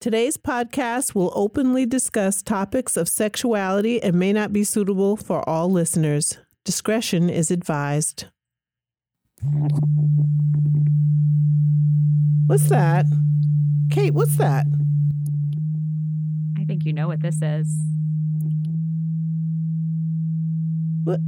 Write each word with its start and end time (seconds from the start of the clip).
Today's 0.00 0.38
podcast 0.38 1.14
will 1.14 1.30
openly 1.34 1.84
discuss 1.84 2.40
topics 2.40 2.96
of 2.96 3.06
sexuality 3.06 4.02
and 4.02 4.18
may 4.18 4.32
not 4.32 4.50
be 4.50 4.64
suitable 4.64 5.14
for 5.14 5.46
all 5.46 5.70
listeners. 5.70 6.38
Discretion 6.64 7.28
is 7.28 7.50
advised. 7.50 8.24
What's 12.46 12.70
that? 12.70 13.04
Kayte, 13.88 14.12
what's 14.12 14.38
that? 14.38 14.64
I 16.58 16.64
think 16.64 16.86
you 16.86 16.94
know 16.94 17.08
what 17.08 17.20
this 17.20 17.42
is. 17.42 17.70
What? 21.04 21.20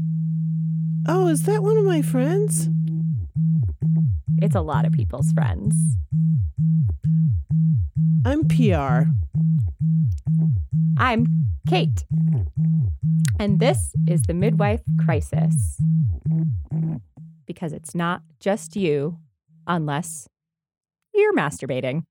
Oh, 1.07 1.29
is 1.29 1.43
that 1.43 1.63
one 1.63 1.77
of 1.77 1.85
my 1.85 2.01
friends? 2.01 2.71
It's 4.43 4.57
a 4.57 4.61
lot 4.61 4.85
of 4.85 4.93
people's 4.93 5.31
friends. 5.31 5.77
I'm 8.27 8.43
Piyar. 8.43 9.07
I'm 10.99 11.29
Kayte. 11.69 12.03
And 13.39 13.61
this 13.61 13.93
is 14.09 14.23
the 14.23 14.35
Midwife 14.35 14.83
Crisis. 15.05 15.81
Because 17.47 17.73
it's 17.73 17.95
not 17.95 18.23
just 18.41 18.75
you, 18.75 19.19
unless 19.69 20.29
you're 21.15 21.35
masturbating. 21.35 22.03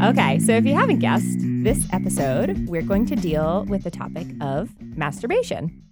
Okay, 0.00 0.38
so 0.38 0.52
if 0.52 0.64
you 0.64 0.74
haven't 0.74 1.00
guessed, 1.00 1.38
this 1.62 1.86
episode 1.92 2.68
we're 2.68 2.82
going 2.82 3.06
to 3.06 3.16
deal 3.16 3.64
with 3.68 3.84
the 3.84 3.90
topic 3.90 4.26
of 4.40 4.70
masturbation. 4.80 5.82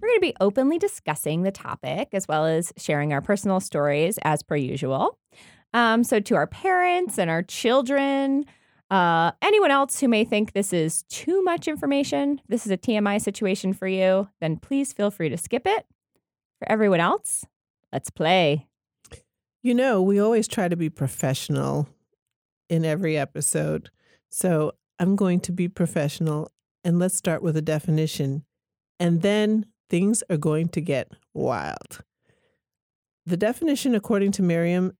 We're 0.00 0.08
going 0.08 0.18
to 0.18 0.20
be 0.20 0.36
openly 0.40 0.78
discussing 0.78 1.42
the 1.42 1.50
topic 1.50 2.08
as 2.12 2.26
well 2.28 2.46
as 2.46 2.72
sharing 2.76 3.12
our 3.12 3.20
personal 3.20 3.60
stories 3.60 4.18
as 4.22 4.42
per 4.42 4.56
usual. 4.56 5.18
Um, 5.72 6.04
so, 6.04 6.20
to 6.20 6.34
our 6.34 6.46
parents 6.46 7.18
and 7.18 7.30
our 7.30 7.42
children, 7.42 8.44
uh, 8.90 9.30
anyone 9.40 9.70
else 9.70 10.00
who 10.00 10.08
may 10.08 10.24
think 10.24 10.52
this 10.52 10.72
is 10.72 11.04
too 11.04 11.42
much 11.42 11.68
information, 11.68 12.40
this 12.48 12.66
is 12.66 12.72
a 12.72 12.76
TMI 12.76 13.20
situation 13.20 13.72
for 13.72 13.86
you, 13.86 14.28
then 14.40 14.56
please 14.56 14.92
feel 14.92 15.10
free 15.10 15.28
to 15.28 15.36
skip 15.36 15.66
it. 15.66 15.86
For 16.58 16.70
everyone 16.70 17.00
else, 17.00 17.44
let's 17.92 18.10
play. 18.10 18.66
You 19.62 19.74
know, 19.74 20.02
we 20.02 20.18
always 20.18 20.48
try 20.48 20.68
to 20.68 20.76
be 20.76 20.90
professional 20.90 21.88
in 22.68 22.84
every 22.84 23.16
episode. 23.16 23.90
So 24.30 24.72
I'm 24.98 25.16
going 25.16 25.40
to 25.40 25.52
be 25.52 25.68
professional 25.68 26.50
and 26.82 26.98
let's 26.98 27.16
start 27.16 27.42
with 27.42 27.56
a 27.56 27.62
definition. 27.62 28.44
And 28.98 29.22
then 29.22 29.66
things 29.88 30.22
are 30.30 30.36
going 30.36 30.68
to 30.70 30.80
get 30.80 31.12
wild. 31.32 32.02
The 33.26 33.36
definition, 33.36 33.94
according 33.94 34.32
to 34.32 34.42
Merriam 34.42 34.96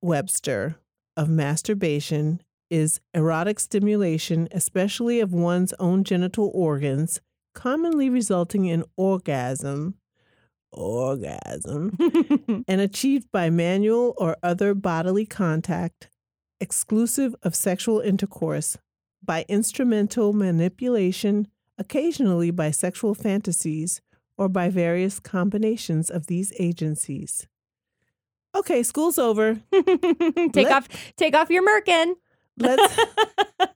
Webster, 0.00 0.76
of 1.16 1.28
masturbation 1.28 2.40
is 2.74 3.00
erotic 3.14 3.60
stimulation, 3.60 4.48
especially 4.50 5.20
of 5.20 5.32
one's 5.32 5.72
own 5.78 6.02
genital 6.02 6.50
organs, 6.52 7.20
commonly 7.54 8.10
resulting 8.10 8.64
in 8.66 8.82
orgasm. 8.96 9.94
Orgasm 10.72 11.96
and 12.66 12.80
achieved 12.80 13.30
by 13.30 13.48
manual 13.48 14.12
or 14.16 14.36
other 14.42 14.74
bodily 14.74 15.24
contact, 15.24 16.08
exclusive 16.60 17.36
of 17.44 17.54
sexual 17.54 18.00
intercourse, 18.00 18.76
by 19.22 19.44
instrumental 19.48 20.32
manipulation, 20.32 21.46
occasionally 21.78 22.50
by 22.50 22.72
sexual 22.72 23.14
fantasies, 23.14 24.00
or 24.36 24.48
by 24.48 24.68
various 24.68 25.20
combinations 25.20 26.10
of 26.10 26.26
these 26.26 26.52
agencies. 26.58 27.46
Okay, 28.52 28.82
school's 28.82 29.18
over. 29.18 29.60
take 29.72 30.56
Let- 30.56 30.72
off 30.72 30.88
take 31.16 31.36
off 31.36 31.50
your 31.50 31.64
merkin. 31.64 32.14
Let's. 32.58 32.98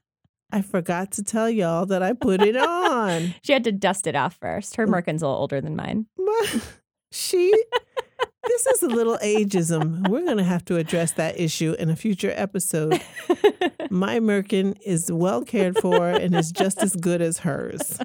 I 0.51 0.61
forgot 0.61 1.11
to 1.13 1.23
tell 1.23 1.49
y'all 1.49 1.85
that 1.87 2.01
I 2.01 2.13
put 2.13 2.41
it 2.41 2.57
on. 2.57 3.35
she 3.43 3.53
had 3.53 3.63
to 3.65 3.71
dust 3.71 4.07
it 4.07 4.15
off 4.15 4.37
first. 4.41 4.73
Mm. 4.73 4.77
Her 4.77 4.87
merkin's 4.87 5.21
a 5.21 5.27
little 5.27 5.41
older 5.41 5.61
than 5.61 5.75
mine. 5.75 6.07
She. 7.11 7.51
This 8.45 8.67
is 8.67 8.83
a 8.83 8.87
little 8.87 9.17
ageism. 9.17 10.07
We're 10.07 10.25
going 10.25 10.37
to 10.37 10.43
have 10.43 10.63
to 10.65 10.77
address 10.77 11.11
that 11.13 11.39
issue 11.39 11.75
in 11.79 11.89
a 11.89 11.95
future 11.95 12.31
episode. 12.35 13.01
My 13.89 14.19
merkin 14.19 14.77
is 14.85 15.11
well 15.11 15.43
cared 15.43 15.79
for 15.79 16.07
and 16.07 16.35
is 16.35 16.51
just 16.51 16.83
as 16.83 16.95
good 16.95 17.19
as 17.19 17.39
hers. 17.39 17.99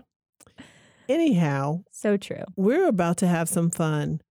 Anyhow, 1.07 1.85
so 1.91 2.17
true. 2.17 2.45
we're 2.57 2.89
about 2.89 3.19
to 3.19 3.27
have 3.27 3.47
some 3.47 3.69
fun. 3.69 4.23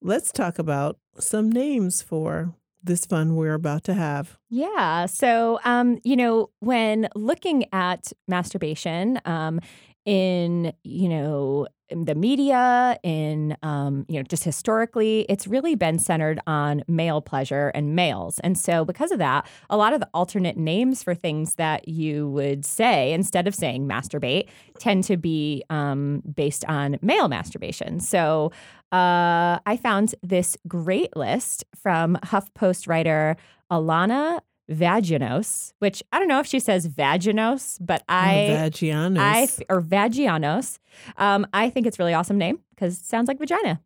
Let's 0.00 0.32
talk 0.32 0.58
about 0.58 0.98
some 1.18 1.52
names 1.52 2.00
for 2.00 2.54
this 2.82 3.04
fun 3.06 3.36
we're 3.36 3.54
about 3.54 3.84
to 3.84 3.94
have. 3.94 4.38
Yeah. 4.48 5.06
So, 5.06 5.60
um, 5.64 5.98
you 6.04 6.16
know, 6.16 6.50
when 6.60 7.08
looking 7.14 7.64
at 7.72 8.12
masturbation, 8.26 9.20
um, 9.24 9.60
in 10.04 10.72
you 10.84 11.08
know 11.08 11.66
in 11.88 12.04
the 12.04 12.14
media, 12.14 12.98
in 13.02 13.56
um, 13.62 14.06
you 14.08 14.16
know 14.16 14.22
just 14.22 14.44
historically, 14.44 15.26
it's 15.28 15.46
really 15.46 15.74
been 15.74 15.98
centered 15.98 16.40
on 16.46 16.82
male 16.86 17.20
pleasure 17.20 17.68
and 17.74 17.94
males, 17.94 18.38
and 18.40 18.56
so 18.56 18.84
because 18.84 19.10
of 19.10 19.18
that, 19.18 19.46
a 19.68 19.76
lot 19.76 19.92
of 19.92 20.00
the 20.00 20.08
alternate 20.14 20.56
names 20.56 21.02
for 21.02 21.14
things 21.14 21.56
that 21.56 21.88
you 21.88 22.28
would 22.28 22.64
say 22.64 23.12
instead 23.12 23.46
of 23.46 23.54
saying 23.54 23.86
masturbate 23.88 24.48
tend 24.78 25.04
to 25.04 25.16
be 25.16 25.62
um, 25.70 26.22
based 26.34 26.64
on 26.66 26.98
male 27.02 27.28
masturbation. 27.28 28.00
So. 28.00 28.52
Uh, 28.92 29.60
I 29.66 29.76
found 29.80 30.16
this 30.24 30.56
great 30.66 31.16
list 31.16 31.64
from 31.80 32.18
HuffPost 32.24 32.88
writer 32.88 33.36
Alanna 33.70 34.40
Vaginos, 34.70 35.72
which 35.78 36.02
I 36.12 36.18
don't 36.18 36.28
know 36.28 36.40
if 36.40 36.46
she 36.46 36.60
says 36.60 36.88
Vaginos, 36.88 37.78
but 37.80 38.02
I, 38.08 38.48
Vagianus. 38.50 39.18
I 39.18 39.64
or 39.68 39.82
Vagianos. 39.82 40.78
Um, 41.16 41.46
I 41.52 41.70
think 41.70 41.86
it's 41.86 41.98
a 41.98 42.02
really 42.02 42.14
awesome 42.14 42.38
name 42.38 42.60
because 42.70 42.98
it 42.98 43.04
sounds 43.04 43.28
like 43.28 43.38
vagina. 43.38 43.80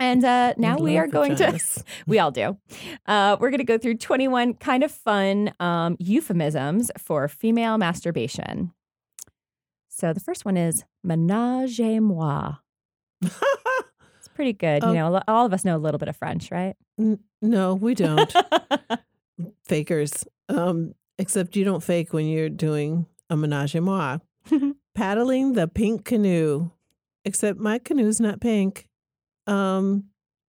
And 0.00 0.24
uh, 0.24 0.54
now 0.56 0.78
we 0.78 0.96
are 0.96 1.08
going 1.08 1.34
to, 1.36 1.58
we 2.06 2.18
all 2.18 2.30
do. 2.30 2.56
Uh, 3.06 3.36
we're 3.40 3.50
going 3.50 3.58
to 3.58 3.64
go 3.64 3.78
through 3.78 3.96
21 3.96 4.54
kind 4.54 4.84
of 4.84 4.92
fun 4.92 5.52
um, 5.58 5.96
euphemisms 5.98 6.90
for 6.98 7.26
female 7.26 7.78
masturbation. 7.78 8.72
So 9.88 10.12
the 10.12 10.20
first 10.20 10.44
one 10.44 10.56
is 10.56 10.84
menage 11.02 11.80
a 11.80 12.00
moi. 12.00 12.56
It's 14.18 14.28
pretty 14.28 14.52
good. 14.52 14.82
Oh. 14.82 14.88
You 14.88 14.94
know, 14.94 15.22
all 15.28 15.46
of 15.46 15.52
us 15.52 15.64
know 15.64 15.76
a 15.76 15.78
little 15.78 15.98
bit 15.98 16.08
of 16.08 16.16
French, 16.16 16.50
right? 16.50 16.74
N- 16.98 17.20
no, 17.40 17.74
we 17.74 17.94
don't. 17.94 18.32
Fakers. 19.64 20.24
Um, 20.48 20.94
except 21.18 21.56
you 21.56 21.64
don't 21.64 21.82
fake 21.82 22.12
when 22.12 22.26
you're 22.26 22.48
doing 22.48 23.06
a 23.30 23.36
menage 23.36 23.74
a 23.74 23.80
moi. 23.80 24.18
Paddling 24.94 25.52
the 25.52 25.68
pink 25.68 26.04
canoe. 26.04 26.70
Except 27.24 27.58
my 27.58 27.78
canoe's 27.78 28.20
not 28.20 28.40
pink. 28.40 28.88
Um, 29.46 30.04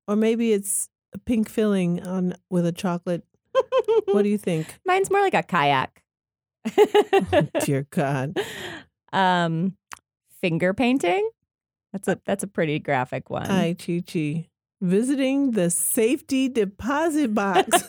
or 0.07 0.16
maybe 0.16 0.53
it's 0.53 0.89
a 1.13 1.17
pink 1.19 1.49
filling 1.49 2.05
on 2.05 2.35
with 2.49 2.66
a 2.66 2.72
chocolate. 2.72 3.23
What 4.05 4.23
do 4.23 4.29
you 4.29 4.38
think? 4.38 4.67
Mine's 4.85 5.09
more 5.11 5.22
like 5.22 5.33
a 5.33 5.44
kayak. 5.44 6.03
Dear 7.66 7.88
God. 7.89 8.39
um, 9.13 9.75
finger 10.41 10.73
painting. 10.73 11.29
That's 11.91 12.07
a 12.07 12.19
that's 12.25 12.44
a 12.44 12.47
pretty 12.47 12.79
graphic 12.79 13.29
one. 13.29 13.45
Hi, 13.47 13.75
Chi 13.78 14.01
Chi. 14.05 14.48
Visiting 14.81 15.51
the 15.51 15.69
safety 15.69 16.47
deposit 16.47 17.34
box. 17.34 17.67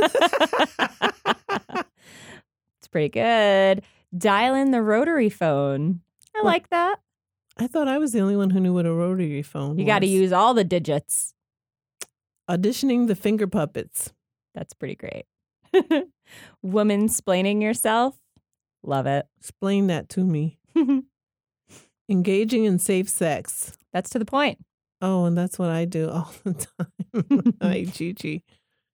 it's 2.78 2.89
pretty 2.91 3.09
good. 3.09 3.83
Dial 4.17 4.55
in 4.55 4.71
the 4.73 4.83
rotary 4.83 5.28
phone. 5.31 6.01
I 6.34 6.41
What? 6.41 6.47
like 6.47 6.71
that. 6.71 6.99
I 7.59 7.67
thought 7.67 7.89
I 7.89 7.99
was 7.99 8.12
the 8.12 8.21
only 8.21 8.37
one 8.37 8.51
who 8.51 8.61
knew 8.61 8.73
what 8.75 8.87
a 8.87 8.93
rotary 8.93 9.43
phone 9.43 9.78
You 9.78 9.84
got 9.84 9.99
to 10.01 10.06
use 10.06 10.33
all 10.33 10.55
the 10.55 10.65
digits. 10.65 11.34
auditioning 12.51 13.07
the 13.07 13.15
finger 13.15 13.47
puppets. 13.47 14.13
That's 14.54 14.72
pretty 14.75 14.97
great. 14.97 15.27
Woman 16.63 17.09
splaining 17.09 17.63
yourself. 17.63 18.16
Love 18.83 19.07
it. 19.07 19.27
Explain 19.39 19.89
that 19.89 20.09
to 20.10 20.25
me. 20.25 20.59
Engaging 22.09 22.65
in 22.65 22.78
safe 22.78 23.09
sex. 23.09 23.77
That's 23.92 24.10
to 24.10 24.19
the 24.19 24.25
point. 24.25 24.59
Oh, 25.03 25.25
and 25.25 25.37
that's 25.37 25.59
what 25.59 25.71
I 25.71 25.85
do 25.87 26.11
all 26.11 26.31
the 26.45 26.55
time. 26.55 27.55
Hi, 27.63 27.85
Chi. 27.87 28.43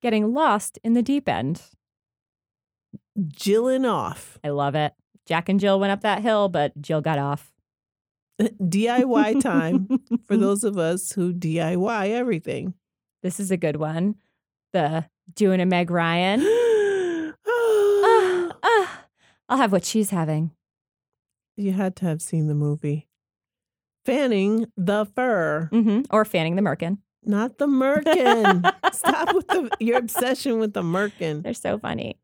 Getting 0.03 0.33
lost 0.33 0.79
in 0.85 0.93
the 0.95 1.03
deep 1.03 1.29
end. 1.29 1.63
Jilling 3.29 3.85
off. 3.85 4.39
I 4.45 4.51
love 4.51 4.75
it. 4.75 4.93
Jack 5.27 5.49
and 5.49 5.59
Jill 5.59 5.81
went 5.81 5.91
up 5.91 6.03
that 6.03 6.23
hill, 6.23 6.49
but 6.49 6.81
Jill 6.81 7.01
got 7.01 7.19
off. 7.19 7.53
DIY 8.41 9.41
time 9.41 9.89
for 10.27 10.37
those 10.37 10.63
of 10.63 10.79
us 10.79 11.13
who 11.13 11.33
DIY 11.33 12.11
everything. 12.11 12.75
This 13.23 13.41
is 13.41 13.51
a 13.51 13.57
good 13.57 13.77
one. 13.77 14.17
The 14.73 15.07
doing 15.35 15.61
a 15.61 15.67
Meg 15.67 15.91
Ryan. 15.91 16.43
Ah, 17.49 18.53
ah, 18.63 19.05
I'll 19.49 19.57
have 19.59 19.73
what 19.73 19.85
she's 19.85 20.11
having. 20.11 20.53
you 21.57 21.73
had 21.73 21.97
to 21.97 22.05
have 22.07 22.23
seen 22.23 22.47
the 22.47 22.55
movie. 22.55 23.09
Fanning 24.07 24.67
the 24.77 25.05
fur. 25.15 25.69
hmm 25.73 26.03
Or 26.11 26.25
fanning 26.25 26.57
the 26.57 26.63
merkin. 26.63 26.99
Not 27.25 27.59
the 27.59 27.67
merkin. 27.67 28.73
Stop 28.93 29.35
with 29.35 29.49
the 29.49 29.69
your 29.81 29.99
obsession 29.99 30.61
with 30.61 30.73
the 30.75 30.83
merkin. 30.83 31.43
They're 31.43 31.55
so 31.55 31.79
funny. 31.79 32.19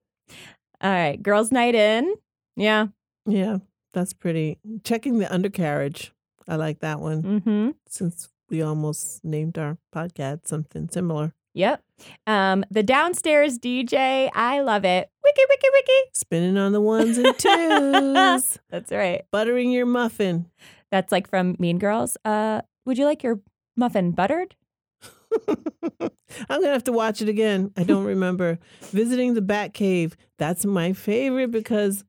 All 0.81 0.91
right, 0.93 1.21
girls' 1.21 1.51
night 1.53 1.75
in. 1.75 2.15
Yeah. 2.57 2.87
Yeah, 3.27 3.59
that's 3.93 4.13
pretty. 4.13 4.59
Checking 4.85 5.19
the 5.19 5.33
undercarriage. 5.33 6.13
I 6.49 6.57
like 6.57 6.81
that 6.81 7.01
one. 7.01 7.23
Mm-hmm. 7.23 7.71
Since 7.89 8.29
we 8.49 8.63
almost 8.63 9.25
named 9.25 9.59
our 9.59 9.79
podcast 9.95 10.47
something 10.47 10.89
similar. 10.89 11.35
Yep. 11.55 11.83
Um, 12.27 12.65
the 12.71 12.83
downstairs 12.83 13.59
DJ. 13.59 14.31
I 14.35 14.61
love 14.61 14.85
it. 14.85 15.11
Wiki, 15.25 15.43
wiki, 15.49 15.69
wiki. 15.73 16.11
Spinning 16.15 16.57
on 16.59 16.73
the 16.73 16.81
ones 16.81 17.19
and 17.19 17.37
twos. 17.39 18.59
That's 18.71 18.91
right. 18.91 19.23
Buttering 19.31 19.71
your 19.71 19.87
muffin. 19.87 20.47
That's 20.93 21.11
like 21.11 21.29
from 21.29 21.57
Mean 21.59 21.79
Girls. 21.79 22.17
Uh, 22.25 22.61
would 22.85 22.99
you 22.99 23.07
like 23.07 23.25
your 23.25 23.41
muffin 23.77 24.13
buttered? 24.13 24.55
I'm 25.49 26.61
gonna 26.61 26.69
have 26.73 26.85
to 26.85 26.93
watch 26.93 27.21
it 27.23 27.29
again. 27.29 27.73
I 27.77 27.83
don't 27.83 28.05
remember. 28.05 28.59
Visiting 28.83 29.35
the 29.35 29.43
Bat 29.43 29.75
Cave. 29.75 30.17
That's 30.39 30.65
my 30.65 30.93
favorite 30.93 31.51
because 31.51 32.05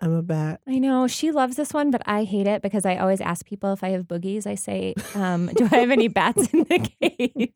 I'm 0.00 0.12
a 0.12 0.22
bat. 0.22 0.60
I 0.66 0.78
know 0.78 1.06
she 1.08 1.30
loves 1.32 1.56
this 1.56 1.72
one, 1.74 1.90
but 1.90 2.02
I 2.06 2.24
hate 2.24 2.46
it 2.46 2.62
because 2.62 2.86
I 2.86 2.96
always 2.96 3.20
ask 3.20 3.44
people 3.44 3.72
if 3.72 3.84
I 3.84 3.90
have 3.90 4.04
boogies. 4.04 4.46
I 4.46 4.54
say, 4.54 4.94
um, 5.14 5.46
"Do 5.54 5.68
I 5.70 5.76
have 5.78 5.90
any 5.90 6.08
bats 6.08 6.52
in 6.52 6.60
the 6.64 6.88
cave?" 7.00 7.52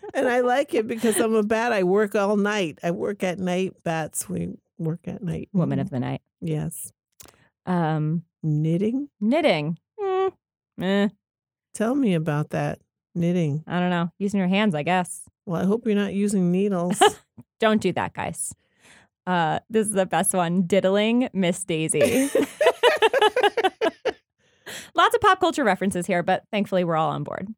and 0.14 0.28
I 0.28 0.40
like 0.40 0.74
it 0.74 0.86
because 0.86 1.18
I'm 1.18 1.34
a 1.34 1.42
bat. 1.42 1.72
I 1.72 1.82
work 1.82 2.14
all 2.14 2.36
night. 2.36 2.78
I 2.82 2.90
work 2.90 3.22
at 3.22 3.38
night. 3.38 3.72
Bats, 3.82 4.28
we 4.28 4.54
work 4.78 5.00
at 5.08 5.22
night. 5.22 5.48
Woman 5.52 5.78
of 5.78 5.90
the 5.90 6.00
night. 6.00 6.20
Yes. 6.40 6.92
Um, 7.66 8.24
Knitting. 8.42 9.08
knitting. 9.20 9.78
Eh, 10.82 11.08
Tell 11.74 11.94
me 11.94 12.14
about 12.14 12.50
that. 12.50 12.78
Knitting. 13.14 13.64
I 13.66 13.80
don't 13.80 13.90
know. 13.90 14.10
Using 14.18 14.38
your 14.38 14.48
hands, 14.48 14.74
I 14.74 14.82
guess. 14.82 15.22
Well, 15.46 15.60
I 15.60 15.64
hope 15.64 15.86
you're 15.86 15.96
not 15.96 16.14
using 16.14 16.52
needles. 16.58 17.02
Don't 17.58 17.80
do 17.80 17.92
that, 17.92 18.14
guys. 18.14 18.54
Uh, 19.26 19.58
this 19.68 19.86
is 19.88 19.92
the 19.92 20.06
best 20.06 20.32
one. 20.32 20.62
Diddling 20.62 21.28
Miss 21.32 21.64
Daisy. 21.64 22.30
Lots 24.94 25.14
of 25.14 25.20
pop 25.20 25.40
culture 25.40 25.64
references 25.64 26.06
here, 26.06 26.22
but 26.22 26.44
thankfully 26.52 26.84
we're 26.84 26.96
all 26.96 27.10
on 27.10 27.24
board. 27.24 27.48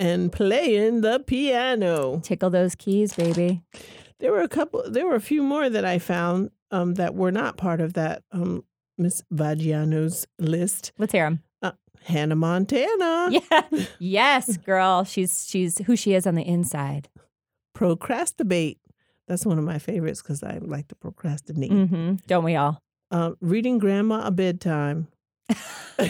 and 0.00 0.32
playing 0.32 1.00
the 1.02 1.20
piano. 1.20 2.20
Tickle 2.22 2.50
those 2.50 2.74
keys, 2.74 3.14
baby. 3.14 3.62
There 4.18 4.32
were 4.32 4.42
a 4.42 4.48
couple. 4.48 4.82
There 4.90 5.06
were 5.06 5.14
a 5.14 5.20
few 5.20 5.42
more 5.42 5.68
that 5.70 5.84
I 5.84 5.98
found 5.98 6.50
um, 6.70 6.94
that 6.94 7.14
were 7.14 7.32
not 7.32 7.56
part 7.56 7.80
of 7.80 7.92
that 7.94 8.22
um, 8.32 8.64
Miss 8.98 9.22
Vagiano's 9.32 10.26
list. 10.38 10.92
Let's 10.98 11.12
hear 11.12 11.24
them. 11.26 11.42
Hannah 12.06 12.36
Montana. 12.36 13.28
Yeah. 13.30 13.62
yes, 13.98 14.56
girl. 14.58 15.04
She's 15.04 15.46
she's 15.48 15.78
who 15.86 15.96
she 15.96 16.14
is 16.14 16.26
on 16.26 16.34
the 16.36 16.42
inside. 16.42 17.08
Procrastinate. 17.74 18.78
That's 19.28 19.44
one 19.44 19.58
of 19.58 19.64
my 19.64 19.78
favorites 19.78 20.22
because 20.22 20.42
I 20.42 20.58
like 20.62 20.88
to 20.88 20.94
procrastinate. 20.94 21.70
hmm 21.72 22.14
Don't 22.26 22.44
we 22.44 22.54
all? 22.56 22.80
Um, 23.10 23.36
reading 23.40 23.78
grandma 23.78 24.24
a 24.26 24.30
bedtime. 24.30 25.08
I 25.98 26.08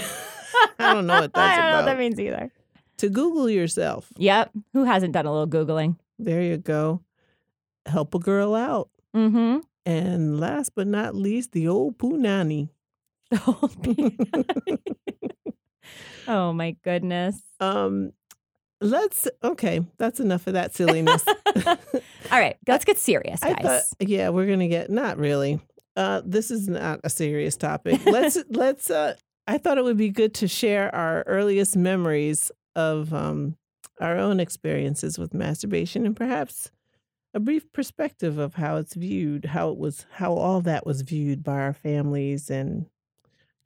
don't 0.78 1.06
know 1.06 1.20
what 1.20 1.32
that's 1.34 1.36
I 1.36 1.56
don't 1.56 1.64
know 1.64 1.70
about. 1.70 1.76
what 1.76 1.86
that 1.86 1.98
means 1.98 2.20
either. 2.20 2.52
to 2.98 3.08
Google 3.08 3.48
yourself. 3.50 4.12
Yep. 4.16 4.50
Who 4.74 4.84
hasn't 4.84 5.12
done 5.14 5.24
a 5.26 5.32
little 5.32 5.48
Googling? 5.48 5.96
There 6.18 6.42
you 6.42 6.56
go. 6.58 7.02
Help 7.86 8.14
a 8.14 8.18
girl 8.18 8.54
out. 8.54 8.90
Mm-hmm. 9.14 9.58
And 9.86 10.40
last 10.40 10.72
but 10.74 10.86
not 10.86 11.14
least, 11.14 11.52
the 11.52 11.68
old 11.68 11.96
punani. 11.98 12.68
oh 16.28 16.52
my 16.52 16.76
goodness. 16.82 17.40
Um, 17.60 18.12
let's 18.80 19.28
okay. 19.42 19.86
That's 19.98 20.20
enough 20.20 20.46
of 20.46 20.54
that 20.54 20.74
silliness. 20.74 21.24
All 21.66 21.76
right, 22.32 22.56
let's 22.66 22.84
get 22.84 22.98
serious, 22.98 23.40
guys. 23.40 23.56
thought, 23.60 23.82
yeah, 24.00 24.28
we're 24.30 24.46
gonna 24.46 24.68
get 24.68 24.90
not 24.90 25.18
really. 25.18 25.60
Uh, 25.96 26.20
this 26.24 26.50
is 26.50 26.68
not 26.68 27.00
a 27.04 27.10
serious 27.10 27.56
topic. 27.56 28.04
Let's 28.04 28.38
let's. 28.50 28.90
Uh, 28.90 29.14
I 29.46 29.58
thought 29.58 29.78
it 29.78 29.84
would 29.84 29.96
be 29.96 30.10
good 30.10 30.34
to 30.34 30.48
share 30.48 30.94
our 30.94 31.22
earliest 31.26 31.76
memories 31.76 32.50
of 32.74 33.14
um, 33.14 33.56
our 34.00 34.16
own 34.16 34.40
experiences 34.40 35.18
with 35.18 35.32
masturbation, 35.32 36.04
and 36.04 36.16
perhaps 36.16 36.70
a 37.32 37.40
brief 37.40 37.70
perspective 37.72 38.38
of 38.38 38.54
how 38.54 38.76
it's 38.76 38.94
viewed, 38.94 39.46
how 39.46 39.70
it 39.70 39.78
was, 39.78 40.06
how 40.12 40.32
all 40.32 40.60
that 40.62 40.86
was 40.86 41.02
viewed 41.02 41.44
by 41.44 41.60
our 41.60 41.72
families 41.72 42.50
and 42.50 42.86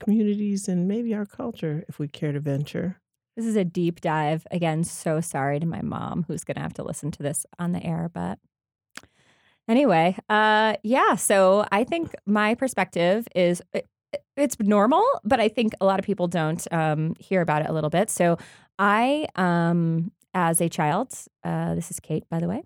communities, 0.00 0.69
and 0.69 0.88
maybe 0.88 1.14
our 1.14 1.26
culture, 1.26 1.85
if 1.88 1.99
we 1.99 2.08
care 2.08 2.32
to 2.32 2.41
venture. 2.41 3.00
This 3.37 3.47
is 3.47 3.56
a 3.56 3.64
deep 3.64 4.00
dive. 4.00 4.47
Again, 4.50 4.82
so 4.85 5.20
sorry 5.20 5.61
to 5.61 5.67
my 5.67 5.82
mom 5.82 6.25
who's 6.26 6.44
going 6.44 6.56
to 6.56 6.61
have 6.62 6.75
to 6.75 6.82
listen 6.82 7.11
to 7.12 7.23
this 7.23 7.47
on 7.58 7.73
the 7.73 7.82
air. 7.82 8.11
But 8.12 8.38
anyway, 9.69 10.17
uh, 10.29 10.75
yeah. 10.82 11.14
So 11.14 11.67
I 11.70 11.85
think 11.85 12.14
my 12.26 12.55
perspective 12.55 13.26
is 13.35 13.62
it, 13.73 13.87
it's 14.37 14.56
normal, 14.58 15.05
but 15.25 15.38
I 15.41 15.49
think 15.49 15.73
a 15.81 15.87
lot 15.87 15.99
of 16.00 16.05
people 16.05 16.26
don't 16.26 16.67
um, 16.73 17.14
hear 17.20 17.41
about 17.41 17.62
it 17.62 17.69
a 17.70 17.73
little 17.73 17.91
bit. 17.91 18.11
So 18.11 18.37
I, 18.79 19.26
um, 19.37 20.11
as 20.35 20.61
a 20.61 20.69
child, 20.69 21.12
uh, 21.44 21.75
this 21.75 21.91
is 21.91 22.00
Kayte, 22.00 22.25
by 22.31 22.41
the 22.41 22.49
way. 22.49 22.62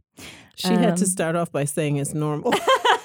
She 0.56 0.68
had 0.68 0.96
to 0.96 1.04
Um, 1.04 1.08
start 1.08 1.36
off 1.36 1.52
by 1.52 1.64
saying 1.64 1.96
it's 1.96 2.14
normal. 2.14 2.52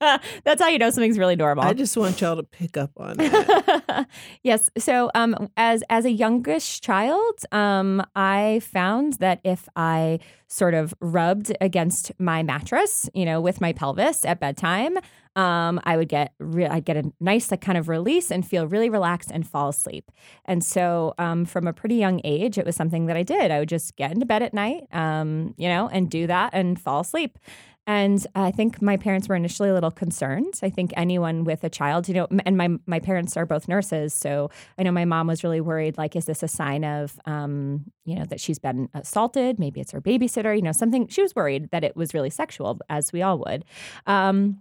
That's 0.44 0.62
how 0.62 0.68
you 0.68 0.78
know 0.78 0.90
something's 0.90 1.18
really 1.18 1.36
normal. 1.36 1.64
I 1.64 1.74
just 1.74 1.96
want 1.96 2.20
y'all 2.20 2.36
to 2.36 2.42
pick 2.42 2.76
up 2.76 2.90
on 2.96 3.16
that. 3.18 4.08
yes. 4.42 4.70
So, 4.78 5.10
um, 5.14 5.50
as 5.56 5.82
as 5.90 6.06
a 6.06 6.10
youngish 6.10 6.80
child, 6.80 7.40
um, 7.52 8.02
I 8.16 8.60
found 8.64 9.14
that 9.14 9.40
if 9.44 9.68
I 9.76 10.20
sort 10.48 10.74
of 10.74 10.94
rubbed 11.00 11.52
against 11.60 12.12
my 12.18 12.42
mattress, 12.42 13.08
you 13.14 13.24
know, 13.24 13.40
with 13.40 13.60
my 13.60 13.72
pelvis 13.72 14.24
at 14.24 14.40
bedtime, 14.40 14.96
um, 15.36 15.78
I 15.84 15.96
would 15.96 16.08
get 16.08 16.32
re- 16.40 16.66
I'd 16.66 16.84
get 16.84 16.96
a 16.96 17.12
nice 17.20 17.50
like 17.50 17.60
kind 17.60 17.78
of 17.78 17.88
release 17.88 18.32
and 18.32 18.44
feel 18.46 18.66
really 18.66 18.90
relaxed 18.90 19.30
and 19.30 19.46
fall 19.46 19.68
asleep. 19.68 20.10
And 20.46 20.64
so, 20.64 21.14
um, 21.18 21.44
from 21.44 21.66
a 21.66 21.72
pretty 21.72 21.96
young 21.96 22.20
age, 22.24 22.56
it 22.58 22.64
was 22.64 22.74
something 22.74 23.06
that 23.06 23.16
I 23.16 23.22
did. 23.22 23.50
I 23.50 23.58
would 23.60 23.68
just 23.68 23.96
get 23.96 24.12
into 24.12 24.24
bed 24.26 24.42
at 24.42 24.54
night, 24.54 24.84
um, 24.92 25.54
you 25.58 25.68
know, 25.68 25.88
and 25.92 26.10
do 26.10 26.26
that 26.26 26.50
and 26.54 26.80
fall 26.80 27.00
asleep. 27.00 27.38
And 27.86 28.24
I 28.34 28.50
think 28.50 28.80
my 28.80 28.96
parents 28.96 29.28
were 29.28 29.34
initially 29.34 29.68
a 29.68 29.74
little 29.74 29.90
concerned. 29.90 30.54
I 30.62 30.70
think 30.70 30.92
anyone 30.96 31.44
with 31.44 31.64
a 31.64 31.70
child, 31.70 32.08
you 32.08 32.14
know, 32.14 32.28
and 32.46 32.56
my 32.56 32.68
my 32.86 33.00
parents 33.00 33.36
are 33.36 33.46
both 33.46 33.68
nurses, 33.68 34.14
so 34.14 34.50
I 34.78 34.84
know 34.84 34.92
my 34.92 35.04
mom 35.04 35.26
was 35.26 35.42
really 35.42 35.60
worried. 35.60 35.98
Like, 35.98 36.14
is 36.14 36.26
this 36.26 36.42
a 36.42 36.48
sign 36.48 36.84
of, 36.84 37.18
um, 37.24 37.86
you 38.04 38.14
know, 38.16 38.26
that 38.26 38.40
she's 38.40 38.58
been 38.58 38.88
assaulted? 38.94 39.58
Maybe 39.58 39.80
it's 39.80 39.92
her 39.92 40.00
babysitter. 40.00 40.54
You 40.54 40.62
know, 40.62 40.72
something. 40.72 41.08
She 41.08 41.22
was 41.22 41.34
worried 41.34 41.70
that 41.72 41.82
it 41.82 41.96
was 41.96 42.14
really 42.14 42.30
sexual, 42.30 42.78
as 42.88 43.12
we 43.12 43.22
all 43.22 43.38
would. 43.38 43.64
Um, 44.06 44.60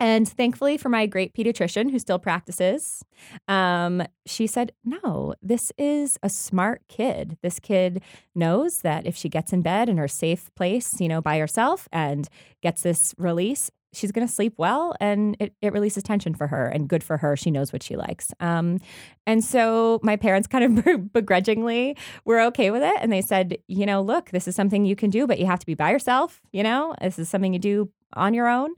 and 0.00 0.26
thankfully 0.26 0.78
for 0.78 0.88
my 0.88 1.06
great 1.06 1.34
pediatrician 1.34 1.90
who 1.90 1.98
still 1.98 2.18
practices, 2.18 3.04
um, 3.46 4.02
she 4.26 4.46
said, 4.46 4.72
No, 4.84 5.34
this 5.42 5.70
is 5.76 6.18
a 6.22 6.30
smart 6.30 6.82
kid. 6.88 7.36
This 7.42 7.60
kid 7.60 8.02
knows 8.34 8.78
that 8.78 9.06
if 9.06 9.14
she 9.14 9.28
gets 9.28 9.52
in 9.52 9.60
bed 9.60 9.88
in 9.90 9.98
her 9.98 10.08
safe 10.08 10.50
place, 10.54 11.00
you 11.00 11.08
know, 11.08 11.20
by 11.20 11.38
herself 11.38 11.86
and 11.92 12.28
gets 12.62 12.82
this 12.82 13.14
release, 13.18 13.70
she's 13.92 14.12
going 14.12 14.26
to 14.26 14.32
sleep 14.32 14.54
well 14.56 14.94
and 15.00 15.36
it, 15.40 15.54
it 15.60 15.72
releases 15.72 16.02
tension 16.02 16.34
for 16.34 16.46
her 16.46 16.66
and 16.66 16.88
good 16.88 17.02
for 17.02 17.16
her. 17.16 17.36
She 17.36 17.50
knows 17.50 17.72
what 17.72 17.82
she 17.82 17.96
likes. 17.96 18.32
Um, 18.40 18.78
and 19.26 19.44
so 19.44 20.00
my 20.02 20.16
parents 20.16 20.46
kind 20.48 20.78
of 20.78 21.12
begrudgingly 21.12 21.96
were 22.24 22.40
okay 22.42 22.70
with 22.70 22.82
it. 22.82 22.96
And 23.00 23.12
they 23.12 23.22
said, 23.22 23.58
You 23.68 23.86
know, 23.86 24.00
look, 24.00 24.30
this 24.30 24.48
is 24.48 24.54
something 24.54 24.84
you 24.84 24.96
can 24.96 25.10
do, 25.10 25.26
but 25.26 25.38
you 25.38 25.46
have 25.46 25.60
to 25.60 25.66
be 25.66 25.74
by 25.74 25.90
yourself. 25.90 26.40
You 26.52 26.62
know, 26.62 26.94
this 27.00 27.18
is 27.18 27.28
something 27.28 27.52
you 27.52 27.58
do 27.58 27.90
on 28.14 28.34
your 28.34 28.48
own. 28.48 28.70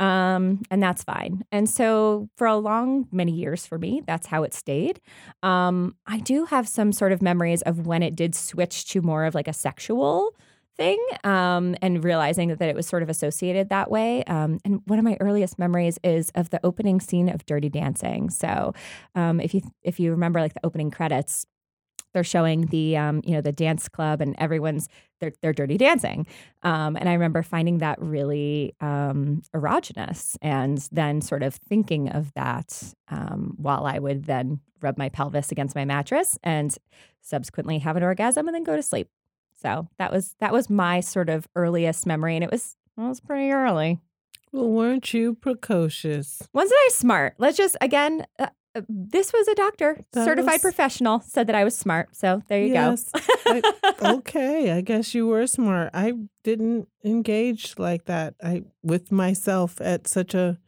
Um, 0.00 0.62
and 0.70 0.82
that's 0.82 1.04
fine. 1.04 1.44
And 1.52 1.68
so 1.68 2.28
for 2.36 2.46
a 2.46 2.56
long, 2.56 3.06
many 3.12 3.32
years 3.32 3.66
for 3.66 3.78
me, 3.78 4.02
that's 4.06 4.26
how 4.26 4.42
it 4.42 4.54
stayed. 4.54 4.98
Um, 5.42 5.94
I 6.06 6.18
do 6.18 6.46
have 6.46 6.66
some 6.66 6.90
sort 6.90 7.12
of 7.12 7.20
memories 7.20 7.60
of 7.62 7.86
when 7.86 8.02
it 8.02 8.16
did 8.16 8.34
switch 8.34 8.86
to 8.86 9.02
more 9.02 9.24
of 9.26 9.34
like 9.34 9.46
a 9.46 9.52
sexual 9.52 10.34
thing 10.76 10.98
um, 11.24 11.76
and 11.82 12.02
realizing 12.02 12.48
that 12.48 12.68
it 12.68 12.74
was 12.74 12.86
sort 12.86 13.02
of 13.02 13.10
associated 13.10 13.68
that 13.68 13.90
way. 13.90 14.24
Um, 14.24 14.58
and 14.64 14.80
one 14.86 14.98
of 14.98 15.04
my 15.04 15.18
earliest 15.20 15.58
memories 15.58 15.98
is 16.02 16.30
of 16.34 16.48
the 16.48 16.60
opening 16.64 17.00
scene 17.00 17.28
of 17.28 17.44
Dirty 17.44 17.68
Dancing. 17.68 18.30
So 18.30 18.72
um, 19.14 19.40
if 19.40 19.52
you 19.52 19.60
if 19.82 20.00
you 20.00 20.10
remember 20.12 20.40
like 20.40 20.54
the 20.54 20.64
opening 20.64 20.90
credits, 20.90 21.44
they're 22.12 22.24
showing 22.24 22.66
the 22.66 22.96
um, 22.96 23.22
you 23.24 23.34
know 23.34 23.40
the 23.40 23.52
dance 23.52 23.88
club 23.88 24.20
and 24.20 24.34
everyone's 24.38 24.88
they're, 25.20 25.32
they're 25.42 25.52
dirty 25.52 25.76
dancing. 25.76 26.26
Um, 26.62 26.96
and 26.96 27.08
i 27.08 27.12
remember 27.12 27.42
finding 27.42 27.78
that 27.78 28.00
really 28.00 28.74
um, 28.80 29.42
erogenous 29.54 30.36
and 30.40 30.78
then 30.92 31.20
sort 31.20 31.42
of 31.42 31.54
thinking 31.54 32.08
of 32.08 32.32
that 32.34 32.94
um, 33.08 33.54
while 33.56 33.86
i 33.86 33.98
would 33.98 34.24
then 34.24 34.60
rub 34.82 34.98
my 34.98 35.08
pelvis 35.08 35.52
against 35.52 35.74
my 35.74 35.84
mattress 35.84 36.38
and 36.42 36.76
subsequently 37.20 37.78
have 37.78 37.96
an 37.96 38.02
orgasm 38.02 38.48
and 38.48 38.54
then 38.54 38.64
go 38.64 38.76
to 38.76 38.82
sleep. 38.82 39.08
So 39.62 39.88
that 39.98 40.10
was 40.10 40.34
that 40.40 40.52
was 40.52 40.70
my 40.70 41.00
sort 41.00 41.28
of 41.28 41.46
earliest 41.54 42.06
memory 42.06 42.34
and 42.34 42.44
it 42.44 42.50
was 42.50 42.76
well, 42.96 43.06
it 43.06 43.10
was 43.10 43.20
pretty 43.20 43.50
early. 43.50 43.98
Well, 44.52 44.70
weren't 44.70 45.14
you 45.14 45.34
precocious? 45.34 46.42
wasn't 46.52 46.78
i 46.86 46.88
smart? 46.90 47.34
Let's 47.38 47.56
just 47.56 47.76
again 47.80 48.26
uh, 48.38 48.48
uh, 48.74 48.82
this 48.88 49.32
was 49.32 49.48
a 49.48 49.54
doctor, 49.54 50.04
That 50.12 50.24
certified 50.24 50.54
was- 50.54 50.60
professional, 50.62 51.20
said 51.20 51.46
that 51.48 51.54
I 51.56 51.64
was 51.64 51.76
smart. 51.76 52.14
So 52.14 52.42
there 52.48 52.62
you 52.62 52.72
Yes. 52.72 53.10
go. 53.12 53.20
I- 53.46 53.92
okay, 54.18 54.70
I 54.72 54.80
guess 54.80 55.14
you 55.14 55.26
were 55.26 55.46
smart. 55.46 55.90
I 55.94 56.12
didn't 56.44 56.88
engage 57.04 57.74
like 57.78 58.04
that. 58.04 58.34
I 58.42 58.62
with 58.82 59.10
myself 59.10 59.80
at 59.80 60.06
such 60.08 60.34
a 60.34 60.58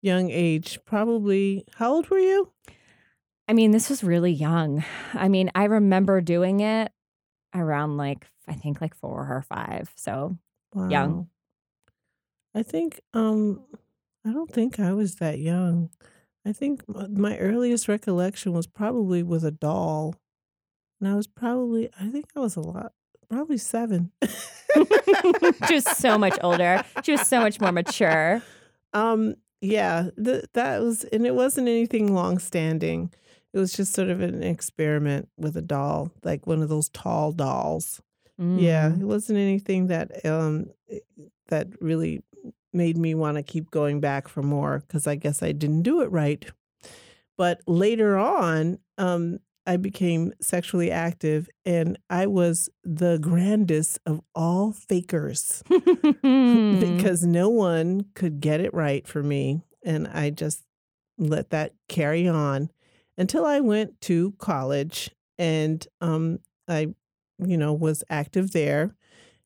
young 0.00 0.30
age. 0.30 0.78
Probably 0.86 1.64
how 1.76 1.92
old 1.92 2.08
were 2.10 2.18
you? 2.18 2.50
I 3.48 3.52
mean, 3.54 3.70
this 3.72 3.90
was 3.90 4.02
really 4.02 4.32
young. 4.32 4.84
I 5.14 5.28
mean, 5.28 5.50
I 5.54 5.64
remember 5.64 6.20
doing 6.20 6.60
it 6.60 6.90
around 7.54 7.96
like 7.98 8.26
I 8.48 8.54
think 8.54 8.80
like 8.80 8.94
four 8.94 9.20
or 9.28 9.42
five. 9.42 9.90
So 9.94 10.38
Young. 10.74 11.28
I 12.54 12.62
think 12.62 13.00
um 13.14 13.64
I 14.26 14.32
don't 14.32 14.50
think 14.50 14.80
I 14.80 14.92
was 14.94 15.16
that 15.16 15.38
young. 15.38 15.90
I 16.44 16.52
think 16.52 16.82
my 16.88 17.38
earliest 17.38 17.86
recollection 17.88 18.52
was 18.52 18.66
probably 18.66 19.22
with 19.22 19.44
a 19.44 19.50
doll. 19.52 20.16
And 21.00 21.08
I 21.08 21.14
was 21.14 21.26
probably 21.26 21.90
I 22.00 22.08
think 22.08 22.26
I 22.36 22.40
was 22.40 22.56
a 22.56 22.60
lot 22.60 22.92
probably 23.28 23.56
7. 23.58 24.10
she 25.66 25.74
was 25.74 25.84
so 25.84 26.18
much 26.18 26.38
older. 26.42 26.84
She 27.02 27.12
was 27.12 27.22
so 27.26 27.40
much 27.40 27.60
more 27.60 27.72
mature. 27.72 28.42
Um, 28.92 29.36
yeah, 29.60 30.10
th- 30.22 30.44
that 30.54 30.82
was, 30.82 31.04
and 31.04 31.26
it 31.26 31.34
wasn't 31.34 31.68
anything 31.68 32.12
long 32.14 32.38
standing. 32.38 33.10
It 33.54 33.58
was 33.58 33.72
just 33.72 33.92
sort 33.94 34.08
of 34.10 34.20
an 34.20 34.42
experiment 34.42 35.28
with 35.38 35.56
a 35.56 35.62
doll, 35.62 36.10
like 36.24 36.46
one 36.46 36.60
of 36.62 36.68
those 36.68 36.88
tall 36.90 37.32
dolls. 37.32 38.00
Yeah, 38.38 38.90
Mm. 38.90 39.02
it 39.02 39.04
wasn't 39.04 39.38
anything 39.38 39.86
that 39.88 40.24
um 40.26 40.66
eh, 40.90 40.98
that 41.48 41.68
really 41.80 42.22
made 42.72 42.96
me 42.96 43.14
want 43.14 43.36
to 43.36 43.42
keep 43.42 43.70
going 43.70 44.00
back 44.00 44.28
for 44.28 44.42
more 44.42 44.80
because 44.86 45.06
I 45.06 45.16
guess 45.16 45.42
I 45.42 45.52
didn't 45.52 45.82
do 45.82 46.00
it 46.02 46.10
right. 46.10 46.44
But 47.36 47.60
later 47.66 48.18
on, 48.18 48.78
um, 48.98 49.38
I 49.66 49.76
became 49.76 50.32
sexually 50.40 50.90
active, 50.90 51.48
and 51.64 51.96
I 52.10 52.26
was 52.26 52.68
the 52.82 53.18
grandest 53.18 53.98
of 54.06 54.20
all 54.34 54.72
fakers. 54.72 55.62
Mm. 56.22 56.78
because 56.80 57.24
no 57.24 57.48
one 57.48 58.04
could 58.14 58.40
get 58.40 58.60
it 58.60 58.72
right 58.72 59.06
for 59.06 59.22
me. 59.22 59.60
And 59.84 60.06
I 60.08 60.30
just 60.30 60.62
let 61.18 61.50
that 61.50 61.74
carry 61.88 62.28
on 62.28 62.70
until 63.18 63.44
I 63.44 63.60
went 63.60 64.00
to 64.02 64.32
college 64.38 65.10
and 65.36 65.84
um, 66.00 66.38
I, 66.68 66.94
you 67.38 67.56
know, 67.56 67.72
was 67.72 68.04
active 68.08 68.52
there. 68.52 68.94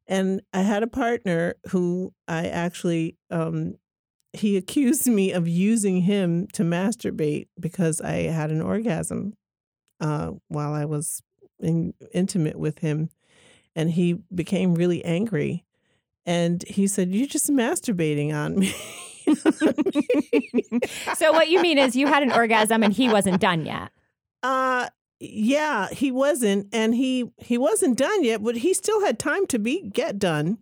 And 0.08 0.40
I 0.52 0.62
had 0.62 0.82
a 0.82 0.88
partner 0.88 1.56
who 1.70 2.12
I 2.28 2.46
actually, 2.46 3.16
um, 3.30 3.74
he 4.32 4.56
accused 4.56 5.06
me 5.06 5.32
of 5.32 5.48
using 5.48 6.02
him 6.02 6.46
to 6.52 6.62
masturbate 6.62 7.48
because 7.58 8.00
I 8.00 8.24
had 8.24 8.50
an 8.50 8.60
orgasm 8.60 9.34
uh, 10.00 10.32
while 10.48 10.72
I 10.72 10.84
was 10.84 11.22
in, 11.58 11.94
intimate 12.12 12.58
with 12.58 12.78
him. 12.78 13.10
And 13.74 13.90
he 13.90 14.18
became 14.34 14.74
really 14.74 15.04
angry. 15.04 15.64
And 16.24 16.62
he 16.66 16.86
said, 16.86 17.14
You're 17.14 17.26
just 17.26 17.50
masturbating 17.50 18.32
on 18.32 18.58
me. 18.58 18.74
so 21.16 21.32
what 21.32 21.48
you 21.48 21.60
mean 21.60 21.78
is 21.78 21.96
you 21.96 22.06
had 22.06 22.22
an 22.22 22.30
orgasm 22.30 22.82
and 22.82 22.92
he 22.92 23.08
wasn't 23.08 23.40
done 23.40 23.66
yet. 23.66 23.90
uh 24.42 24.88
yeah, 25.20 25.88
he 25.88 26.10
wasn't, 26.12 26.68
and 26.72 26.94
he 26.94 27.30
he 27.38 27.58
wasn't 27.58 27.98
done 27.98 28.24
yet, 28.24 28.42
but 28.42 28.56
he 28.56 28.74
still 28.74 29.00
had 29.00 29.18
time 29.18 29.46
to 29.48 29.58
be 29.58 29.88
get 29.90 30.18
done. 30.18 30.58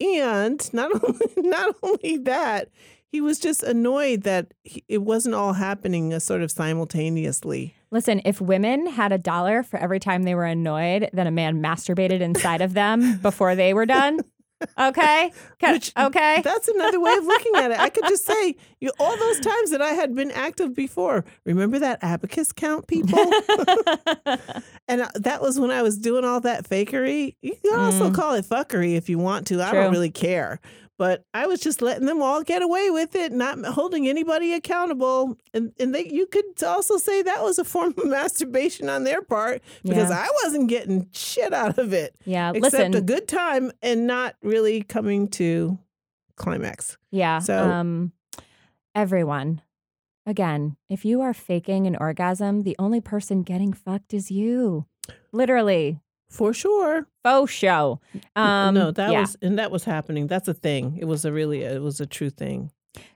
And 0.00 0.72
not 0.74 0.92
only 1.04 1.28
not 1.36 1.76
only 1.82 2.18
that, 2.18 2.70
he 3.10 3.20
was 3.20 3.38
just 3.38 3.62
annoyed 3.62 4.22
that 4.22 4.52
he, 4.64 4.84
it 4.88 5.02
wasn't 5.02 5.34
all 5.34 5.54
happening 5.54 6.12
uh, 6.12 6.18
sort 6.18 6.42
of 6.42 6.50
simultaneously. 6.50 7.74
Listen, 7.90 8.20
if 8.24 8.40
women 8.40 8.86
had 8.86 9.12
a 9.12 9.18
dollar 9.18 9.62
for 9.62 9.78
every 9.78 10.00
time 10.00 10.24
they 10.24 10.34
were 10.34 10.44
annoyed 10.44 11.08
that 11.12 11.26
a 11.26 11.30
man 11.30 11.62
masturbated 11.62 12.20
inside 12.20 12.60
of 12.60 12.74
them 12.74 13.18
before 13.22 13.54
they 13.54 13.72
were 13.72 13.86
done, 13.86 14.20
okay, 14.78 15.30
Which- 15.62 15.92
okay, 15.96 16.40
That's 16.42 16.68
another 16.68 17.00
way 17.00 17.12
of 17.14 17.24
looking 17.24 17.52
at 17.56 17.70
it. 17.72 17.78
I 17.78 17.88
could 17.90 18.04
just 18.08 18.24
say, 18.24 18.56
you 18.80 18.90
all 18.98 19.16
those 19.16 19.40
times 19.40 19.70
that 19.70 19.82
I 19.82 19.90
had 19.90 20.14
been 20.14 20.30
active 20.30 20.74
before. 20.74 21.24
Remember 21.44 21.78
that 21.78 21.98
abacus 22.02 22.52
count, 22.52 22.86
people? 22.86 23.18
And 24.88 25.00
uh, 25.00 25.08
that 25.16 25.42
was 25.42 25.58
when 25.58 25.72
I 25.72 25.82
was 25.82 25.98
doing 25.98 26.24
all 26.24 26.40
that 26.42 26.68
fakery. 26.68 27.34
You 27.42 27.56
can 27.64 27.78
also 27.78 28.10
Mm. 28.10 28.14
call 28.14 28.34
it 28.34 28.44
fuckery 28.44 28.94
if 28.96 29.08
you 29.08 29.18
want 29.18 29.48
to. 29.48 29.60
I 29.60 29.72
don't 29.72 29.90
really 29.90 30.10
care. 30.10 30.60
But 30.98 31.24
I 31.34 31.46
was 31.46 31.60
just 31.60 31.82
letting 31.82 32.06
them 32.06 32.22
all 32.22 32.42
get 32.42 32.62
away 32.62 32.88
with 32.90 33.14
it, 33.14 33.30
not 33.30 33.62
holding 33.66 34.08
anybody 34.08 34.54
accountable. 34.54 35.36
And 35.52 35.72
and 35.78 35.94
they, 35.94 36.06
you 36.08 36.26
could 36.26 36.62
also 36.64 36.96
say 36.96 37.20
that 37.22 37.42
was 37.42 37.58
a 37.58 37.64
form 37.64 37.94
of 37.98 38.06
masturbation 38.06 38.88
on 38.88 39.04
their 39.04 39.20
part 39.22 39.62
because 39.82 40.08
Yeah. 40.10 40.26
I 40.26 40.28
wasn't 40.44 40.68
getting 40.70 41.08
shit 41.12 41.52
out 41.52 41.76
of 41.78 41.92
it 41.92 42.14
yeah. 42.24 42.50
except 42.54 42.72
Listen, 42.72 42.94
a 42.94 43.00
good 43.02 43.28
time 43.28 43.72
and 43.82 44.06
not 44.06 44.36
really 44.42 44.82
coming 44.82 45.28
to 45.32 45.78
climax. 46.36 46.96
Yeah. 47.10 47.40
So- 47.40 47.70
um, 47.70 48.12
everyone, 48.94 49.60
again, 50.24 50.76
if 50.88 51.04
you 51.04 51.20
are 51.20 51.34
faking 51.34 51.86
an 51.86 51.96
orgasm, 51.96 52.62
the 52.62 52.76
only 52.78 53.00
person 53.00 53.42
getting 53.42 53.72
fucked 53.74 54.14
is 54.14 54.30
you. 54.30 54.86
Literally, 55.32 56.00
For 56.28 56.52
sure. 56.52 57.06
faux 57.22 57.52
show. 57.52 58.00
Um, 58.34 58.74
no, 58.74 58.90
that 58.90 59.12
yeah. 59.12 59.20
was 59.20 59.36
and 59.42 59.58
that 59.58 59.70
was 59.70 59.84
happening. 59.84 60.26
That's 60.26 60.48
a 60.48 60.54
thing. 60.54 60.96
It 61.00 61.04
was 61.06 61.24
a 61.24 61.32
really 61.32 61.62
it 61.62 61.80
was 61.82 62.00
a 62.00 62.06
true 62.06 62.30
thing 62.30 62.70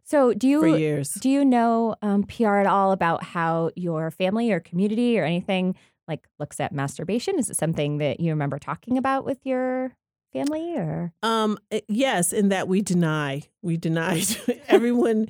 So, 0.05 0.33
do 0.33 0.47
you 0.49 0.61
for 0.61 0.79
years. 0.79 1.11
do 1.15 1.29
you 1.29 1.45
know 1.45 1.97
um, 2.03 2.25
Piyar 2.25 2.61
at 2.61 2.67
all 2.67 2.93
about 2.93 3.23
how 3.25 3.71
your 3.77 4.11
family 4.11 4.53
or 4.53 4.61
community 4.61 5.19
or 5.19 5.25
anything 5.25 5.75
like 6.09 6.27
looks 6.39 6.61
at 6.61 6.73
masturbation? 6.73 7.39
Is 7.39 7.51
it 7.51 7.57
something 7.57 7.99
that 7.99 8.21
you 8.21 8.31
remember 8.31 8.59
talking 8.59 8.97
about 8.99 9.25
with 9.25 9.39
your 9.45 9.93
family 10.33 10.75
or? 10.77 11.13
Um 11.23 11.59
eh, 11.71 11.81
yes, 11.89 12.33
in 12.33 12.49
that 12.51 12.69
we 12.69 12.81
deny. 12.83 13.43
We 13.63 13.77
denied 13.77 14.27
everyone 14.69 15.29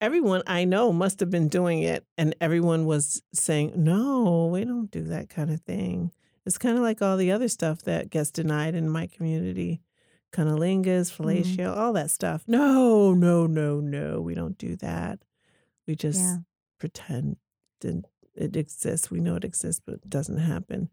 everyone 0.00 0.42
I 0.46 0.64
know 0.64 0.92
must 0.92 1.20
have 1.20 1.30
been 1.30 1.48
doing 1.48 1.82
it 1.82 2.04
and 2.18 2.34
everyone 2.40 2.86
was 2.86 3.22
saying, 3.32 3.72
"No, 3.76 4.46
we 4.52 4.64
don't 4.64 4.90
do 4.90 5.04
that 5.04 5.28
kind 5.30 5.50
of 5.50 5.60
thing." 5.62 6.10
It's 6.46 6.58
kind 6.58 6.76
of 6.76 6.82
like 6.82 7.02
all 7.02 7.16
the 7.16 7.30
other 7.32 7.48
stuff 7.48 7.82
that 7.82 8.10
gets 8.10 8.30
denied 8.30 8.74
in 8.74 8.88
my 8.88 9.06
community. 9.06 9.82
Cunnilingus, 10.32 11.10
fellatio, 11.14 11.76
all 11.76 11.92
that 11.94 12.10
stuff. 12.10 12.44
No, 12.46 13.12
no, 13.14 13.46
no, 13.46 13.80
no. 13.80 14.20
We 14.20 14.34
don't 14.34 14.56
do 14.56 14.76
that. 14.76 15.18
We 15.86 15.96
just 15.96 16.20
Yeah. 16.20 16.36
pretend 16.78 17.36
it 17.82 18.56
exists. 18.56 19.10
We 19.10 19.20
know 19.20 19.34
it 19.36 19.44
exists, 19.44 19.82
but 19.84 19.96
it 19.96 20.08
doesn't 20.08 20.38
happen. 20.38 20.88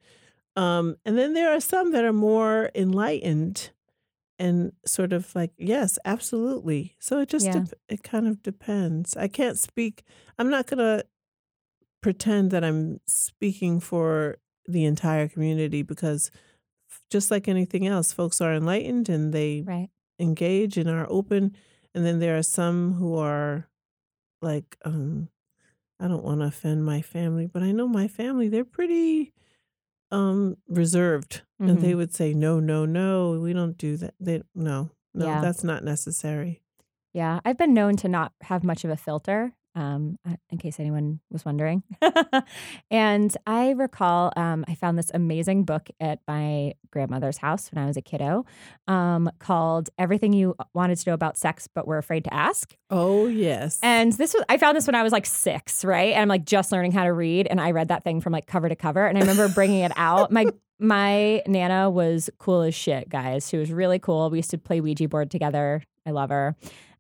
Um, 0.56 0.98
and 1.06 1.18
then 1.18 1.34
there 1.34 1.52
are 1.56 1.60
some 1.60 1.92
that 1.92 2.04
are 2.04 2.12
more 2.14 2.72
enlightened 2.74 3.70
and 4.40 4.74
sort 4.86 5.14
of 5.14 5.34
like, 5.36 5.52
yes, 5.58 6.00
absolutely. 6.04 6.96
So 7.00 7.20
it 7.20 7.30
just 7.30 7.46
Yeah. 7.46 7.60
dep- 7.60 7.80
it 7.90 8.04
kind 8.04 8.28
of 8.28 8.42
depends. 8.42 9.16
I 9.16 9.28
can't 9.28 9.58
speak. 9.60 10.04
I'm 10.40 10.50
not 10.50 10.66
gonna 10.68 11.04
pretend 12.02 12.52
that 12.52 12.64
I'm 12.64 13.00
speaking 13.08 13.80
for 13.80 14.38
the 14.68 14.86
entire 14.86 15.28
community 15.28 15.82
because 15.82 16.30
just 17.10 17.32
like 17.32 17.48
anything 17.48 17.88
else, 17.88 18.14
folks 18.14 18.42
are 18.42 18.54
enlightened 18.54 19.10
and 19.10 19.34
they 19.34 19.64
Right. 19.66 19.90
engage 20.20 20.78
and 20.78 20.90
are 20.90 21.08
open. 21.10 21.56
And 21.96 22.06
then 22.06 22.20
there 22.20 22.38
are 22.38 22.44
some 22.44 22.94
who 22.94 23.16
are 23.18 23.68
like, 24.42 24.78
um, 24.86 25.30
I 26.00 26.08
don't 26.08 26.24
want 26.24 26.42
to 26.42 26.48
offend 26.48 26.86
my 26.86 27.02
family, 27.02 27.48
but 27.48 27.64
I 27.64 27.72
know 27.72 27.88
my 27.88 28.08
family, 28.08 28.48
they're 28.50 28.66
pretty 28.66 29.34
um 30.12 30.56
reserved. 30.68 31.42
And 31.60 31.82
they 31.82 31.96
would 31.96 32.14
say, 32.14 32.34
No, 32.34 32.60
no, 32.60 32.86
no, 32.86 33.40
we 33.42 33.52
don't 33.52 33.78
do 33.78 33.98
that. 33.98 34.14
They 34.20 34.42
no, 34.56 34.92
no, 35.14 35.26
Yeah. 35.26 35.42
that's 35.42 35.64
not 35.64 35.84
necessary. 35.84 36.62
Yeah, 37.14 37.40
I've 37.44 37.58
been 37.58 37.74
known 37.74 37.98
to 37.98 38.08
not 38.08 38.32
have 38.42 38.64
much 38.64 38.84
of 38.86 38.92
a 38.92 38.96
filter, 38.98 39.54
um, 39.78 40.18
uh, 40.28 40.36
in 40.50 40.58
case 40.58 40.80
anyone 40.80 41.20
was 41.30 41.46
wondering. 41.46 41.84
and 42.92 43.38
I 43.46 43.70
recall 43.72 44.34
um, 44.36 44.66
I 44.68 44.74
found 44.74 44.98
this 44.98 45.12
amazing 45.14 45.66
book 45.66 45.90
at 46.00 46.20
my 46.28 46.74
grandmother's 46.90 47.38
house 47.38 47.72
when 47.72 47.84
I 47.84 47.86
was 47.86 47.96
a 47.96 48.02
kiddo 48.02 48.44
um, 48.88 49.30
called 49.38 49.92
Everything 50.00 50.34
You 50.34 50.56
Wanted 50.74 50.98
to 50.98 51.10
Know 51.12 51.14
About 51.14 51.38
Sex 51.38 51.68
But 51.68 51.88
Were 51.88 52.00
Afraid 52.00 52.24
to 52.24 52.34
Ask. 52.34 52.76
Oh 52.90 53.28
yes. 53.28 53.80
And 53.84 54.14
this 54.14 54.34
was, 54.34 54.44
I 54.50 54.58
found 54.58 54.76
this 54.76 54.88
when 54.88 54.96
I 54.96 55.04
was 55.04 55.14
like 55.14 55.28
six, 55.28 55.86
right? 55.86 56.14
And 56.14 56.24
I'm 56.24 56.28
like 56.28 56.44
just 56.44 56.72
learning 56.72 56.92
how 56.92 57.04
to 57.04 57.14
read. 57.14 57.46
And 57.46 57.62
I 57.62 57.70
read 57.70 57.90
that 57.90 58.04
thing 58.04 58.20
from 58.20 58.34
like 58.34 58.48
cover 58.48 58.68
to 58.68 58.76
cover. 58.76 59.06
And 59.06 59.16
I 59.16 59.22
remember 59.22 59.48
bringing 59.48 59.82
it 59.82 59.92
out. 59.96 60.32
My, 60.32 60.48
my 60.80 61.44
Nana 61.46 61.92
was 61.92 62.32
cool 62.40 62.64
as 62.64 62.74
shit, 62.74 63.10
guys. 63.10 63.48
She 63.48 63.58
was 63.58 63.72
really 63.72 64.00
cool. 64.00 64.32
We 64.32 64.40
used 64.40 64.52
to 64.52 64.58
play 64.58 64.82
Ouija 64.82 65.08
board 65.08 65.30
together. 65.30 65.84
I 66.04 66.12
love 66.12 66.30
her. 66.32 66.56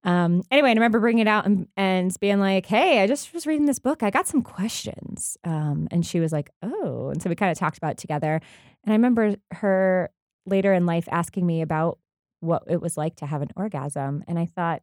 Um, 0.08 0.42
anyway, 0.50 0.70
I 0.70 0.74
remember 0.74 1.02
bringing 1.02 1.24
it 1.24 1.28
out 1.28 1.46
and, 1.46 1.68
and 1.76 2.18
being 2.22 2.40
like, 2.40 2.66
hey, 2.66 3.02
I 3.02 3.08
just 3.08 3.34
was 3.34 3.46
reading 3.46 3.66
this 3.66 3.78
book. 3.78 4.04
I 4.04 4.10
got 4.10 4.26
some 4.26 4.42
questions. 4.42 5.38
Um, 5.44 5.90
and 5.92 6.06
she 6.06 6.22
was 6.22 6.32
like, 6.32 6.50
oh. 6.64 7.10
And 7.10 7.22
so 7.22 7.30
we 7.30 7.36
kind 7.36 7.52
of 7.52 7.58
talked 7.58 7.78
about 7.78 7.92
it 7.92 7.98
together. 7.98 8.40
And 8.86 8.94
I 8.94 8.96
remember 8.96 9.36
her 9.52 10.10
later 10.46 10.72
in 10.72 10.86
life 10.86 11.10
asking 11.12 11.46
me 11.46 11.62
about 11.62 12.00
what 12.40 12.64
it 12.68 12.82
was 12.82 12.96
like 12.96 13.18
to 13.18 13.26
have 13.26 13.42
an 13.42 13.50
orgasm. 13.58 14.24
And 14.30 14.40
I 14.40 14.46
thought, 14.46 14.82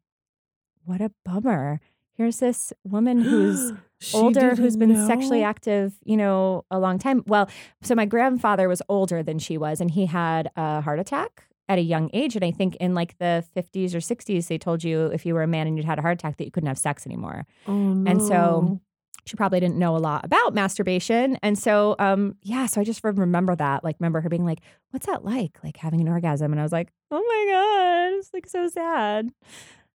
what 0.85 1.01
a 1.01 1.11
bummer. 1.25 1.81
Here's 2.13 2.39
this 2.39 2.75
woman 2.85 3.23
who's 3.23 3.73
older 4.15 4.55
who's 4.55 4.77
been 4.77 5.07
sexually 5.07 5.43
active, 5.43 5.95
you 6.05 6.19
know, 6.19 6.67
a 6.71 6.79
long 6.79 6.99
time. 6.99 7.25
Well, 7.27 7.49
so 7.83 7.95
my 7.95 8.05
grandfather 8.05 8.69
was 8.69 8.83
older 8.91 9.23
than 9.23 9.39
she 9.39 9.57
was, 9.57 9.81
and 9.81 9.91
he 9.91 10.05
had 10.05 10.51
a 10.55 10.83
heart 10.83 10.99
attack 10.99 11.47
at 11.69 11.79
a 11.79 11.83
young 11.83 12.11
age. 12.13 12.37
And 12.37 12.45
I 12.45 12.51
think 12.51 12.77
in 12.77 12.95
like 12.95 13.17
the 13.19 13.45
50s 13.57 13.95
or 13.95 13.99
60s, 13.99 14.49
they 14.49 14.59
told 14.59 14.85
you 14.85 15.07
if 15.07 15.25
you 15.25 15.35
were 15.35 15.43
a 15.43 15.47
man 15.47 15.67
and 15.67 15.77
you'd 15.77 15.87
had 15.87 15.99
a 15.99 16.03
heart 16.03 16.15
attack 16.15 16.37
that 16.37 16.45
you 16.45 16.51
couldn't 16.51 16.69
have 16.69 16.79
sex 16.79 17.07
anymore. 17.07 17.47
Oh 17.67 17.73
no. 17.73 18.11
And 18.11 18.23
so 18.23 18.81
she 19.27 19.37
probably 19.37 19.61
didn't 19.61 19.79
know 19.79 19.97
a 19.97 19.99
lot 19.99 20.25
about 20.25 20.55
masturbation. 20.55 21.39
And 21.43 21.59
so, 21.59 21.97
um, 21.99 22.37
yeah, 22.43 22.67
so 22.67 22.81
I 22.81 22.85
just 22.85 23.03
remember 23.03 23.57
that, 23.57 23.83
like, 23.83 23.97
remember 23.99 24.21
her 24.21 24.29
being 24.29 24.45
like, 24.45 24.61
what's 24.91 25.07
that 25.07 25.25
like? 25.25 25.59
Like 25.65 25.79
having 25.79 26.01
an 26.01 26.09
orgasm. 26.09 26.53
And 26.53 26.61
I 26.61 26.63
was 26.63 26.73
like, 26.73 26.91
oh 27.11 27.23
my 27.23 27.53
God, 27.53 28.19
it's 28.19 28.35
like 28.35 28.47
so 28.47 28.69
sad. 28.69 29.31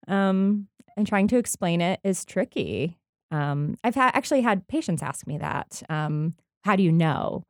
Um, 0.06 0.68
and 0.96 1.06
trying 1.06 1.28
to 1.28 1.36
explain 1.36 1.80
it 1.80 2.00
is 2.02 2.24
tricky. 2.24 2.96
Um, 3.30 3.76
I've 3.84 3.94
ha- 3.94 4.12
actually 4.14 4.40
had 4.40 4.66
patients 4.66 5.02
ask 5.02 5.26
me 5.26 5.36
that. 5.38 5.82
Um, 5.90 6.34
how 6.64 6.76
do 6.76 6.82
you 6.82 6.92
know? 6.92 7.44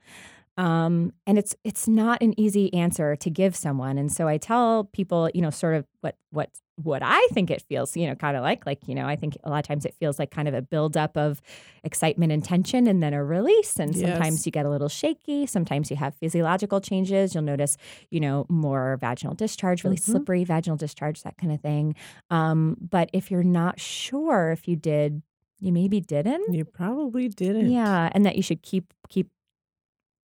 Um, 0.58 1.12
and 1.26 1.38
it's 1.38 1.54
it's 1.64 1.88
not 1.88 2.20
an 2.22 2.38
easy 2.38 2.74
answer 2.74 3.16
to 3.16 3.30
give 3.30 3.56
someone. 3.56 3.96
And 3.96 4.12
so 4.12 4.28
I 4.28 4.38
tell 4.38 4.84
people, 4.92 5.30
you 5.32 5.40
know, 5.40 5.50
sort 5.50 5.76
of 5.76 5.86
what 6.00 6.16
what 6.30 6.50
what 6.82 7.02
I 7.02 7.26
think 7.32 7.50
it 7.50 7.62
feels, 7.62 7.96
you 7.96 8.06
know, 8.08 8.14
kind 8.16 8.36
of 8.36 8.42
like 8.42 8.66
like 8.66 8.86
you 8.88 8.94
know, 8.94 9.06
I 9.06 9.16
think 9.16 9.36
a 9.44 9.50
lot 9.50 9.58
of 9.60 9.66
times 9.68 9.84
it 9.84 9.94
feels 10.00 10.18
like 10.18 10.30
kind 10.32 10.48
of 10.48 10.54
a 10.54 10.62
buildup 10.62 11.16
of 11.16 11.40
excitement 11.84 12.32
and 12.32 12.44
tension, 12.44 12.86
and 12.88 13.02
then 13.02 13.14
a 13.14 13.24
release. 13.24 13.78
And 13.78 13.96
sometimes 13.96 14.40
Yes. 14.40 14.46
you 14.46 14.52
get 14.52 14.66
a 14.66 14.70
little 14.70 14.88
shaky. 14.88 15.46
Sometimes 15.46 15.90
you 15.90 15.96
have 15.96 16.14
physiological 16.16 16.80
changes. 16.80 17.34
You'll 17.34 17.44
notice, 17.44 17.76
you 18.10 18.20
know, 18.20 18.44
more 18.48 18.96
vaginal 19.00 19.34
discharge, 19.34 19.84
really 19.84 19.96
Mhm. 19.96 20.02
slippery 20.02 20.44
vaginal 20.44 20.76
discharge, 20.76 21.22
that 21.22 21.36
kind 21.38 21.52
of 21.52 21.60
thing. 21.60 21.94
Um, 22.30 22.76
but 22.80 23.10
if 23.12 23.30
you're 23.30 23.44
not 23.44 23.80
sure 23.80 24.50
if 24.50 24.66
you 24.68 24.76
did, 24.76 25.22
you 25.60 25.72
maybe 25.72 26.00
didn't. 26.00 26.54
You 26.54 26.64
probably 26.64 27.28
didn't. 27.28 27.68
Yeah, 27.68 28.10
and 28.12 28.24
that 28.26 28.36
you 28.36 28.42
should 28.42 28.62
keep 28.62 28.92
keep 29.08 29.28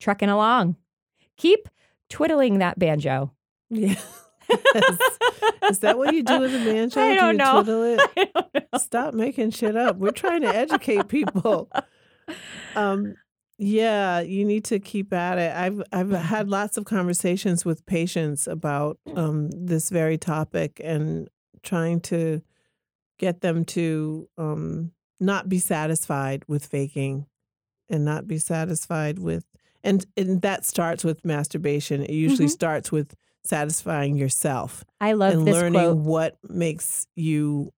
trucking 0.05 0.29
along. 0.29 0.77
Keep 1.39 1.69
twiddling 2.11 2.59
that 2.59 2.79
banjo. 2.79 3.33
Yeah. 3.71 3.97
Yes. 4.75 4.99
Is 5.71 5.79
that 5.79 5.97
what 5.97 6.13
you 6.13 6.23
do 6.23 6.39
with 6.39 6.55
a 6.55 6.59
banjo? 6.59 7.01
I 7.01 7.15
Do 7.15 7.19
don't 7.19 7.33
you 7.33 7.39
know. 7.39 7.63
twiddle 7.63 7.83
it? 7.83 8.01
I 8.17 8.25
don't 8.35 8.55
know. 8.55 8.79
Stop 8.79 9.15
making 9.15 9.53
shit 9.53 9.75
up. 9.75 9.97
We're 9.97 10.11
trying 10.11 10.43
to 10.43 10.55
educate 10.55 11.09
people. 11.09 11.71
Um, 12.77 13.15
yeah, 13.57 14.21
you 14.21 14.45
need 14.45 14.67
to 14.67 14.79
keep 14.81 15.15
at 15.15 15.39
it. 15.39 15.57
I've 15.57 15.83
I've 15.93 16.11
had 16.11 16.49
lots 16.51 16.77
of 16.77 16.85
conversations 16.85 17.65
with 17.65 17.87
patients 17.87 18.47
about 18.47 18.99
um, 19.17 19.49
this 19.51 19.89
very 19.89 20.19
topic 20.19 20.79
and 20.85 21.27
trying 21.63 22.01
to 22.03 22.43
get 23.19 23.41
them 23.41 23.65
to 23.67 24.29
um, 24.37 24.93
not 25.21 25.49
be 25.49 25.59
satisfied 25.59 26.45
with 26.47 26.67
faking 26.67 27.25
and 27.89 28.05
not 28.05 28.27
be 28.29 28.37
satisfied 28.37 29.19
with 29.19 29.47
and 29.85 30.05
and 30.17 30.43
that 30.43 30.65
starts 30.65 31.05
with 31.05 31.25
masturbation. 31.25 32.03
It 32.03 32.11
usually 32.11 32.49
Mhm. 32.49 32.53
starts 32.53 32.91
with 32.91 33.15
satisfying 33.45 34.17
yourself 34.17 34.85
I 35.01 35.13
love 35.13 35.35
and 35.35 35.47
this 35.47 35.55
learning 35.55 35.83
quote. 35.83 35.97
what 35.99 36.39
makes 36.49 37.07
you 37.15 37.73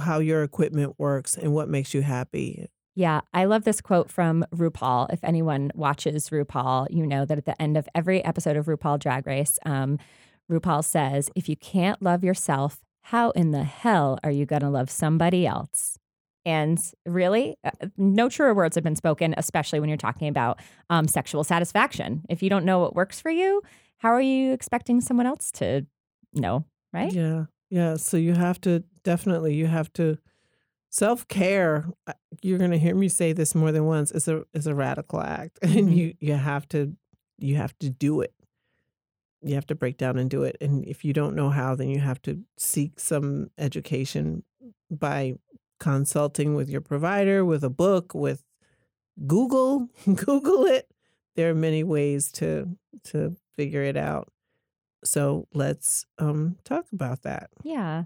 how 0.00 0.20
your 0.20 0.44
equipment 0.44 0.94
works 0.98 1.36
and 1.36 1.52
what 1.52 1.68
makes 1.68 1.92
you 1.92 2.02
happy. 2.02 2.68
Yeah, 2.94 3.20
I 3.34 3.44
love 3.46 3.64
this 3.64 3.80
quote 3.80 4.10
from 4.10 4.44
RuPaul. 4.54 5.12
If 5.12 5.22
anyone 5.24 5.70
watches 5.74 6.30
RuPaul, 6.30 6.86
you 6.90 7.06
know 7.06 7.24
that 7.24 7.38
at 7.38 7.44
the 7.44 7.60
end 7.60 7.76
of 7.76 7.88
every 7.94 8.24
episode 8.24 8.56
of 8.56 8.66
RuPaul 8.66 8.98
Drag 9.00 9.26
Race, 9.26 9.58
um, 9.66 9.98
RuPaul 10.50 10.84
says, 10.84 11.30
If 11.34 11.48
you 11.48 11.56
can't 11.56 12.00
love 12.02 12.22
yourself, 12.24 12.80
how 13.02 13.30
in 13.30 13.50
the 13.50 13.64
hell 13.64 14.18
are 14.22 14.30
you 14.30 14.46
going 14.46 14.62
to 14.62 14.70
love 14.70 14.90
somebody 14.90 15.46
else? 15.46 15.97
And 16.48 16.78
really, 17.04 17.58
uh, 17.62 17.70
no 17.98 18.30
truer 18.30 18.54
words 18.54 18.74
have 18.74 18.82
been 18.82 18.96
spoken, 18.96 19.34
especially 19.36 19.80
when 19.80 19.90
you're 19.90 19.98
talking 19.98 20.28
about 20.28 20.60
um, 20.88 21.06
sexual 21.06 21.44
satisfaction. 21.44 22.24
If 22.30 22.42
you 22.42 22.48
don't 22.48 22.64
know 22.64 22.78
what 22.78 22.94
works 22.94 23.20
for 23.20 23.30
you, 23.30 23.60
how 23.98 24.08
are 24.08 24.20
you 24.22 24.52
expecting 24.54 25.02
someone 25.02 25.26
else 25.26 25.50
to 25.52 25.84
know, 26.32 26.64
right? 26.94 27.12
Yeah. 27.12 27.44
Yeah. 27.68 27.96
So 27.96 28.16
you 28.16 28.32
have 28.32 28.58
to 28.62 28.82
definitely 29.04 29.54
you 29.56 29.66
have 29.66 29.92
to 29.94 30.16
self 30.88 31.28
care. 31.28 31.84
You're 32.40 32.58
gonna 32.58 32.78
hear 32.78 32.94
me 32.94 33.08
say 33.08 33.34
this 33.34 33.54
more 33.54 33.70
than 33.70 33.84
once. 33.84 34.10
Is 34.10 34.26
a 34.26 34.44
is 34.54 34.66
a 34.66 34.74
radical 34.74 35.20
act. 35.20 35.58
And 35.62 35.90
Mhm. 35.90 35.96
you 35.96 36.14
you 36.18 36.32
have 36.32 36.66
to 36.70 36.96
you 37.38 37.56
have 37.56 37.78
to 37.80 37.90
do 37.90 38.22
it. 38.22 38.32
You 39.42 39.54
have 39.54 39.66
to 39.66 39.74
break 39.74 39.98
down 39.98 40.16
and 40.18 40.30
do 40.30 40.44
it. 40.44 40.56
And 40.62 40.84
if 40.86 41.04
you 41.04 41.12
don't 41.12 41.36
know 41.36 41.50
how, 41.50 41.74
then 41.76 41.90
you 41.90 42.00
have 42.00 42.22
to 42.22 42.42
seek 42.56 42.98
some 42.98 43.50
education 43.58 44.44
by 44.90 45.34
consulting 45.78 46.54
with 46.54 46.68
your 46.68 46.80
provider, 46.80 47.44
with 47.44 47.64
a 47.64 47.70
book, 47.70 48.14
with 48.14 48.44
Google. 49.26 49.88
Google 50.04 50.64
it. 50.66 50.90
There 51.36 51.50
are 51.50 51.54
many 51.54 51.84
ways 51.84 52.32
to 52.32 52.76
to 53.04 53.36
figure 53.56 53.82
it 53.82 53.96
out. 53.96 54.28
So 55.04 55.46
let's 55.54 56.04
um, 56.18 56.56
talk 56.64 56.86
about 56.92 57.22
that. 57.22 57.50
Yeah. 57.62 58.04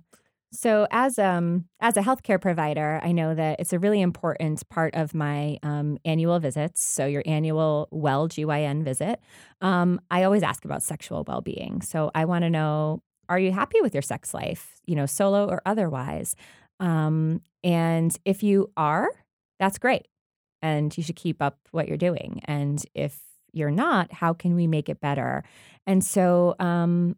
So 0.53 0.87
as 0.91 1.19
um 1.19 1.65
as 1.81 1.97
a 1.97 2.03
healthcare 2.03 2.41
provider, 2.41 3.01
I 3.03 3.13
know 3.13 3.35
that 3.35 3.59
it's 3.59 3.73
a 3.73 3.79
really 3.79 4.03
important 4.03 4.69
part 4.69 4.95
of 4.95 5.15
my 5.15 5.59
um, 5.63 5.97
annual 6.05 6.39
visits. 6.41 6.85
So 6.85 7.07
your 7.07 7.23
annual 7.25 7.89
Well 7.91 8.29
GYN 8.29 8.85
visit, 8.85 9.19
um, 9.63 9.99
I 10.11 10.25
always 10.25 10.43
ask 10.43 10.67
about 10.67 10.83
sexual 10.83 11.25
well 11.27 11.41
being. 11.41 11.81
So 11.81 12.11
I 12.15 12.27
want 12.27 12.43
to 12.43 12.51
know: 12.51 13.03
Are 13.31 13.39
you 13.39 13.51
happy 13.51 13.81
with 13.81 13.95
your 13.95 14.03
sex 14.03 14.35
life? 14.35 14.83
You 14.85 14.95
know, 14.95 15.07
solo 15.07 15.49
or 15.49 15.63
otherwise. 15.65 16.37
Um, 16.81 17.41
and 17.65 18.17
if 18.25 18.43
you 18.43 18.71
are, 18.77 19.09
that's 19.59 19.79
great, 19.79 20.09
and 20.61 20.97
you 20.97 21.03
should 21.03 21.17
keep 21.17 21.41
up 21.41 21.59
what 21.71 21.89
you're 21.89 21.97
doing. 21.97 22.41
And 22.45 22.85
if 22.95 23.21
you're 23.53 23.71
not, 23.71 24.13
how 24.13 24.33
can 24.33 24.55
we 24.55 24.67
make 24.67 24.89
it 24.89 25.01
better? 25.01 25.45
And 25.87 26.05
so, 26.05 26.55
um, 26.59 27.17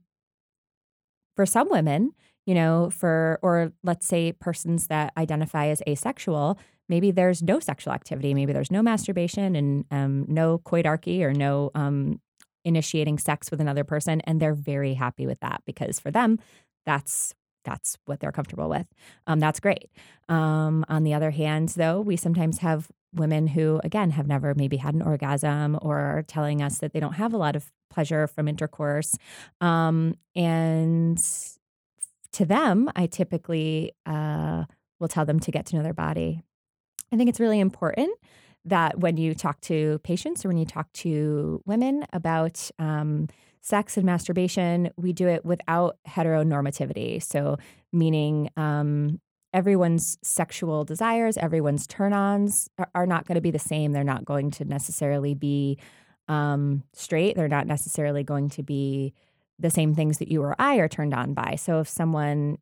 for 1.37 1.47
some 1.47 1.69
women, 1.71 2.13
you 2.47 2.55
know, 2.55 2.91
for, 2.91 3.39
or 3.43 3.73
let's 3.83 4.07
say 4.07 4.33
persons 4.33 4.87
that 4.89 5.13
identify 5.17 5.67
as 5.69 5.83
asexual, 5.89 6.59
maybe 6.89 7.11
there's 7.11 7.43
no 7.43 7.59
sexual 7.59 7.93
activity, 7.93 8.35
maybe 8.35 8.53
there's 8.53 8.71
no 8.71 8.83
masturbation 8.83 9.57
and 9.57 9.85
um, 9.91 10.27
no 10.29 10.59
coitarche 10.59 11.23
or 11.23 11.33
no 11.33 11.71
um, 11.75 12.21
initiating 12.65 13.19
sex 13.19 13.51
with 13.51 13.61
another 13.61 13.85
person. 13.85 14.21
And 14.23 14.41
they're 14.41 14.55
very 14.55 14.95
happy 14.95 15.27
with 15.27 15.41
that 15.41 15.63
because 15.67 15.99
for 15.99 16.11
them, 16.11 16.39
that's 16.87 17.35
that's 17.65 17.99
what 18.07 18.21
they're 18.21 18.33
comfortable 18.33 18.69
with. 18.69 18.87
Um, 19.27 19.41
that's 19.41 19.61
great. 19.61 19.91
Um, 20.29 20.85
on 20.89 21.03
the 21.03 21.15
other 21.15 21.31
hand, 21.31 21.71
though, 21.71 22.01
we 22.01 22.17
sometimes 22.17 22.59
have 22.59 22.89
women 23.15 23.47
who, 23.49 23.81
again, 23.85 24.11
have 24.11 24.27
never 24.27 24.55
maybe 24.55 24.77
had 24.77 24.95
an 24.95 25.03
orgasm 25.03 25.79
or 25.83 25.99
are 25.99 26.23
telling 26.23 26.63
us 26.63 26.79
that 26.79 26.93
they 26.93 27.01
don't 27.01 27.15
have 27.15 27.33
a 27.33 27.37
lot 27.37 27.57
of 27.57 27.71
pleasure 27.91 28.27
from 28.27 28.49
intercourse. 28.49 29.17
Um, 29.61 30.17
and 30.35 31.19
to 32.33 32.45
them, 32.45 32.91
I 32.97 33.07
typically 33.07 33.93
uh, 34.05 34.65
will 34.99 35.09
tell 35.09 35.25
them 35.25 35.41
to 35.41 35.51
get 35.51 35.67
to 35.67 35.77
know 35.77 35.83
their 35.83 35.95
body. 35.95 36.43
I 37.13 37.17
think 37.17 37.29
it's 37.29 37.41
really 37.41 37.61
important 37.61 38.11
that 38.65 38.99
when 38.99 39.17
you 39.17 39.35
talk 39.35 39.61
to 39.61 40.01
patients 40.03 40.45
or 40.45 40.49
when 40.49 40.57
you 40.57 40.65
talk 40.65 40.93
to 40.95 41.63
women 41.67 42.05
about 42.13 42.71
um, 42.79 43.29
sex 43.65 43.97
and 43.97 44.05
masturbation, 44.05 44.91
we 44.97 45.15
do 45.15 45.27
it 45.27 45.45
without 45.45 45.97
heteronormativity. 46.07 47.23
So, 47.23 47.57
meaning 47.93 48.51
um, 48.59 49.21
everyone's 49.55 50.19
sexual 50.23 50.85
desires, 50.85 51.39
everyone's 51.39 51.87
turn 51.87 52.13
ons 52.13 52.69
are, 52.79 52.91
are 52.95 53.07
not 53.07 53.27
going 53.27 53.37
to 53.37 53.41
be 53.41 53.51
the 53.51 53.59
same. 53.59 53.93
They're 53.93 54.05
not 54.05 54.27
going 54.27 54.51
to 54.53 54.67
necessarily 54.67 55.35
be 55.35 55.79
um, 56.29 56.83
straight. 56.93 57.37
They're 57.37 57.49
not 57.49 57.67
necessarily 57.67 58.23
going 58.23 58.51
to 58.51 58.63
be 58.63 59.15
the 59.59 59.71
same 59.71 59.95
things 59.95 60.19
that 60.19 60.31
you 60.31 60.43
or 60.43 60.55
I 60.59 60.77
are 60.77 60.89
turned 60.89 61.15
on 61.15 61.33
by. 61.33 61.55
So 61.55 61.81
if 61.81 61.89
someone, 61.89 62.59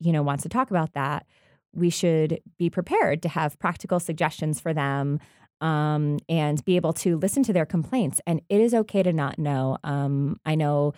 you 0.00 0.12
know, 0.12 0.22
wants 0.22 0.42
to 0.42 0.48
talk 0.48 0.70
about 0.70 0.94
that, 0.94 1.24
we 1.72 1.90
should 1.90 2.40
be 2.58 2.68
prepared 2.68 3.22
to 3.22 3.28
have 3.28 3.58
practical 3.60 4.00
suggestions 4.00 4.58
for 4.58 4.74
them 4.74 5.20
um, 5.60 6.18
and 6.28 6.64
be 6.64 6.76
able 6.76 6.92
to 6.94 7.16
listen 7.18 7.42
to 7.44 7.52
their 7.52 7.66
complaints. 7.66 8.20
And 8.26 8.40
it 8.48 8.60
is 8.60 8.74
okay 8.74 9.02
to 9.02 9.12
not 9.12 9.38
know. 9.38 9.78
Um, 9.84 10.38
I 10.44 10.54
know 10.54 10.92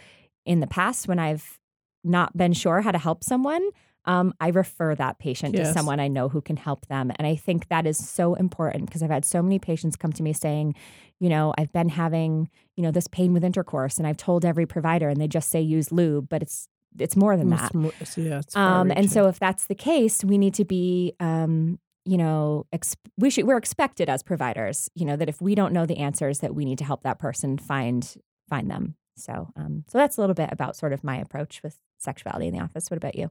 in 0.46 0.60
the 0.60 0.66
past 0.66 1.08
when 1.08 1.18
I've 1.18 1.58
not 2.04 2.36
been 2.36 2.52
sure 2.52 2.80
how 2.80 2.90
to 2.92 2.98
help 2.98 3.22
someone, 3.24 3.68
um, 4.04 4.32
I 4.40 4.48
refer 4.48 4.94
that 4.94 5.18
patient 5.18 5.54
to 5.54 5.72
someone 5.72 6.00
I 6.00 6.08
know 6.08 6.28
who 6.30 6.40
can 6.40 6.56
help 6.56 6.86
them. 6.86 7.12
And 7.18 7.26
I 7.26 7.36
think 7.36 7.68
that 7.68 7.86
is 7.86 7.98
so 7.98 8.34
important 8.34 8.86
because 8.86 9.02
I've 9.02 9.10
had 9.10 9.24
so 9.24 9.42
many 9.42 9.58
patients 9.58 9.96
come 9.96 10.12
to 10.14 10.22
me 10.22 10.32
saying, 10.32 10.74
you 11.20 11.28
know, 11.28 11.52
I've 11.58 11.72
been 11.72 11.90
having, 11.90 12.48
you 12.76 12.82
know, 12.82 12.90
this 12.90 13.06
pain 13.08 13.34
with 13.34 13.44
intercourse 13.44 13.98
and 13.98 14.06
I've 14.06 14.16
told 14.16 14.44
every 14.46 14.64
provider 14.64 15.08
and 15.10 15.20
they 15.20 15.28
just 15.28 15.50
say 15.50 15.60
use 15.60 15.92
lube, 15.92 16.28
but 16.28 16.42
it's 16.42 16.68
it's 16.98 17.16
more 17.16 17.36
than 17.36 17.50
that. 17.50 17.66
It's 17.66 17.74
more- 17.74 17.92
yeah, 18.16 18.38
it's 18.38 18.56
Um, 18.56 18.90
and 18.96 19.10
so 19.12 19.26
if 19.28 19.38
that's 19.38 19.66
the 19.66 19.74
case, 19.74 20.24
we 20.24 20.38
need 20.38 20.54
to 20.54 20.64
be, 20.64 21.12
um, 21.20 21.78
you 22.04 22.16
know, 22.16 22.66
ex- 22.72 22.96
we 23.16 23.30
should 23.30 23.46
we're 23.46 23.56
expected 23.56 24.08
as 24.08 24.22
providers, 24.22 24.88
you 24.94 25.04
know, 25.04 25.16
that 25.16 25.28
if 25.28 25.40
we 25.40 25.54
don't 25.54 25.72
know 25.72 25.86
the 25.86 25.98
answers, 25.98 26.40
that 26.40 26.54
we 26.54 26.64
need 26.64 26.78
to 26.78 26.84
help 26.84 27.02
that 27.02 27.18
person 27.18 27.58
find 27.58 28.16
find 28.48 28.70
them. 28.70 28.96
So, 29.16 29.50
um, 29.56 29.84
so 29.88 29.98
that's 29.98 30.16
a 30.16 30.20
little 30.20 30.34
bit 30.34 30.50
about 30.52 30.76
sort 30.76 30.92
of 30.92 31.02
my 31.02 31.16
approach 31.16 31.62
with 31.62 31.76
sexuality 31.98 32.46
in 32.46 32.54
the 32.54 32.60
office. 32.60 32.90
What 32.90 32.96
about 32.96 33.16
you? 33.16 33.30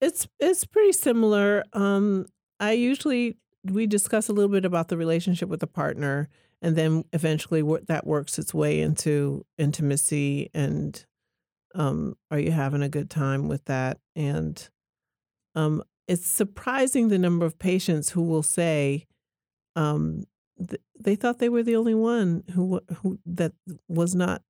It's 0.00 0.26
it's 0.40 0.64
pretty 0.64 0.92
similar. 0.92 1.64
Um, 1.72 2.26
I 2.58 2.72
usually 2.72 3.36
we 3.64 3.86
discuss 3.86 4.28
a 4.28 4.32
little 4.32 4.50
bit 4.50 4.64
about 4.64 4.88
the 4.88 4.96
relationship 4.96 5.48
with 5.48 5.60
the 5.60 5.66
partner, 5.66 6.28
and 6.60 6.76
then 6.76 7.04
eventually 7.12 7.62
wor- 7.62 7.80
that 7.86 8.06
works 8.06 8.38
its 8.38 8.52
way 8.52 8.80
into 8.80 9.44
intimacy. 9.58 10.50
And 10.54 11.04
um, 11.74 12.16
are 12.30 12.38
you 12.38 12.50
having 12.50 12.82
a 12.82 12.88
good 12.88 13.10
time 13.10 13.48
with 13.48 13.64
that? 13.66 13.98
And 14.16 14.68
um, 15.54 15.82
it's 16.08 16.26
surprising 16.26 17.08
the 17.08 17.18
number 17.18 17.46
of 17.46 17.58
patients 17.58 18.10
who 18.10 18.22
will 18.22 18.42
say 18.42 19.06
um, 19.76 20.24
th- 20.58 20.80
they 20.98 21.14
thought 21.16 21.38
they 21.38 21.48
were 21.48 21.62
the 21.62 21.76
only 21.76 21.94
one 21.94 22.42
who 22.54 22.80
who 23.02 23.18
that 23.26 23.52
was 23.88 24.14
not 24.14 24.42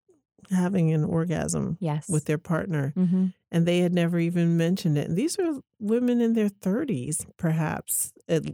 having 0.50 0.92
an 0.92 1.04
orgasm 1.04 1.78
Yes. 1.80 2.08
with 2.08 2.24
their 2.24 2.38
partner 2.38 2.92
hmm 2.96 3.26
and 3.54 3.66
they 3.66 3.80
had 3.80 3.92
never 3.92 4.18
even 4.18 4.56
mentioned 4.56 4.96
it. 4.96 5.06
And 5.08 5.14
these 5.14 5.38
are 5.38 5.60
women 5.78 6.22
in 6.22 6.32
their 6.32 6.48
30s, 6.48 7.26
perhaps, 7.36 8.10
at, 8.26 8.44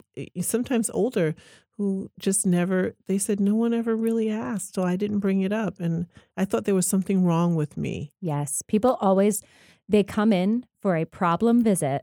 sometimes 0.41 0.91
older, 0.91 1.37
who 1.77 2.11
just 2.19 2.45
never, 2.45 2.97
they 3.07 3.17
said, 3.17 3.39
no 3.39 3.55
one 3.55 3.73
ever 3.73 3.95
really 3.95 4.29
asked. 4.29 4.75
So 4.75 4.83
I 4.83 4.97
didn't 4.97 5.21
bring 5.21 5.43
it 5.43 5.53
up. 5.53 5.79
And 5.79 6.09
I 6.37 6.45
thought 6.45 6.65
there 6.65 6.75
was 6.75 6.89
something 6.89 7.23
wrong 7.25 7.55
with 7.55 7.77
me. 7.77 8.11
Yes. 8.21 8.61
People 8.67 8.99
always 9.01 9.41
they 9.89 10.03
come 10.03 10.33
in 10.33 10.67
for 10.83 10.97
a 10.97 11.05
problem 11.05 11.63
visit 11.63 12.03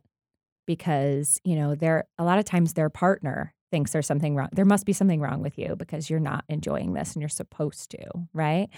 because, 0.66 1.40
you 1.44 1.56
know, 1.56 1.76
they're 1.76 2.06
a 2.18 2.24
lot 2.24 2.40
of 2.40 2.46
times 2.46 2.74
their 2.74 2.90
partner 2.90 3.54
thinks 3.72 3.92
there's 3.92 4.08
something 4.08 4.36
wrong. 4.36 4.50
There 4.54 4.66
must 4.66 4.86
be 4.86 4.94
something 4.94 5.20
wrong 5.20 5.42
with 5.42 5.58
you 5.58 5.76
because 5.76 6.10
you're 6.10 6.20
not 6.20 6.46
enjoying 6.50 6.94
this 6.94 7.14
and 7.14 7.22
you're 7.22 7.30
supposed 7.30 7.92
to, 7.92 8.06
right? 8.34 8.70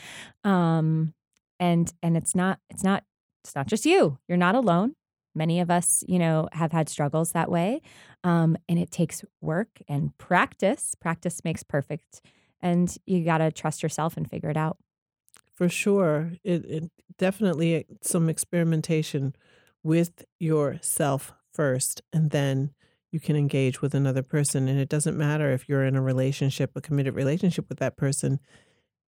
Um 0.43 1.13
and 1.60 1.91
and 2.02 2.15
it's 2.17 2.36
not 2.36 2.60
it's 2.69 2.84
not 2.84 3.04
it's 3.43 3.56
not 3.56 3.67
just 3.67 3.86
you. 3.86 4.17
You're 4.28 4.38
not 4.38 4.56
alone. 4.56 4.95
Many 5.38 5.60
of 5.60 5.69
us, 5.69 6.04
you 6.08 6.17
know, 6.17 6.50
have 6.52 6.71
had 6.71 6.89
struggles 6.89 7.32
that 7.32 7.50
way. 7.50 7.82
Um, 8.23 8.58
and 8.67 8.80
it 8.80 8.89
takes 8.89 9.23
work 9.39 9.69
and 9.88 10.17
practice. 10.17 10.95
Practice 11.00 11.43
makes 11.45 11.62
perfect. 11.62 12.21
And 12.60 12.93
you 13.06 13.23
got 13.23 13.38
to 13.38 13.52
trust 13.52 13.84
yourself 13.84 14.17
and 14.17 14.28
figure 14.28 14.50
it 14.50 14.58
out. 14.58 14.78
For 15.54 15.69
sure. 15.69 16.32
It, 16.43 16.65
it 16.65 16.91
definitely 17.19 17.86
some 18.02 18.30
experimentation 18.30 19.36
with 19.84 20.26
yourself 20.39 21.34
first, 21.58 22.02
and 22.13 22.30
then 22.30 22.72
you 23.12 23.20
can 23.20 23.36
engage 23.36 23.82
with 23.82 23.96
another 23.96 24.22
person. 24.22 24.67
And 24.67 24.80
it 24.80 24.89
doesn't 24.89 25.17
matter 25.17 25.52
if 25.52 25.67
you're 25.67 25.84
in 25.84 25.96
a 25.96 26.02
relationship, 26.02 26.72
a 26.76 26.82
committed 26.82 27.15
relationship 27.15 27.67
with 27.67 27.80
that 27.80 27.98
person. 27.98 28.39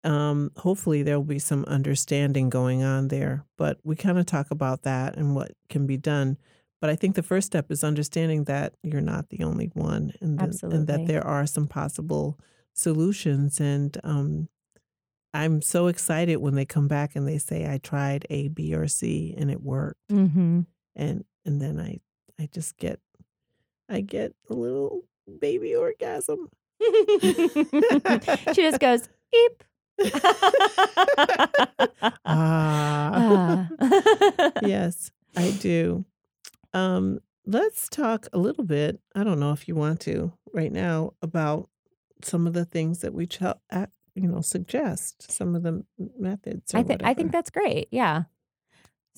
Um, 0.03 0.51
hopefully, 0.57 1.03
there 1.03 1.17
will 1.17 1.25
be 1.25 1.39
some 1.39 1.63
understanding 1.65 2.49
going 2.49 2.81
on 2.83 3.09
there. 3.09 3.45
But 3.57 3.77
we 3.83 3.95
kind 3.95 4.17
of 4.17 4.25
talk 4.25 4.49
about 4.49 4.81
that 4.83 5.15
and 5.15 5.35
what 5.35 5.51
can 5.69 5.85
be 5.85 5.97
done. 5.97 6.37
But 6.81 6.89
I 6.89 6.95
think 6.95 7.15
the 7.15 7.23
first 7.23 7.47
step 7.47 7.69
is 7.69 7.83
understanding 7.83 8.45
that 8.45 8.73
you're 8.81 9.01
not 9.01 9.29
the 9.29 9.43
only 9.43 9.69
one, 9.73 10.13
and, 10.21 10.39
the- 10.39 10.69
and 10.71 10.87
that 10.87 11.05
there 11.07 11.25
are 11.25 11.45
some 11.45 11.67
possible 11.67 12.39
solutions. 12.73 13.59
And 13.59 13.97
um, 14.03 14.47
I'm 15.33 15.61
so 15.61 15.87
excited 15.87 16.37
when 16.37 16.55
they 16.55 16.65
come 16.65 16.87
back 16.87 17.15
and 17.15 17.27
they 17.27 17.37
say 17.37 17.71
I 17.71 17.77
tried 17.77 18.25
A, 18.29 18.47
B, 18.47 18.73
or 18.73 18.87
C 18.87 19.35
and 19.37 19.51
it 19.51 19.61
worked. 19.61 20.07
Mm-hmm. 20.11 20.61
And 20.95 21.25
and 21.45 21.61
then 21.61 21.79
I 21.79 21.99
I 22.39 22.47
just 22.51 22.77
get 22.77 22.99
I 23.89 24.01
get 24.01 24.33
a 24.49 24.53
little 24.53 25.03
baby 25.39 25.75
orgasm. 25.75 26.49
she 27.21 27.63
just 28.55 28.79
goes 28.79 29.09
eep. 29.33 29.63
ah. 32.25 33.67
Ah. 33.85 34.51
yes, 34.63 35.11
I 35.35 35.51
do. 35.59 36.05
Um, 36.73 37.19
let's 37.45 37.89
talk 37.89 38.27
a 38.31 38.37
little 38.37 38.63
bit. 38.63 38.99
I 39.15 39.23
don't 39.23 39.39
know 39.39 39.51
if 39.51 39.67
you 39.67 39.75
want 39.75 39.99
to 40.01 40.31
right 40.53 40.71
now 40.71 41.13
about 41.21 41.69
some 42.23 42.47
of 42.47 42.53
the 42.53 42.65
things 42.65 42.99
that 42.99 43.13
we 43.13 43.25
ch- 43.25 43.41
you 44.15 44.27
know 44.27 44.41
suggest, 44.41 45.31
some 45.31 45.55
of 45.55 45.63
the 45.63 45.83
methods. 46.17 46.73
I 46.73 46.83
think 46.83 47.03
I 47.03 47.13
think 47.13 47.31
that's 47.31 47.49
great. 47.49 47.87
Yeah. 47.91 48.23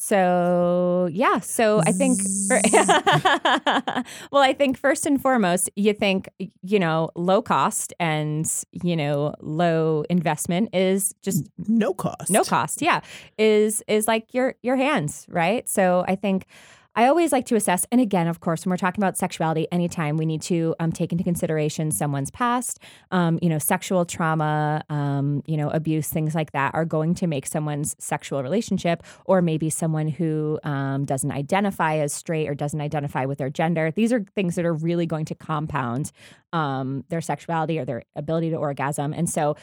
So 0.01 1.09
yeah, 1.11 1.39
so 1.41 1.79
I 1.85 1.91
think 1.91 2.19
well, 4.31 4.41
I 4.41 4.51
think 4.51 4.79
first 4.79 5.05
and 5.05 5.21
foremost, 5.21 5.69
you 5.75 5.93
think 5.93 6.27
you 6.63 6.79
know 6.79 7.11
low 7.15 7.43
cost 7.43 7.93
and 7.99 8.51
you 8.71 8.95
know 8.95 9.35
low 9.41 10.03
investment 10.09 10.73
is 10.73 11.13
just 11.21 11.47
no 11.67 11.93
cost. 11.93 12.31
no 12.31 12.43
cost 12.43 12.81
yeah 12.81 13.01
is 13.37 13.83
is 13.87 14.07
like 14.07 14.33
your 14.33 14.55
your 14.63 14.75
hands 14.75 15.27
right 15.29 15.69
so 15.69 16.03
i 16.07 16.15
think 16.15 16.47
i 16.95 17.07
always 17.07 17.31
like 17.31 17.45
to 17.45 17.55
assess 17.55 17.85
and 17.91 18.01
again 18.01 18.27
of 18.27 18.39
course 18.39 18.65
when 18.65 18.71
we're 18.71 18.77
talking 18.77 19.01
about 19.03 19.17
sexuality 19.17 19.67
anytime 19.71 20.17
we 20.17 20.25
need 20.25 20.41
to 20.41 20.75
um, 20.79 20.91
take 20.91 21.11
into 21.11 21.23
consideration 21.23 21.91
someone's 21.91 22.31
past 22.31 22.79
um, 23.11 23.39
you 23.41 23.49
know 23.49 23.59
sexual 23.59 24.05
trauma 24.05 24.83
um, 24.89 25.43
you 25.45 25.57
know 25.57 25.69
abuse 25.69 26.09
things 26.09 26.35
like 26.35 26.51
that 26.51 26.73
are 26.73 26.85
going 26.85 27.13
to 27.13 27.27
make 27.27 27.45
someone's 27.45 27.95
sexual 27.99 28.43
relationship 28.43 29.03
or 29.25 29.41
maybe 29.41 29.69
someone 29.69 30.07
who 30.07 30.59
um, 30.63 31.05
doesn't 31.05 31.31
identify 31.31 31.97
as 31.97 32.13
straight 32.13 32.47
or 32.47 32.55
doesn't 32.55 32.81
identify 32.81 33.25
with 33.25 33.37
their 33.37 33.49
gender. 33.49 33.91
These 33.91 34.13
are 34.13 34.23
things 34.35 34.55
that 34.55 34.65
are 34.65 34.73
really 34.73 35.05
going 35.05 35.25
to 35.25 35.35
compound 35.35 36.11
um, 36.53 37.03
their 37.09 37.21
sexuality 37.21 37.79
or 37.79 37.85
their 37.85 38.03
ability 38.15 38.49
to 38.49 38.57
orgasm. 38.57 39.13
And 39.13 39.29
so 39.29 39.55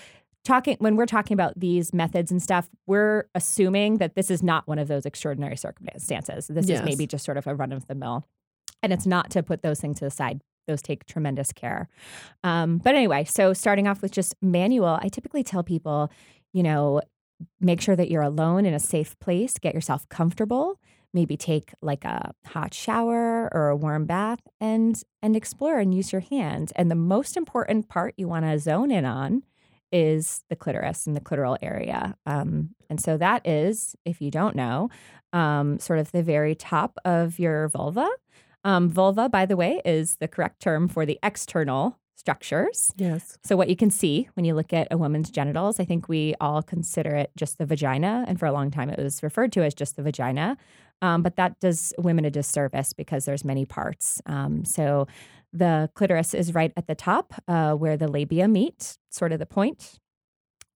talking 0.45 0.77
when 0.79 0.97
we're 0.97 1.07
talking 1.07 1.35
about 1.35 1.59
these 1.59 1.93
methods 1.93 2.31
and 2.31 2.43
stuff 2.43 2.69
we're 2.87 3.25
assuming 3.35 3.99
that 3.99 4.15
this 4.15 4.31
is 4.31 4.43
not 4.43 4.67
one 4.67 4.79
of 4.79 4.89
those 4.89 5.05
extraordinary 5.05 5.57
circumstances. 5.57 6.47
This 6.49 6.67
Yes. 6.69 6.81
is 6.81 6.85
maybe 6.85 7.07
just 7.07 7.25
sort 7.25 7.37
of 7.37 7.47
a 7.47 7.55
run 7.55 7.73
of 7.73 7.87
the 7.87 7.95
mill. 7.95 8.27
And 8.83 8.93
it's 8.93 9.07
not 9.07 9.31
to 9.31 9.43
put 9.43 9.63
those 9.63 9.81
things 9.81 9.99
to 9.99 10.05
the 10.05 10.11
side. 10.11 10.41
Those 10.67 10.83
take 10.83 11.05
tremendous 11.07 11.53
care. 11.53 11.89
Um, 12.45 12.79
but 12.79 12.95
anyway 12.95 13.25
so 13.25 13.53
starting 13.53 13.87
off 13.89 14.03
with 14.03 14.13
just 14.13 14.35
manual 14.43 14.99
i 15.03 15.09
typically 15.09 15.43
tell 15.43 15.63
people 15.63 16.11
you 16.53 16.63
know 16.63 17.01
make 17.61 17.81
sure 17.81 17.97
that 17.97 18.11
you're 18.11 18.23
alone 18.23 18.67
in 18.67 18.75
a 18.75 18.79
safe 18.81 19.19
place 19.21 19.55
get 19.59 19.75
yourself 19.75 20.09
comfortable 20.09 20.79
maybe 21.15 21.37
take 21.37 21.73
like 21.81 22.05
a 22.05 22.33
hot 22.47 22.75
shower 22.75 23.49
or 23.55 23.69
a 23.69 23.77
warm 23.77 24.05
bath 24.05 24.41
and 24.61 25.03
and 25.23 25.35
explore 25.37 25.79
and 25.79 25.95
use 25.95 26.13
your 26.13 26.21
hands. 26.21 26.71
And 26.77 26.91
the 26.91 26.95
most 26.95 27.37
important 27.37 27.89
part 27.89 28.13
you 28.19 28.29
want 28.29 28.45
to 28.45 28.59
zone 28.59 28.91
in 28.91 29.05
on 29.07 29.43
is 29.93 30.45
the 30.49 30.57
clitoris 30.57 31.07
and 31.07 31.17
the 31.17 31.21
clitoral 31.21 31.57
area. 31.63 32.17
Um, 32.27 32.71
and 32.91 33.01
so 33.01 33.17
that 33.19 33.47
is, 33.47 33.97
if 34.05 34.21
you 34.21 34.31
don't 34.31 34.57
know, 34.57 34.91
um, 35.33 35.79
sort 35.79 35.99
of 35.99 36.13
the 36.13 36.23
very 36.23 36.55
top 36.55 36.99
of 37.05 37.39
your 37.39 37.69
vulva. 37.69 38.09
Um, 38.65 38.91
vulva, 38.91 39.29
by 39.29 39.47
the 39.47 39.57
way, 39.57 39.81
is 39.85 40.17
the 40.17 40.29
correct 40.29 40.61
term 40.61 40.89
for 40.89 41.07
the 41.07 41.19
external 41.23 41.99
structures. 42.17 42.93
Yes. 42.97 43.39
So, 43.45 43.57
what 43.57 43.69
you 43.69 43.77
can 43.77 43.91
see 43.91 44.29
when 44.35 44.45
you 44.45 44.55
look 44.55 44.73
at 44.73 44.89
a 44.91 44.99
woman's 44.99 45.31
genitals, 45.31 45.79
I 45.79 45.85
think 45.85 46.09
we 46.09 46.35
all 46.41 46.63
consider 46.63 47.15
it 47.15 47.31
just 47.37 47.59
the 47.59 47.67
vagina. 47.67 48.25
And 48.27 48.39
for 48.39 48.47
a 48.47 48.53
long 48.53 48.71
time, 48.71 48.91
it 48.91 48.99
was 48.99 49.23
referred 49.23 49.53
to 49.53 49.63
as 49.63 49.75
just 49.75 49.97
the 49.97 50.03
vagina. 50.03 50.57
Um, 51.01 51.23
but 51.23 51.37
that 51.37 51.61
does 51.61 51.95
women 51.97 52.25
a 52.25 52.31
disservice 52.31 52.93
because 52.93 53.25
there's 53.25 53.45
many 53.45 53.65
parts. 53.65 54.21
Um, 54.27 54.65
so, 54.65 55.07
the 55.53 55.91
clitoris 55.95 56.35
is 56.35 56.55
right 56.55 56.73
at 56.77 56.87
the 56.87 56.95
top 56.95 57.35
uh, 57.47 57.75
where 57.75 57.97
the 57.97 58.09
labia 58.09 58.49
meet, 58.49 58.99
sort 59.11 59.33
of 59.33 59.39
the 59.39 59.47
point. 59.47 59.99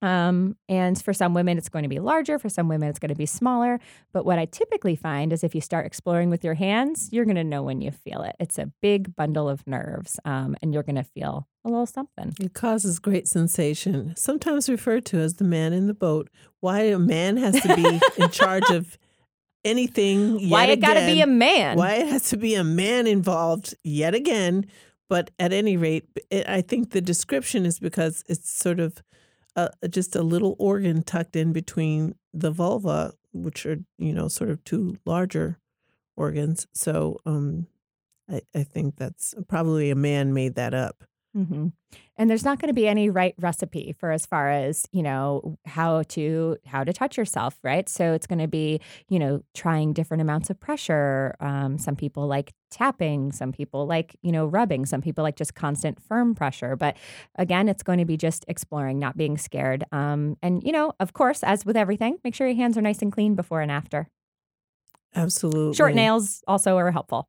Um, 0.02 0.56
and 0.68 1.00
for 1.00 1.12
some 1.12 1.32
women, 1.32 1.56
it's 1.56 1.68
going 1.68 1.84
to 1.84 1.88
be 1.88 2.00
larger. 2.00 2.38
For 2.38 2.48
some 2.48 2.68
women, 2.68 2.88
it's 2.88 2.98
going 2.98 3.10
to 3.10 3.14
be 3.14 3.24
smaller. 3.24 3.78
But 4.12 4.24
what 4.24 4.38
I 4.38 4.46
typically 4.46 4.96
find 4.96 5.32
is 5.32 5.44
if 5.44 5.54
you 5.54 5.60
start 5.60 5.86
exploring 5.86 6.28
with 6.28 6.42
your 6.42 6.54
hands, 6.54 7.08
you're 7.12 7.24
going 7.24 7.36
to 7.36 7.44
know 7.44 7.62
when 7.62 7.80
you 7.80 7.92
feel 7.92 8.22
it. 8.22 8.34
It's 8.40 8.58
a 8.58 8.72
big 8.82 9.14
bundle 9.14 9.48
of 9.48 9.64
nerves, 9.66 10.18
um, 10.24 10.56
and 10.60 10.74
you're 10.74 10.82
going 10.82 10.96
to 10.96 11.04
feel 11.04 11.46
a 11.64 11.68
little 11.68 11.86
something. 11.86 12.34
It 12.40 12.52
causes 12.52 12.98
great 12.98 13.28
sensation, 13.28 14.14
sometimes 14.16 14.68
referred 14.68 15.06
to 15.06 15.18
as 15.18 15.34
the 15.34 15.44
man 15.44 15.72
in 15.72 15.86
the 15.86 15.94
boat. 15.94 16.28
Why 16.58 16.80
a 16.80 16.98
man 16.98 17.36
has 17.36 17.60
to 17.62 17.76
be 17.76 18.00
in 18.22 18.30
charge 18.30 18.68
of 18.70 18.98
anything 19.64 20.38
yet 20.40 20.50
Why 20.50 20.66
it 20.66 20.80
got 20.80 20.94
to 20.94 21.06
be 21.06 21.20
a 21.20 21.26
man? 21.26 21.76
Why 21.76 21.94
it 21.94 22.08
has 22.08 22.28
to 22.30 22.36
be 22.36 22.54
a 22.54 22.64
man 22.64 23.06
involved 23.06 23.74
yet 23.84 24.14
again. 24.14 24.66
But 25.08 25.30
at 25.38 25.52
any 25.52 25.76
rate, 25.76 26.06
it, 26.30 26.48
I 26.48 26.62
think 26.62 26.90
the 26.90 27.00
description 27.00 27.66
is 27.66 27.78
because 27.78 28.24
it's 28.28 28.50
sort 28.50 28.80
of 28.80 29.02
uh, 29.56 29.68
just 29.90 30.16
a 30.16 30.22
little 30.22 30.56
organ 30.58 31.02
tucked 31.02 31.36
in 31.36 31.52
between 31.52 32.14
the 32.32 32.50
vulva, 32.50 33.12
which 33.32 33.66
are, 33.66 33.78
you 33.98 34.14
know, 34.14 34.28
sort 34.28 34.50
of 34.50 34.64
two 34.64 34.98
larger 35.04 35.58
organs. 36.16 36.66
So 36.72 37.20
um, 37.26 37.66
I, 38.30 38.40
I 38.54 38.62
think 38.62 38.96
that's 38.96 39.34
probably 39.48 39.90
a 39.90 39.94
man 39.94 40.32
made 40.32 40.54
that 40.54 40.72
up. 40.72 41.04
Hmm 41.34 41.68
And 42.18 42.28
there's 42.28 42.44
not 42.44 42.60
going 42.60 42.68
to 42.68 42.74
be 42.74 42.86
any 42.86 43.08
right 43.08 43.34
recipe 43.38 43.94
for 43.98 44.10
as 44.10 44.26
far 44.26 44.50
as 44.50 44.86
you 44.92 45.02
know 45.02 45.56
how 45.64 46.02
to 46.10 46.58
how 46.66 46.84
to 46.84 46.92
touch 46.92 47.16
yourself, 47.16 47.56
right? 47.62 47.88
So 47.88 48.12
it's 48.12 48.26
going 48.26 48.38
to 48.40 48.48
be 48.48 48.80
you 49.08 49.18
know 49.18 49.42
trying 49.54 49.94
different 49.94 50.20
amounts 50.20 50.50
of 50.50 50.60
pressure. 50.60 51.34
Um, 51.40 51.78
some 51.78 51.96
people 51.96 52.26
like 52.26 52.52
tapping, 52.70 53.32
some 53.32 53.52
people 53.52 53.86
like 53.86 54.16
you 54.22 54.32
know 54.32 54.44
rubbing, 54.46 54.84
some 54.86 55.00
people 55.00 55.22
like 55.24 55.36
just 55.36 55.54
constant 55.54 56.02
firm 56.02 56.34
pressure. 56.34 56.76
But 56.76 56.96
again, 57.36 57.68
it's 57.68 57.82
going 57.82 57.98
to 57.98 58.04
be 58.04 58.16
just 58.18 58.44
exploring, 58.48 58.98
not 58.98 59.16
being 59.16 59.38
scared. 59.38 59.84
Um, 59.92 60.36
and 60.42 60.62
you 60.62 60.72
know, 60.72 60.92
of 61.00 61.14
course, 61.14 61.42
as 61.42 61.64
with 61.64 61.76
everything, 61.76 62.18
make 62.24 62.34
sure 62.34 62.46
your 62.46 62.56
hands 62.56 62.76
are 62.76 62.82
nice 62.82 63.00
and 63.00 63.10
clean 63.12 63.34
before 63.34 63.62
and 63.62 63.70
after. 63.70 64.08
Absolutely. 65.14 65.74
Short 65.74 65.94
nails 65.94 66.42
also 66.46 66.76
are 66.76 66.90
helpful. 66.90 67.28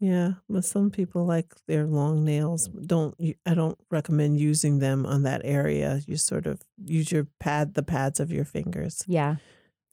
Yeah, 0.00 0.32
but 0.48 0.64
some 0.64 0.90
people 0.90 1.26
like 1.26 1.54
their 1.68 1.86
long 1.86 2.24
nails. 2.24 2.68
Don't 2.68 3.14
I 3.46 3.54
don't 3.54 3.78
recommend 3.90 4.40
using 4.40 4.78
them 4.78 5.04
on 5.04 5.22
that 5.24 5.42
area. 5.44 6.00
You 6.06 6.16
sort 6.16 6.46
of 6.46 6.62
use 6.82 7.12
your 7.12 7.26
pad, 7.38 7.74
the 7.74 7.82
pads 7.82 8.18
of 8.18 8.32
your 8.32 8.46
fingers, 8.46 9.04
Yeah. 9.06 9.36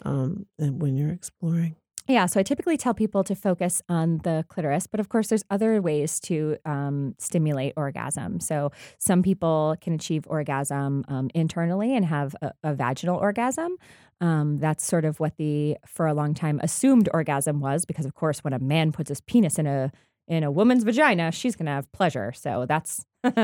um, 0.06 0.46
and 0.58 0.82
when 0.82 0.96
you're 0.96 1.12
exploring. 1.12 1.76
Yeah, 2.08 2.26
so 2.26 2.39
I 2.39 2.43
typically 2.43 2.78
tell 2.78 2.93
people 2.93 3.26
to 3.26 3.36
focus 3.36 3.82
on 3.89 4.20
the 4.24 4.46
clitoris, 4.48 4.88
but 4.88 5.02
of 5.02 5.10
course, 5.10 5.28
there's 5.28 5.43
other 5.50 5.82
ways 5.82 6.22
to 6.22 6.56
um, 6.65 7.15
stimulate 7.20 7.74
orgasm. 7.76 8.39
So 8.39 8.72
some 8.98 9.22
people 9.22 9.76
can 9.82 9.93
achieve 9.93 10.24
orgasm 10.28 11.04
um, 11.10 11.30
internally 11.36 11.93
and 11.93 12.06
have 12.06 12.34
a, 12.41 12.54
a 12.63 12.74
vaginal 12.74 13.17
orgasm. 13.17 13.76
Um, 14.22 14.58
that's 14.58 14.86
sort 14.86 15.04
of 15.04 15.20
what 15.20 15.36
the 15.38 15.76
for 15.86 16.08
a 16.08 16.13
long 16.13 16.34
time 16.34 16.62
assumed 16.63 17.10
orgasm 17.13 17.60
was, 17.60 17.84
because 17.84 18.06
of 18.06 18.15
course, 18.15 18.39
when 18.39 18.54
a 18.54 18.60
man 18.60 18.93
puts 18.93 19.10
his 19.10 19.20
penis 19.20 19.60
in 19.60 19.67
a 19.67 19.91
in 20.30 20.43
a 20.43 20.52
woman's 20.52 20.84
vagina, 20.84 21.32
she's 21.34 21.58
gonna 21.58 21.72
have 21.72 21.91
pleasure. 21.91 22.32
So 22.32 22.65
that's 22.65 23.06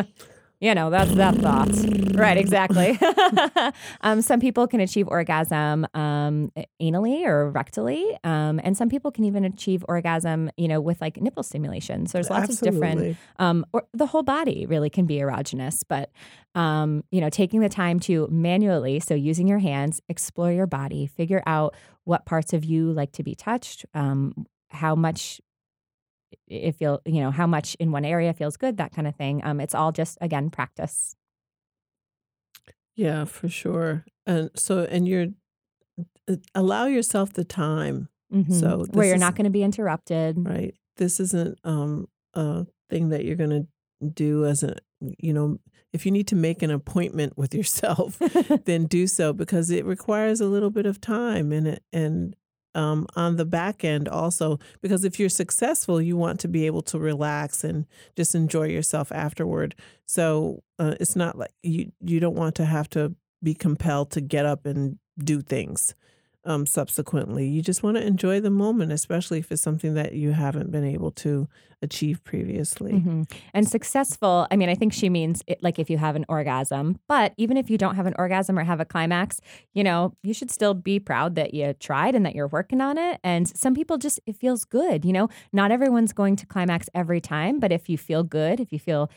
you 0.64 0.74
know, 0.74 0.90
that's 0.90 1.14
that 1.16 1.36
thought. 1.36 1.70
Right, 2.16 2.38
exactly. 2.38 2.98
um, 4.02 4.22
some 4.22 4.40
people 4.40 4.66
can 4.66 4.80
achieve 4.80 5.10
orgasm 5.10 5.86
um, 5.94 6.54
anally 6.82 7.26
or 7.26 7.52
rectally, 7.52 8.18
um, 8.26 8.62
and 8.64 8.78
some 8.78 8.88
people 8.88 9.12
can 9.12 9.26
even 9.26 9.44
achieve 9.44 9.84
orgasm, 9.90 10.50
you 10.56 10.70
know, 10.70 10.80
with 10.80 11.02
like 11.02 11.22
nipple 11.22 11.44
stimulation. 11.44 12.06
So 12.06 12.14
there's 12.14 12.30
lots 12.30 12.50
of 12.50 12.60
different, 12.62 13.18
um, 13.40 13.66
or 13.74 13.86
the 13.94 14.06
whole 14.06 14.24
body 14.24 14.66
really 14.66 14.90
can 14.90 15.06
be 15.06 15.18
erogenous. 15.18 15.84
But 15.86 16.12
um, 16.56 17.04
you 17.12 17.20
know, 17.20 17.30
taking 17.30 17.60
the 17.60 17.68
time 17.68 18.00
to 18.02 18.30
manually, 18.32 19.02
so 19.02 19.16
using 19.16 19.50
your 19.50 19.60
hands, 19.60 20.00
explore 20.08 20.54
your 20.54 20.68
body, 20.68 21.08
figure 21.08 21.44
out 21.46 21.76
what 22.06 22.26
parts 22.26 22.54
of 22.54 22.64
you 22.64 22.94
like 22.94 23.12
to 23.14 23.24
be 23.24 23.36
touched, 23.36 23.86
um, 23.94 24.46
how 24.70 24.96
much 24.96 25.42
it 26.48 26.76
feel 26.76 27.02
you 27.06 27.22
know 27.22 27.32
how 27.32 27.48
much 27.48 27.76
in 27.80 27.92
one 27.92 28.06
area 28.06 28.34
feels 28.34 28.58
good 28.58 28.78
that 28.78 28.92
kind 28.94 29.08
of 29.08 29.16
thing 29.16 29.44
um, 29.44 29.60
it's 29.60 29.76
all 29.76 29.92
just 29.92 30.18
again 30.22 30.50
practice 30.50 31.16
Yeah, 32.96 33.26
for 33.26 33.50
sure. 33.50 34.06
And 34.28 34.52
so, 34.56 34.84
and 34.90 35.08
you're 35.08 35.28
uh, 36.30 36.36
allow 36.54 36.86
yourself 36.86 37.34
the 37.34 37.44
time, 37.44 38.10
Mhm. 38.32 38.52
So 38.52 38.86
where 38.92 39.08
you're 39.08 39.18
not 39.18 39.36
going 39.36 39.46
to 39.46 39.52
be 39.52 39.64
interrupted 39.64 40.38
right? 40.46 40.74
This 40.98 41.20
isn't 41.20 41.60
um, 41.64 42.08
a 42.34 42.66
thing 42.90 43.10
that 43.10 43.26
you're 43.26 43.36
going 43.36 43.50
to 43.50 43.68
do 44.08 44.46
as 44.46 44.64
a, 44.64 44.76
you 45.00 45.34
know, 45.34 45.60
if 45.92 46.06
you 46.06 46.12
need 46.12 46.28
to 46.28 46.36
make 46.36 46.64
an 46.64 46.72
appointment 46.72 47.38
with 47.38 47.54
yourself, 47.54 48.18
then 48.66 48.86
do 48.86 49.06
so 49.08 49.34
because 49.34 49.70
it 49.70 49.86
requires 49.86 50.42
a 50.42 50.48
little 50.48 50.72
bit 50.72 50.86
of 50.86 51.00
time 51.00 51.52
and 51.52 51.68
it 51.68 51.84
and 51.94 52.36
um, 52.76 53.08
on 53.16 53.36
the 53.36 53.46
back 53.46 53.84
end 53.84 54.08
also 54.08 54.60
because 54.82 55.04
if 55.04 55.20
you're 55.20 55.30
successful 55.30 56.02
you 56.02 56.18
want 56.18 56.40
to 56.40 56.48
be 56.48 56.66
able 56.66 56.82
to 56.82 56.98
relax 57.00 57.64
and 57.64 57.86
just 58.16 58.36
enjoy 58.36 58.68
yourself 58.68 59.12
afterward. 59.12 59.76
So 60.06 60.64
uh, 60.80 60.96
it's 61.00 61.16
not 61.16 61.38
like 61.38 61.52
you 61.62 61.92
you 62.02 62.20
don't 62.20 62.36
want 62.36 62.56
to 62.56 62.66
have 62.66 62.90
to 62.92 63.16
be 63.42 63.54
compelled 63.54 64.12
to 64.12 64.22
get 64.22 64.46
up 64.46 64.66
and 64.66 64.98
do 65.18 65.42
things 65.42 65.94
um, 66.46 66.66
subsequently 66.66 67.48
you 67.48 67.62
just 67.62 67.84
want 67.84 67.98
to 67.98 68.06
enjoy 68.06 68.40
the 68.40 68.50
moment 68.50 68.92
especially 68.92 69.40
if 69.40 69.52
it's 69.52 69.62
something 69.62 69.94
that 69.94 70.14
you 70.14 70.32
haven't 70.32 70.72
been 70.72 70.84
able 70.84 71.12
to 71.12 71.48
achieve 71.82 72.24
previously 72.24 72.94
Mhm. 72.94 73.30
And 73.54 73.68
successful, 73.68 74.48
I 74.50 74.56
mean, 74.56 74.70
I 74.70 74.76
think 74.76 74.94
she 74.94 75.10
means 75.10 75.44
it, 75.48 75.62
like 75.62 75.80
if 75.80 75.90
you 75.90 75.98
have 75.98 76.16
an 76.16 76.24
orgasm, 76.30 76.98
but 77.10 77.34
even 77.38 77.58
if 77.58 77.70
you 77.70 77.78
don't 77.78 77.96
have 77.96 78.06
an 78.06 78.14
orgasm 78.18 78.58
or 78.58 78.64
have 78.64 78.80
a 78.80 78.86
climax, 78.86 79.42
you 79.74 79.84
know, 79.84 80.14
you 80.24 80.34
should 80.34 80.50
still 80.50 80.74
be 80.74 80.98
proud 81.00 81.36
that 81.36 81.54
you 81.54 81.74
tried 81.74 82.16
and 82.16 82.26
that 82.26 82.36
you're 82.36 82.48
working 82.48 82.80
on 82.80 82.98
it. 82.98 83.20
And 83.24 83.48
some 83.48 83.74
people 83.76 83.98
just, 83.98 84.20
it 84.26 84.38
feels 84.38 84.64
good. 84.64 85.04
You 85.04 85.12
know, 85.12 85.28
not 85.52 85.72
everyone's 85.72 86.14
going 86.14 86.38
to 86.38 86.46
climax 86.46 86.90
every 86.96 87.20
time, 87.20 87.60
but 87.60 87.72
if 87.74 87.90
you 87.90 87.98
feel 87.98 88.24
good, 88.24 88.60
if 88.62 88.72
you 88.72 88.80
feel 88.80 89.10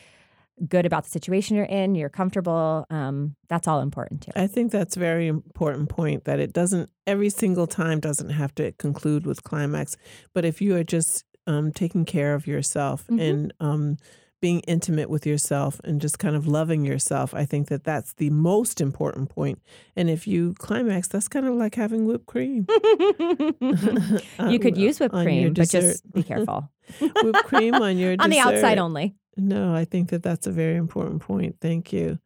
good 0.67 0.85
about 0.85 1.03
the 1.03 1.09
situation 1.09 1.55
you're 1.55 1.65
in, 1.65 1.93
you're 1.95 2.09
comfortable, 2.09 2.85
um, 2.89 3.35
that's 3.47 3.67
all 3.67 3.79
important 3.81 4.21
too. 4.23 4.31
I 4.35 4.47
think 4.47 4.71
that's 4.71 4.95
a 4.97 4.99
very 4.99 5.27
important 5.27 5.89
point 5.89 6.23
that 6.25 6.39
it 6.39 6.53
doesn't 6.53 6.89
every 7.05 7.29
single 7.29 7.67
time 7.67 7.99
doesn't 7.99 8.29
have 8.31 8.55
to 8.55 8.71
conclude 8.73 9.25
with 9.25 9.43
climax, 9.43 9.95
but 10.33 10.45
if 10.45 10.61
you 10.61 10.75
are 10.75 10.83
just 10.83 11.23
um, 11.45 11.71
taking 11.71 12.05
care 12.05 12.33
of 12.33 12.45
yourself 12.47 13.05
Mhm. 13.07 13.21
and 13.29 13.53
um, 13.59 13.97
being 14.41 14.59
intimate 14.61 15.09
with 15.09 15.25
yourself 15.25 15.79
and 15.83 15.99
just 16.01 16.19
kind 16.19 16.35
of 16.35 16.45
loving 16.47 16.85
yourself, 16.85 17.33
I 17.33 17.45
think 17.45 17.69
that 17.69 17.83
that's 17.83 18.13
the 18.15 18.29
most 18.29 18.81
important 18.81 19.29
point. 19.29 19.59
And 19.95 20.09
if 20.09 20.27
you 20.27 20.53
climax, 20.59 21.07
that's 21.07 21.27
kind 21.27 21.45
of 21.47 21.55
like 21.55 21.75
having 21.75 22.05
whipped 22.05 22.25
cream. 22.27 22.67
you 24.49 24.59
could 24.59 24.77
use 24.77 24.99
whipped 24.99 25.13
cream, 25.15 25.53
but 25.53 25.69
just 25.69 26.11
be 26.13 26.23
careful. 26.23 26.69
whipped 26.99 27.43
cream 27.45 27.75
on 27.75 27.97
your 27.97 28.15
On 28.19 28.29
the 28.29 28.39
outside 28.39 28.77
only. 28.77 29.15
No, 29.37 29.73
I 29.73 29.85
think 29.85 30.09
that 30.09 30.23
that's 30.23 30.47
a 30.47 30.51
very 30.51 30.75
important 30.75 31.21
point. 31.21 31.57
Thank 31.61 31.93
you. 31.93 32.19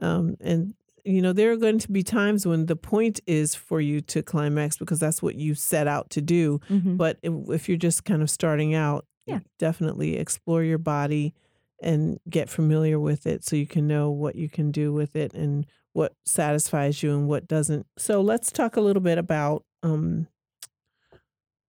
Um, 0.00 0.36
and 0.40 0.74
you 1.04 1.20
know, 1.20 1.32
there 1.32 1.50
are 1.50 1.56
going 1.56 1.80
to 1.80 1.90
be 1.90 2.04
times 2.04 2.46
when 2.46 2.66
the 2.66 2.76
point 2.76 3.18
is 3.26 3.56
for 3.56 3.80
you 3.80 4.00
to 4.02 4.22
climax 4.22 4.76
because 4.78 5.00
that's 5.00 5.20
what 5.20 5.34
you 5.34 5.54
set 5.56 5.88
out 5.88 6.10
to 6.10 6.20
do. 6.20 6.60
Mhm. 6.70 6.96
But 6.96 7.18
if, 7.22 7.32
if 7.48 7.68
you're 7.68 7.76
just 7.76 8.04
kind 8.04 8.22
of 8.22 8.30
starting 8.30 8.72
out, 8.74 9.04
Yeah. 9.26 9.40
definitely 9.58 10.16
explore 10.16 10.62
your 10.62 10.78
body 10.78 11.34
and 11.82 12.20
get 12.30 12.48
familiar 12.48 13.00
with 13.00 13.26
it 13.26 13.42
so 13.44 13.56
you 13.56 13.66
can 13.66 13.88
know 13.88 14.10
what 14.12 14.36
you 14.36 14.48
can 14.48 14.70
do 14.70 14.92
with 14.92 15.16
it 15.16 15.34
and 15.34 15.66
what 15.92 16.14
satisfies 16.24 17.02
you 17.02 17.12
and 17.12 17.26
what 17.26 17.48
doesn't. 17.48 17.84
So 17.98 18.20
let's 18.22 18.52
talk 18.52 18.76
a 18.76 18.80
little 18.80 19.02
bit 19.02 19.18
about 19.18 19.64
um, 19.82 20.28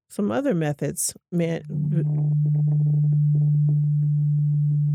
some 0.09 0.31
other 0.31 0.53
methods. 0.53 1.15
Man, 1.31 1.63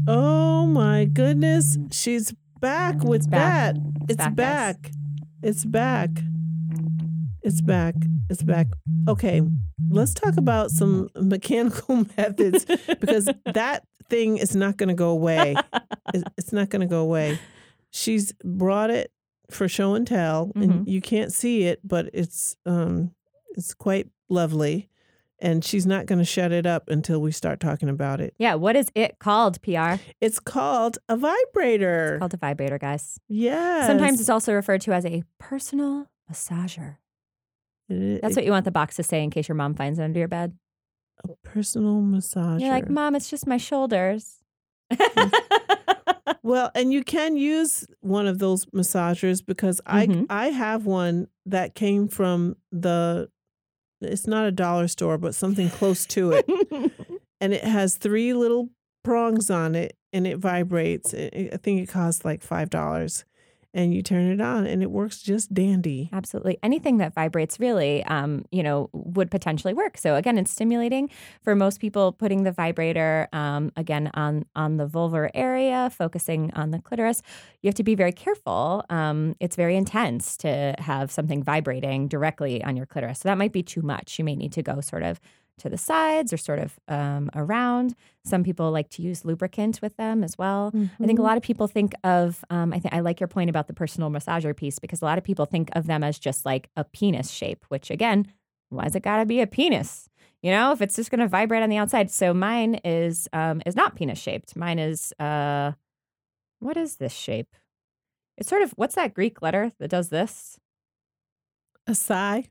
oh 0.09 0.67
my 0.67 1.05
goodness, 1.05 1.77
she's 1.93 2.33
back 2.61 3.03
with 3.05 3.31
back. 3.31 3.75
that. 3.75 3.83
It's 4.09 4.13
It's 4.13 4.17
back, 4.17 4.35
back. 4.35 4.91
It's 5.43 5.65
back. 5.65 6.11
It's 7.43 7.61
back. 7.61 7.95
It's 8.31 8.43
back. 8.43 8.67
Okay, 9.09 9.41
let's 9.91 10.13
talk 10.15 10.37
about 10.37 10.71
some 10.71 11.09
mechanical 11.17 12.07
methods 12.17 12.65
because 12.65 13.29
that 13.55 13.85
thing 14.11 14.39
is 14.39 14.57
not 14.57 14.77
going 14.77 14.89
to 14.89 14.95
go 14.95 15.11
away. 15.11 15.55
It's 16.37 16.53
not 16.53 16.69
going 16.71 16.81
to 16.81 16.87
go 16.87 17.01
away. 17.01 17.39
She's 17.91 18.33
brought 18.45 18.91
it 18.91 19.13
for 19.51 19.69
show 19.69 19.95
and 19.95 20.07
tell, 20.07 20.49
Mhm. 20.49 20.63
and 20.63 20.89
you 20.89 21.01
can't 21.01 21.33
see 21.33 21.63
it, 21.65 21.81
but 21.85 22.11
it's 22.13 22.57
um, 22.67 23.13
it's 23.57 23.73
quite 23.75 24.09
lovely. 24.29 24.91
And 25.41 25.65
she's 25.65 25.87
not 25.87 26.07
going 26.07 26.19
to 26.19 26.25
shut 26.25 26.51
it 26.51 26.67
up 26.67 26.89
until 26.89 27.21
we 27.21 27.31
start 27.31 27.61
talking 27.61 27.89
about 27.89 28.21
it. 28.21 28.35
Yeah, 28.39 28.55
what 28.57 28.75
is 28.75 28.91
it 28.97 29.21
called, 29.21 29.63
Piyar? 29.63 30.01
It's 30.21 30.41
called 30.41 30.99
a 31.09 31.17
vibrator. 31.17 32.17
Called 32.19 32.35
a 32.35 32.39
vibrator, 32.39 32.77
guys. 32.79 33.21
Yeah. 33.29 33.87
Sometimes 33.87 34.19
it's 34.21 34.29
also 34.29 34.53
referred 34.53 34.81
to 34.83 34.93
as 34.93 35.07
a 35.07 35.23
personal 35.39 36.07
massager. 36.31 36.97
It- 37.89 38.21
That's 38.21 38.35
what 38.35 38.45
you 38.45 38.51
want 38.51 38.65
the 38.65 38.73
box 38.73 38.97
to 38.97 39.03
say 39.05 39.23
in 39.23 39.31
case 39.31 39.47
your 39.49 39.55
mom 39.55 39.75
finds 39.75 39.99
it 39.99 40.03
under 40.03 40.19
your 40.19 40.29
bed. 40.29 40.55
a 41.25 41.29
personal 41.43 42.01
massager. 42.01 42.61
You're 42.61 42.71
like, 42.71 42.89
Mom, 42.89 43.17
it's 43.17 43.29
just 43.31 43.47
my 43.47 43.57
shoulders. 43.57 44.37
Well, 46.43 46.71
and 46.75 46.93
you 46.93 47.03
can 47.05 47.37
use 47.37 47.87
one 48.01 48.27
of 48.27 48.39
those 48.39 48.65
massagers 48.67 49.45
because 49.45 49.81
Mhm. 49.87 50.27
I 50.29 50.47
I 50.47 50.51
have 50.51 50.87
one 50.87 51.27
that 51.47 51.75
came 51.75 52.09
from 52.09 52.57
the 52.71 53.29
it's 54.01 54.27
not 54.27 54.47
a 54.47 54.53
dollar 54.53 54.89
store, 54.89 55.19
but 55.19 55.35
something 55.35 55.71
close 55.71 56.07
to 56.07 56.33
it. 56.33 56.47
and 57.41 57.53
it 57.53 57.65
has 57.65 57.97
three 57.97 58.33
little 58.33 58.71
prongs 59.05 59.51
on 59.51 59.75
it 59.75 59.97
and 60.13 60.27
it 60.27 60.39
vibrates. 60.39 61.15
I 61.15 61.59
think 61.63 61.83
it 61.83 61.89
costs 61.89 62.25
like 62.25 62.43
five 62.43 62.71
dollars. 62.71 63.25
And 63.79 63.95
you 63.95 64.03
turn 64.03 64.29
it 64.33 64.41
on 64.41 64.67
and 64.67 64.83
it 64.83 64.91
works 64.91 65.23
just 65.23 65.55
dandy. 65.55 66.11
Absolutely. 66.13 66.59
Anything 66.65 66.97
that 66.97 67.15
vibrates 67.15 67.61
really, 67.61 68.03
um, 68.07 68.45
you 68.51 68.65
know, 68.65 68.91
would 68.93 69.31
potentially 69.31 69.73
work. 69.73 69.97
So 69.97 70.17
again, 70.17 70.37
it's 70.37 70.51
stimulating 70.51 71.09
for 71.43 71.55
most 71.55 71.79
people. 71.79 72.11
Putting 72.11 72.43
the 72.43 72.51
vibrator 72.51 73.29
um, 73.33 73.71
again 73.77 74.11
on 74.15 74.47
on 74.57 74.79
the 74.79 74.89
vulvar 74.89 75.31
area, 75.33 75.91
focusing 75.91 76.51
on 76.55 76.73
the 76.73 76.81
clitoris. 76.81 77.23
You 77.63 77.69
have 77.69 77.77
to 77.77 77.85
be 77.85 77.95
very 77.95 78.11
careful. 78.11 78.85
Um, 78.91 79.37
it's 79.39 79.55
very 79.55 79.77
intense 79.77 80.37
to 80.39 80.75
have 80.81 81.13
something 81.13 81.45
vibrating 81.45 82.09
directly 82.09 82.65
on 82.65 82.77
your 82.77 82.87
clitoris. 82.87 83.21
So 83.21 83.29
that 83.29 83.39
might 83.39 83.53
be 83.53 83.63
too 83.63 83.83
much. 83.83 84.19
You 84.19 84.25
may 84.25 84.35
need 84.35 84.53
to 84.55 84.63
go 84.63 84.81
sort 84.81 85.05
of 85.05 85.21
to 85.59 85.69
the 85.69 85.79
sides 85.79 86.33
or 86.33 86.37
sort 86.37 86.59
of 86.59 86.79
um, 86.89 87.31
around. 87.35 87.95
Some 88.25 88.45
people 88.45 88.71
like 88.71 88.91
to 88.91 89.03
use 89.03 89.25
lubricant 89.25 89.81
with 89.83 89.97
them 89.97 90.23
as 90.25 90.37
well. 90.37 90.73
I 91.01 91.07
think 91.07 91.19
a 91.19 91.23
lot 91.23 91.37
of 91.37 91.43
people 91.43 91.67
think 91.67 91.95
of. 92.05 92.45
Um, 92.51 92.73
I 92.73 92.79
think 92.79 92.95
I 92.95 93.01
like 93.01 93.21
your 93.21 93.29
point 93.29 93.51
about 93.51 93.67
the 93.67 93.75
personal 93.75 94.11
massager 94.11 94.57
piece 94.57 94.79
because 94.79 95.03
a 95.03 95.05
lot 95.05 95.19
of 95.19 95.25
people 95.25 95.47
think 95.47 95.71
of 95.73 95.87
them 95.87 96.03
as 96.03 96.19
just 96.19 96.45
like 96.45 96.69
a 96.77 96.85
penis 96.85 97.31
shape. 97.31 97.65
Which 97.69 97.91
again, 97.91 98.33
why's 98.71 98.95
it 98.95 99.03
got 99.03 99.19
to 99.19 99.27
be 99.27 99.41
a 99.41 99.47
penis? 99.47 100.09
You 100.43 100.53
know, 100.53 100.73
if 100.73 100.81
it's 100.81 100.95
just 100.97 101.11
going 101.11 101.21
to 101.21 101.29
vibrate 101.29 101.63
on 101.63 101.71
the 101.71 101.79
outside. 101.79 102.11
So 102.11 102.33
mine 102.33 102.81
is 102.85 103.29
um, 103.33 103.61
is 103.67 103.75
not 103.75 103.97
penis 103.97 104.19
shaped. 104.19 104.57
Mine 104.57 104.79
is 104.79 105.13
uh, 105.19 105.73
what 106.61 106.77
is 106.77 106.97
this 106.97 107.13
shape? 107.13 107.55
It's 108.37 108.49
sort 108.49 108.63
of 108.63 108.73
what's 108.73 108.95
that 108.95 109.15
Greek 109.15 109.43
letter 109.43 109.73
that 109.79 109.89
does 109.89 110.11
this? 110.11 110.59
a 111.89 111.95
psi. 111.95 112.45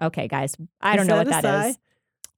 Okay, 0.00 0.28
guys, 0.28 0.56
I 0.80 0.92
Is 0.92 0.96
don't 0.96 1.06
know 1.08 1.16
that 1.16 1.26
what 1.26 1.42
that 1.42 1.66
is. 1.66 1.78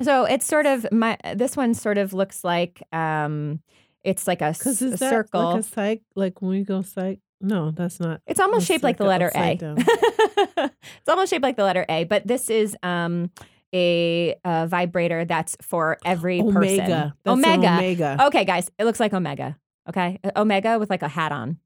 So 0.02 0.24
it's 0.24 0.46
sort 0.46 0.66
of 0.66 0.86
my 0.92 1.16
this 1.34 1.56
one 1.56 1.74
sort 1.74 1.98
of 1.98 2.12
looks 2.12 2.44
like 2.44 2.82
um 2.92 3.60
it's 4.04 4.26
like 4.26 4.40
a, 4.42 4.46
s- 4.46 4.58
Because 4.58 4.82
a 4.82 4.90
that 4.90 4.98
circle. 4.98 5.42
like 5.52 5.60
a 5.60 5.62
psych? 5.62 6.02
Like 6.16 6.42
when 6.42 6.50
we 6.50 6.64
go 6.64 6.82
psych? 6.82 7.20
No, 7.40 7.70
that's 7.72 7.98
not. 8.00 8.20
it's 8.26 8.38
almost 8.40 8.66
shaped 8.66 8.84
like, 8.84 8.94
like 8.94 8.98
the 8.98 9.04
letter 9.04 9.30
A. 9.34 9.58
it's 11.00 11.08
almost 11.08 11.30
shaped 11.30 11.42
like 11.42 11.56
the 11.56 11.64
letter 11.64 11.84
A, 11.88 12.04
but 12.04 12.26
this 12.26 12.50
is 12.50 12.76
um 12.82 13.30
a, 13.74 14.34
uh 14.44 14.66
vibrator 14.66 15.24
that's 15.24 15.56
for 15.62 15.98
every 16.04 16.40
person. 16.42 16.56
Omega. 16.56 17.14
That's 17.24 17.32
Omega. 17.32 17.68
Omega. 17.74 18.16
Okay, 18.26 18.44
guys, 18.44 18.70
it 18.78 18.84
looks 18.84 19.00
like 19.00 19.12
Omega. 19.12 19.56
Okay, 19.88 20.18
Omega 20.36 20.78
with 20.78 20.90
like 20.90 21.02
a 21.02 21.08
hat 21.08 21.32
on. 21.32 21.58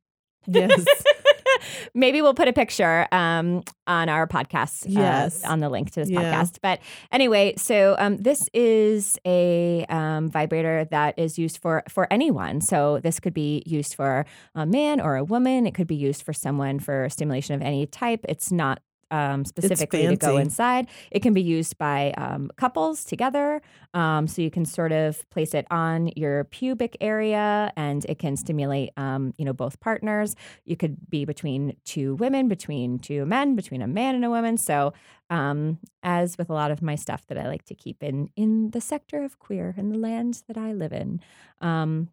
Yes. 0.46 0.84
Maybe 1.94 2.22
we'll 2.22 2.34
put 2.34 2.48
a 2.48 2.52
picture 2.52 3.06
um, 3.12 3.62
on 3.86 4.08
our 4.08 4.26
podcast, 4.26 4.86
uh, 4.96 5.48
on 5.48 5.60
the 5.60 5.68
link 5.68 5.90
to 5.92 6.00
this 6.00 6.10
Yeah. 6.10 6.32
podcast. 6.32 6.58
But 6.62 6.80
anyway, 7.12 7.54
so 7.56 7.96
um, 7.98 8.16
this 8.18 8.48
is 8.54 9.18
a 9.26 9.84
um, 9.88 10.28
vibrator 10.30 10.84
that 10.90 11.18
is 11.18 11.38
used 11.38 11.58
for 11.58 11.82
for 11.88 12.06
anyone. 12.12 12.60
So 12.60 13.00
this 13.00 13.20
could 13.20 13.34
be 13.34 13.62
used 13.66 13.94
for 13.94 14.24
a 14.54 14.66
man 14.66 15.00
or 15.00 15.16
a 15.16 15.24
woman. 15.24 15.66
It 15.66 15.74
could 15.74 15.86
be 15.86 15.96
used 15.96 16.22
for 16.22 16.32
someone 16.32 16.78
for 16.80 17.08
stimulation 17.08 17.54
of 17.54 17.62
any 17.62 17.86
type. 17.86 18.20
It's 18.28 18.50
not 18.52 18.80
um, 19.10 19.44
specifically 19.44 20.06
to 20.06 20.16
go 20.16 20.36
inside. 20.36 20.88
It 21.10 21.20
can 21.20 21.32
be 21.32 21.42
used 21.42 21.78
by 21.78 22.12
um, 22.16 22.50
couples 22.56 23.04
together. 23.04 23.62
Um, 23.94 24.26
so 24.26 24.42
you 24.42 24.50
can 24.50 24.64
sort 24.64 24.92
of 24.92 25.28
place 25.30 25.54
it 25.54 25.66
on 25.70 26.10
your 26.16 26.44
pubic 26.44 26.96
area, 27.00 27.72
and 27.76 28.04
it 28.06 28.18
can 28.18 28.36
stimulate, 28.36 28.90
um, 28.96 29.32
you 29.38 29.44
know, 29.44 29.52
both 29.52 29.80
partners. 29.80 30.34
You 30.64 30.76
could 30.76 31.08
be 31.08 31.24
between 31.24 31.76
two 31.84 32.14
women, 32.16 32.48
between 32.48 32.98
two 32.98 33.24
men, 33.26 33.56
between 33.56 33.82
a 33.82 33.86
man 33.86 34.14
and 34.14 34.24
a 34.24 34.30
woman. 34.30 34.56
So, 34.56 34.92
um, 35.30 35.78
as 36.02 36.38
with 36.38 36.50
a 36.50 36.52
lot 36.52 36.70
of 36.70 36.82
my 36.82 36.94
stuff 36.94 37.26
that 37.26 37.38
I 37.38 37.46
like 37.48 37.64
to 37.66 37.74
keep 37.74 38.02
in 38.02 38.30
in 38.36 38.70
the 38.70 38.80
sector 38.80 39.24
of 39.24 39.38
queer 39.38 39.74
in 39.76 39.88
the 39.90 39.98
land 39.98 40.42
that 40.46 40.56
I 40.56 40.72
live 40.72 40.92
in, 40.92 41.20
um, 41.60 42.08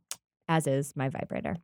as 0.48 0.68
is 0.68 0.96
my 0.96 1.10
vibrator. 1.10 1.58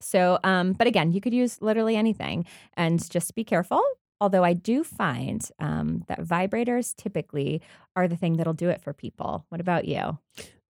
So, 0.00 0.38
um, 0.44 0.74
but 0.74 0.86
again, 0.86 1.12
you 1.12 1.20
could 1.20 1.32
use 1.32 1.62
literally 1.62 1.96
anything, 1.96 2.44
and 2.74 3.08
just 3.10 3.34
be 3.34 3.44
careful. 3.44 3.82
Although 4.20 4.44
I 4.44 4.54
do 4.54 4.82
find 4.82 5.46
um, 5.58 6.04
that 6.08 6.20
vibrators 6.20 6.94
typically 6.96 7.60
are 7.94 8.08
the 8.08 8.16
thing 8.16 8.36
that'll 8.36 8.52
do 8.54 8.68
it 8.70 8.80
for 8.80 8.92
people. 8.92 9.44
What 9.50 9.60
about 9.60 9.84
you? 9.86 10.18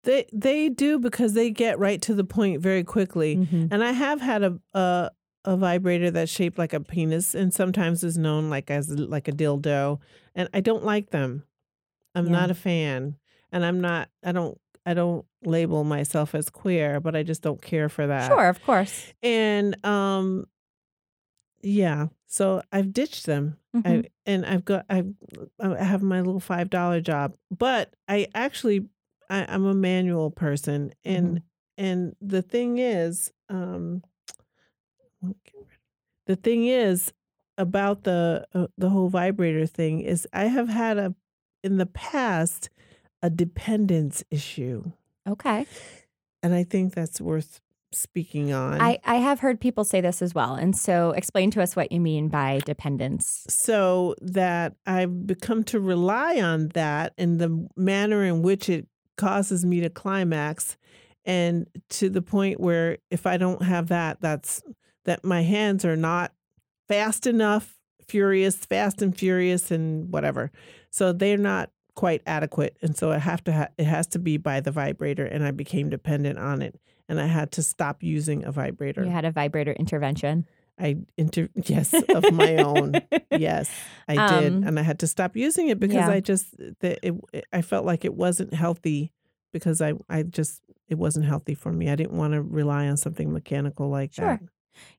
They 0.02 0.26
they 0.32 0.68
do 0.68 0.98
because 0.98 1.32
they 1.34 1.50
get 1.50 1.78
right 1.78 2.00
to 2.02 2.14
the 2.14 2.24
point 2.24 2.60
very 2.60 2.84
quickly. 2.84 3.36
Mhm. 3.36 3.68
And 3.72 3.82
I 3.84 3.92
have 3.92 4.20
had 4.20 4.42
a 4.42 4.58
a, 4.74 5.10
a 5.44 5.56
vibrator 5.56 6.10
that's 6.10 6.30
shaped 6.30 6.58
like 6.58 6.72
a 6.72 6.80
penis 6.80 7.34
and 7.34 7.52
sometimes 7.54 8.02
is 8.04 8.16
known 8.18 8.50
like 8.50 8.70
as 8.70 8.88
like 8.90 9.28
a 9.28 9.32
dildo. 9.32 9.98
And 10.34 10.48
I 10.52 10.60
don't 10.60 10.84
like 10.84 11.10
them. 11.10 11.44
I'm 12.14 12.26
Yeah. 12.26 12.32
not 12.32 12.50
a 12.50 12.54
fan. 12.54 13.16
And 13.52 13.64
I'm 13.64 13.80
not 13.80 14.08
I 14.24 14.32
don't 14.32 14.60
I 14.84 14.94
don't 14.94 15.24
label 15.44 15.82
myself 15.84 16.34
as 16.34 16.50
queer, 16.50 17.00
but 17.00 17.16
I 17.16 17.22
just 17.24 17.42
don't 17.42 17.60
care 17.62 17.88
for 17.88 18.06
that. 18.06 18.28
Sure, 18.28 18.48
of 18.48 18.62
course. 18.64 19.12
And 19.22 19.84
um 19.84 20.46
yeah, 21.62 22.06
so 22.26 22.62
I've 22.72 22.92
ditched 22.92 23.26
them. 23.26 23.58
I 23.74 23.78
Mhm. 23.90 24.06
and 24.26 24.46
I've 24.46 24.64
got 24.64 24.86
I 24.90 25.04
I 25.60 25.82
have 25.84 26.02
my 26.02 26.20
little 26.20 26.40
five 26.40 26.70
dollar 26.70 27.00
job, 27.00 27.36
but 27.50 27.94
I 28.08 28.28
actually 28.34 28.88
I, 29.28 29.44
I'm 29.48 29.64
a 29.64 29.74
manual 29.74 30.30
person, 30.30 30.92
and 31.04 31.42
and 31.76 32.16
the 32.20 32.42
thing 32.42 32.78
is, 32.78 33.32
um, 33.48 34.02
won't 35.20 35.42
get 35.44 35.54
rid- 35.56 35.78
the 36.26 36.36
thing 36.36 36.66
is 36.66 37.12
about 37.58 38.04
the 38.04 38.46
uh, 38.54 38.66
the 38.78 38.88
whole 38.90 39.08
vibrator 39.08 39.66
thing 39.66 40.00
is 40.00 40.26
I 40.32 40.44
have 40.46 40.68
had 40.68 40.98
a 40.98 41.14
in 41.62 41.76
the 41.78 41.86
past 41.86 42.70
a 43.22 43.30
dependence 43.30 44.22
issue, 44.30 44.92
Okay. 45.28 45.66
and 46.42 46.54
I 46.54 46.64
think 46.64 46.94
that's 46.94 47.20
worth 47.20 47.60
speaking 47.96 48.52
on. 48.52 48.80
I, 48.80 48.98
I 49.04 49.16
have 49.16 49.40
heard 49.40 49.60
people 49.60 49.84
say 49.84 50.00
this 50.00 50.22
as 50.22 50.34
well. 50.34 50.54
And 50.54 50.76
so 50.76 51.10
explain 51.12 51.50
to 51.52 51.62
us 51.62 51.74
what 51.74 51.90
you 51.92 52.00
mean 52.00 52.28
by 52.28 52.60
dependence. 52.64 53.46
so 53.48 54.14
that 54.20 54.74
I've 54.86 55.26
become 55.26 55.64
to 55.64 55.80
rely 55.80 56.40
on 56.40 56.68
that 56.68 57.12
in 57.16 57.38
the 57.38 57.68
manner 57.76 58.24
in 58.24 58.42
which 58.42 58.68
it 58.68 58.86
causes 59.16 59.64
me 59.64 59.80
to 59.80 59.90
climax 59.90 60.76
and 61.24 61.66
to 61.88 62.08
the 62.08 62.22
point 62.22 62.60
where 62.60 62.98
if 63.10 63.26
I 63.26 63.36
don't 63.36 63.62
have 63.62 63.88
that 63.88 64.20
that's 64.20 64.62
that 65.04 65.24
my 65.24 65.42
hands 65.42 65.84
are 65.84 65.96
not 65.96 66.32
fast 66.88 67.26
enough 67.26 67.74
furious 68.06 68.56
fast 68.56 69.02
and 69.02 69.16
furious 69.16 69.70
and 69.70 70.12
whatever 70.12 70.52
so 70.90 71.12
they're 71.12 71.36
not 71.38 71.70
quite 71.94 72.22
adequate 72.26 72.76
and 72.82 72.96
so 72.96 73.10
I 73.10 73.18
have 73.18 73.42
to 73.44 73.52
ha- 73.52 73.68
it 73.78 73.84
has 73.84 74.06
to 74.08 74.18
be 74.18 74.36
by 74.36 74.60
the 74.60 74.70
vibrator 74.70 75.24
and 75.24 75.44
I 75.44 75.50
became 75.50 75.88
dependent 75.88 76.38
on 76.38 76.60
it 76.62 76.78
and 77.08 77.20
I 77.20 77.26
had 77.26 77.52
to 77.52 77.62
stop 77.62 78.02
using 78.02 78.44
a 78.44 78.52
vibrator 78.52 79.04
You 79.04 79.10
had 79.10 79.24
a 79.24 79.30
vibrator 79.32 79.72
intervention. 79.72 80.46
I 80.78 80.96
inter 81.16 81.48
yes 81.64 81.94
of 82.10 82.30
my 82.30 82.56
own 82.56 83.00
Yes, 83.30 83.70
I 84.08 84.14
did, 84.28 84.52
Um, 84.52 84.64
and 84.66 84.78
I 84.78 84.82
had 84.82 84.98
to 84.98 85.06
stop 85.06 85.34
using 85.36 85.68
it 85.68 85.80
because 85.80 85.96
yeah. 85.96 86.10
I 86.10 86.20
just 86.20 86.56
the, 86.80 86.98
it, 87.06 87.14
it- 87.32 87.46
I 87.52 87.62
felt 87.62 87.86
like 87.86 88.04
it 88.04 88.14
wasn't 88.14 88.52
healthy 88.52 89.12
because 89.52 89.80
I 89.80 89.94
I 90.10 90.22
just 90.22 90.60
it 90.88 90.96
wasn't 90.98 91.24
healthy 91.26 91.54
for 91.54 91.72
me. 91.72 91.88
I 91.88 91.96
didn't 91.96 92.16
want 92.18 92.34
to 92.34 92.42
rely 92.42 92.86
on 92.88 92.96
something 92.98 93.32
mechanical 93.32 93.88
like 93.88 94.12
Sure. 94.12 94.26
that. 94.26 94.40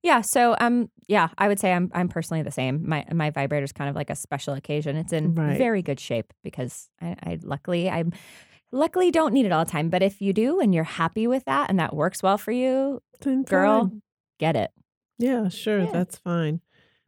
Yeah. 0.01 0.21
So 0.21 0.55
um 0.59 0.89
yeah, 1.07 1.27
I 1.37 1.47
would 1.47 1.59
say 1.59 1.71
I'm 1.71 1.91
I'm 1.93 2.09
personally 2.09 2.41
the 2.41 2.51
same. 2.51 2.89
My 2.89 3.05
my 3.13 3.29
vibrator 3.29 3.63
is 3.63 3.71
kind 3.71 3.87
of 3.89 3.95
like 3.95 4.09
a 4.09 4.15
special 4.15 4.55
occasion. 4.55 4.97
It's 4.97 5.13
in 5.13 5.35
Right. 5.35 5.57
very 5.59 5.83
good 5.83 5.99
shape 5.99 6.33
because 6.43 6.89
I, 6.99 7.15
I 7.21 7.39
luckily 7.43 7.87
I'm 7.87 8.13
luckily 8.71 9.11
don't 9.11 9.33
need 9.33 9.45
it 9.45 9.51
all 9.51 9.65
the 9.65 9.71
time. 9.71 9.89
But 9.89 10.03
if 10.03 10.21
you 10.21 10.33
do 10.33 10.59
and 10.59 10.73
you're 10.73 10.83
happy 10.83 11.27
with 11.27 11.45
that 11.45 11.69
and 11.69 11.79
that 11.79 11.95
works 11.95 12.21
well 12.23 12.37
for 12.37 12.51
you, 12.51 13.01
girl, 13.45 13.91
get 14.39 14.55
it. 14.55 14.71
yeah, 15.17 15.49
sure, 15.49 15.81
Yeah. 15.81 15.91
that's 15.91 16.17
fine. 16.17 16.61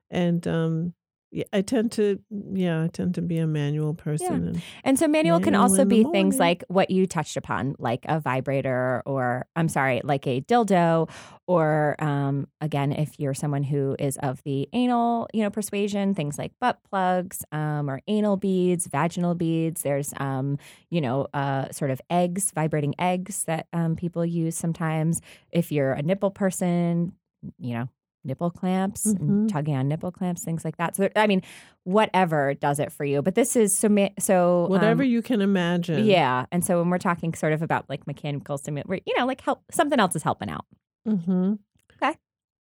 And 0.09 0.47
um, 0.47 0.93
yeah, 1.31 1.43
I 1.53 1.61
tend 1.61 1.91
to 1.93 2.19
yeah, 2.29 2.83
I 2.83 2.87
tend 2.87 3.15
to 3.15 3.21
be 3.21 3.37
a 3.37 3.45
manual 3.45 3.93
person. 3.93 4.47
And, 4.47 4.61
And 4.83 4.99
so 4.99 5.07
manual 5.07 5.39
can 5.39 5.53
also 5.53 5.85
be 5.85 6.03
things 6.03 6.39
like 6.39 6.63
what 6.67 6.89
you 6.89 7.05
touched 7.05 7.37
upon, 7.37 7.75
like 7.77 8.03
a 8.05 8.19
vibrator 8.19 9.03
or 9.05 9.47
I'm 9.55 9.69
sorry, 9.69 10.01
like 10.03 10.25
a 10.25 10.41
dildo, 10.41 11.09
or 11.47 11.95
um, 11.99 12.47
again, 12.61 12.91
if 12.91 13.19
you're 13.19 13.35
someone 13.35 13.63
who 13.63 13.95
is 13.99 14.17
of 14.17 14.41
the 14.43 14.67
anal, 14.73 15.27
you 15.33 15.43
know, 15.43 15.49
persuasion, 15.51 16.15
things 16.15 16.37
like 16.39 16.51
butt 16.59 16.79
plugs, 16.89 17.43
um, 17.51 17.89
or 17.89 18.01
anal 18.07 18.37
beads, 18.37 18.87
vaginal 18.87 19.35
beads. 19.35 19.83
There's 19.83 20.13
um, 20.17 20.57
you 20.89 21.01
know, 21.01 21.27
uh, 21.33 21.71
sort 21.71 21.91
of 21.91 22.01
eggs, 22.09 22.51
vibrating 22.51 22.95
eggs 22.97 23.43
that 23.43 23.67
um, 23.71 23.95
people 23.95 24.25
use 24.25 24.55
sometimes. 24.55 25.21
If 25.51 25.71
you're 25.71 25.93
a 25.93 26.01
nipple 26.01 26.31
person, 26.31 27.13
you 27.59 27.75
know, 27.75 27.89
nipple 28.29 28.49
clamps, 28.51 29.05
Mhm. 29.05 29.19
and 29.19 29.49
tugging 29.49 29.75
on 29.75 29.87
nipple 29.87 30.11
clamps, 30.11 30.43
things 30.43 30.63
like 30.63 30.77
that. 30.77 30.95
So 30.95 31.03
there, 31.03 31.11
I 31.15 31.27
mean, 31.27 31.41
whatever 31.83 32.53
does 32.53 32.79
it 32.79 32.91
for 32.91 33.03
you. 33.03 33.21
But 33.21 33.35
this 33.35 33.55
is 33.55 33.75
so 33.77 33.89
so 34.19 34.67
whatever 34.69 35.03
um, 35.03 35.09
you 35.09 35.21
can 35.21 35.41
imagine. 35.41 36.05
yeah, 36.05 36.45
and 36.51 36.63
so 36.63 36.79
when 36.79 36.89
we're 36.89 36.97
talking 37.09 37.33
sort 37.33 37.53
of 37.53 37.61
about 37.61 37.89
like 37.89 38.05
mechanical 38.07 38.57
stimulation, 38.57 38.87
where 38.89 38.99
you 39.05 39.13
know, 39.17 39.25
like 39.25 39.41
help 39.41 39.59
something 39.71 39.99
else 39.99 40.15
is 40.15 40.23
helping 40.23 40.49
out. 40.49 40.65
Mm-hmm. 41.07 41.53
Okay. 42.01 42.15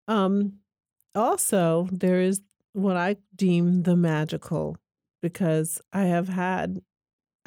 Um, 0.08 0.54
also, 1.14 1.88
there 1.92 2.20
is 2.20 2.40
what 2.72 2.96
I 2.96 3.16
deem 3.34 3.82
the 3.82 3.96
magical 3.96 4.76
because 5.22 5.80
I 5.92 6.04
have 6.04 6.28
had 6.28 6.80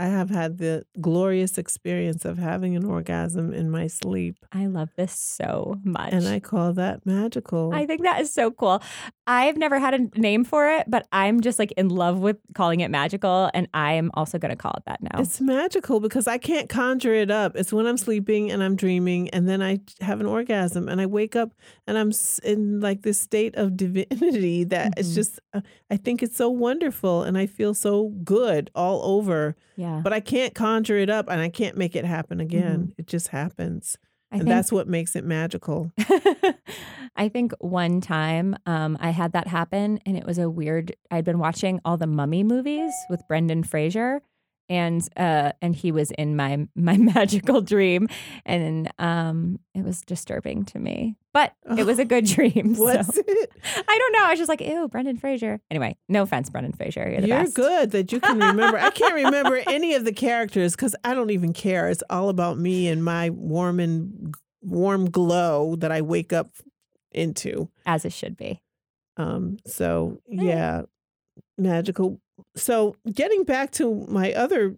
I 0.01 0.05
have 0.07 0.31
had 0.31 0.57
the 0.57 0.83
glorious 0.99 1.59
experience 1.59 2.25
of 2.25 2.39
having 2.39 2.75
an 2.75 2.85
orgasm 2.85 3.53
in 3.53 3.69
my 3.69 3.85
sleep. 3.85 4.35
I 4.51 4.65
love 4.65 4.89
this 4.95 5.11
so 5.13 5.77
much. 5.83 6.11
And 6.11 6.27
I 6.27 6.39
call 6.39 6.73
that 6.73 7.05
magical. 7.05 7.71
I 7.71 7.85
think 7.85 8.01
that 8.01 8.19
is 8.19 8.33
so 8.33 8.49
cool. 8.49 8.81
I've 9.27 9.57
never 9.57 9.77
had 9.79 9.93
a 9.93 10.19
name 10.19 10.43
for 10.43 10.67
it, 10.67 10.85
but 10.89 11.07
I'm 11.11 11.41
just 11.41 11.59
like 11.59 11.71
in 11.73 11.89
love 11.89 12.17
with 12.17 12.37
calling 12.55 12.79
it 12.79 12.89
magical, 12.89 13.51
and 13.53 13.67
I 13.75 13.93
am 13.93 14.09
also 14.15 14.39
going 14.39 14.49
to 14.49 14.55
call 14.55 14.73
it 14.75 14.83
that 14.87 15.03
now. 15.03 15.21
It's 15.21 15.39
magical 15.39 15.99
because 15.99 16.25
I 16.27 16.39
can't 16.39 16.67
conjure 16.67 17.13
it 17.13 17.29
up. 17.29 17.55
It's 17.55 17.71
when 17.71 17.85
I'm 17.85 17.97
sleeping 17.97 18.51
and 18.51 18.63
I'm 18.63 18.75
dreaming, 18.75 19.29
and 19.29 19.47
then 19.47 19.61
I 19.61 19.81
have 20.01 20.19
an 20.19 20.25
orgasm, 20.25 20.89
and 20.89 20.99
I 20.99 21.05
wake 21.05 21.35
up 21.35 21.51
and 21.85 21.95
I'm 21.95 22.11
in 22.43 22.79
like 22.79 23.03
this 23.03 23.19
state 23.21 23.55
of 23.55 23.77
divinity 23.77 24.63
that 24.65 24.95
it's 24.97 25.11
Mhm. 25.11 25.15
just, 25.15 25.39
uh, 25.53 25.61
I 25.91 25.97
think 25.97 26.23
it's 26.23 26.35
so 26.35 26.49
wonderful, 26.49 27.21
and 27.21 27.37
I 27.37 27.45
feel 27.45 27.75
so 27.75 28.09
good 28.23 28.71
all 28.73 28.99
over. 29.15 29.55
yeah, 29.77 29.90
But 29.99 30.13
I 30.13 30.19
can't 30.21 30.55
conjure 30.55 30.97
it 30.97 31.09
up, 31.09 31.29
and 31.29 31.41
I 31.41 31.49
can't 31.49 31.75
make 31.77 31.95
it 31.95 32.05
happen 32.05 32.39
again. 32.39 32.93
It 32.97 33.07
just 33.07 33.27
happens, 33.29 33.97
I 34.31 34.35
and 34.35 34.43
think 34.43 34.55
that's 34.55 34.71
what 34.71 34.87
makes 34.87 35.15
it 35.15 35.25
magical. 35.25 35.91
I 37.17 37.27
think 37.27 37.51
one 37.59 37.99
time 37.99 38.55
um, 38.65 38.97
I 39.01 39.09
had 39.09 39.33
that 39.33 39.47
happen, 39.47 39.99
and 40.05 40.15
it 40.15 40.25
was 40.25 40.37
a 40.37 40.49
weird. 40.49 40.95
I'd 41.09 41.25
been 41.25 41.39
watching 41.39 41.81
all 41.83 41.97
the 41.97 42.07
Mummy 42.07 42.43
movies 42.43 42.93
with 43.09 43.21
Brendan 43.27 43.63
Fraser, 43.63 44.21
and 44.69 45.07
uh, 45.17 45.51
and 45.61 45.75
he 45.75 45.91
was 45.91 46.11
in 46.11 46.35
my 46.35 46.67
my 46.75 46.97
magical 47.15 47.61
dream, 47.61 48.07
and 48.45 48.91
um, 48.99 49.59
it 49.73 49.83
was 49.83 50.01
disturbing 50.01 50.63
to 50.65 50.79
me, 50.79 51.17
but 51.33 51.53
it 51.77 51.85
was 51.85 51.99
a 51.99 52.05
good 52.05 52.25
dream. 52.35 52.75
so. 52.75 52.83
What's 52.83 53.17
it? 53.17 53.51
I 53.87 53.97
don't 53.97 54.11
know. 54.13 54.25
I 54.25 54.29
was 54.31 54.39
just 54.39 54.49
like, 54.49 54.61
ew, 54.61 54.87
Brendan 54.87 55.17
Fraser. 55.17 55.59
Anyway, 55.69 55.97
no 56.07 56.23
offense, 56.23 56.49
Brendan 56.49 56.73
Fraser. 56.73 57.09
You're 57.09 57.21
the 57.21 57.27
You're 57.27 57.43
best. 57.43 57.55
good 57.55 57.91
that 57.91 58.11
you 58.11 58.19
can 58.19 58.39
remember. 58.39 58.77
I 58.77 58.91
can't 58.91 59.15
remember 59.15 59.61
any 59.67 59.95
of 59.95 60.05
the 60.05 60.13
characters 60.13 60.75
because 60.75 60.95
I 61.03 61.13
don't 61.13 61.31
even 61.31 61.53
care. 61.53 61.89
It's 61.89 62.03
all 62.09 62.29
about 62.29 62.57
me 62.57 62.87
and 62.87 63.03
my 63.03 63.29
warm 63.29 63.79
and 63.79 64.33
warm 64.61 65.09
glow 65.09 65.75
that 65.77 65.91
I 65.91 66.01
wake 66.01 66.31
up 66.31 66.49
into. 67.11 67.69
as 67.85 68.05
it 68.05 68.13
should 68.13 68.37
be. 68.37 68.61
Um, 69.17 69.57
so 69.65 70.21
yeah, 70.27 70.83
magical. 71.57 72.19
So 72.55 72.95
getting 73.11 73.43
back 73.43 73.71
to 73.71 74.05
my 74.09 74.33
other, 74.33 74.75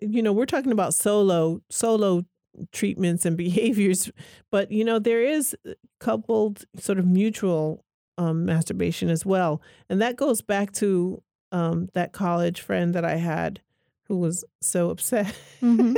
you 0.00 0.22
know, 0.22 0.32
we're 0.32 0.46
talking 0.46 0.72
about 0.72 0.94
solo 0.94 1.60
solo 1.70 2.24
treatments 2.72 3.24
and 3.26 3.36
behaviors, 3.46 4.10
but 4.50 4.70
you 4.70 4.84
know, 4.84 4.98
there 4.98 5.22
is 5.22 5.56
coupled 6.00 6.64
sort 6.78 6.98
of 6.98 7.06
mutual 7.06 7.84
um, 8.18 8.44
masturbation 8.44 9.08
as 9.10 9.26
well, 9.26 9.60
and 9.88 10.00
that 10.00 10.16
goes 10.16 10.40
back 10.42 10.72
to 10.72 11.22
um, 11.52 11.88
that 11.94 12.12
college 12.12 12.60
friend 12.60 12.94
that 12.94 13.04
I 13.04 13.16
had 13.16 13.60
who 14.08 14.18
was 14.18 14.44
so 14.60 14.90
upset. 14.90 15.34
Mhm. 15.62 15.96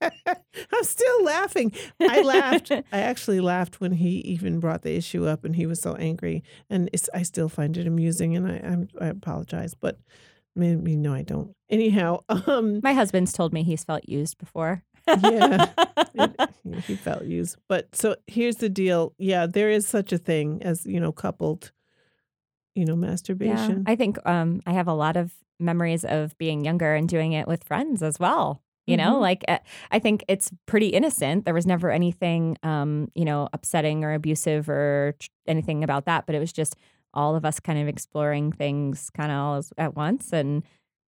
I'm 0.00 0.82
still 0.84 1.24
laughing. 1.24 1.72
I 2.00 2.22
laughed. 2.22 2.70
I 2.92 2.98
actually 3.00 3.40
laughed 3.40 3.80
when 3.80 3.92
he 3.92 4.18
even 4.20 4.60
brought 4.60 4.82
the 4.82 4.96
issue 4.96 5.26
up, 5.26 5.44
and 5.44 5.54
he 5.56 5.66
was 5.66 5.80
so 5.80 5.94
angry. 5.94 6.42
And 6.68 6.90
it's, 6.92 7.08
I 7.14 7.22
still 7.22 7.48
find 7.48 7.76
it 7.76 7.86
amusing, 7.86 8.36
and 8.36 8.46
I 8.46 8.60
I'm, 8.64 8.88
I 9.00 9.06
apologize, 9.06 9.74
but 9.74 9.98
maybe 10.58 10.96
no, 10.96 11.14
I 11.14 11.22
don't. 11.22 11.52
Anyhow, 11.70 12.20
um, 12.28 12.80
My 12.82 12.92
husband's 12.92 13.32
told 13.32 13.52
me 13.52 13.62
he's 13.62 13.84
felt 13.84 14.08
used 14.08 14.36
before. 14.38 14.82
Yeah. 15.06 15.66
it- 16.14 16.50
he 16.84 16.96
felt 16.96 17.24
used. 17.24 17.56
But 17.68 17.94
so 17.96 18.16
here's 18.26 18.56
the 18.56 18.68
deal. 18.68 19.14
Yeah, 19.18 19.46
there 19.46 19.70
is 19.70 19.86
such 19.88 20.12
a 20.12 20.18
thing 20.18 20.62
as 20.62 20.84
you 20.84 21.00
know 21.00 21.12
coupled, 21.12 21.72
you 22.74 22.84
know, 22.84 22.92
Yeah, 22.94 23.08
masturbation. 23.08 23.84
I 23.86 23.96
think 23.96 24.18
um, 24.26 24.60
I 24.66 24.72
have 24.72 24.86
a 24.88 24.92
lot 24.92 25.16
of 25.16 25.32
memories 25.58 26.04
of 26.04 26.36
being 26.38 26.64
younger 26.64 26.94
and 26.94 27.08
doing 27.08 27.32
it 27.32 27.48
with 27.48 27.64
friends 27.64 28.02
as 28.02 28.18
well. 28.20 28.62
You 28.86 28.96
know, 28.96 29.16
Mhm. 29.16 29.20
like 29.20 29.44
uh, 29.48 29.58
I 29.90 29.98
think 29.98 30.24
it's 30.28 30.50
pretty 30.66 30.88
innocent. 30.88 31.44
There 31.44 31.52
was 31.54 31.66
never 31.66 31.90
anything, 31.90 32.56
um, 32.62 33.10
you 33.14 33.24
know, 33.24 33.48
upsetting 33.52 34.02
or 34.04 34.14
abusive 34.14 34.68
or 34.68 35.14
tr- 35.18 35.28
anything 35.46 35.84
about 35.84 36.04
that. 36.06 36.24
But 36.26 36.34
it 36.34 36.38
was 36.38 36.52
just 36.52 36.74
all 37.14 37.36
of 37.36 37.44
us 37.44 37.60
kind 37.60 37.78
of 37.78 37.88
exploring 37.88 38.52
things 38.52 39.10
kind 39.10 39.32
of 39.32 39.38
all 39.38 39.62
at 39.76 39.94
once 39.96 40.32
and, 40.32 40.62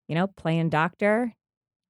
you 0.07 0.15
know, 0.15 0.27
playing 0.27 0.69
doctor. 0.69 1.33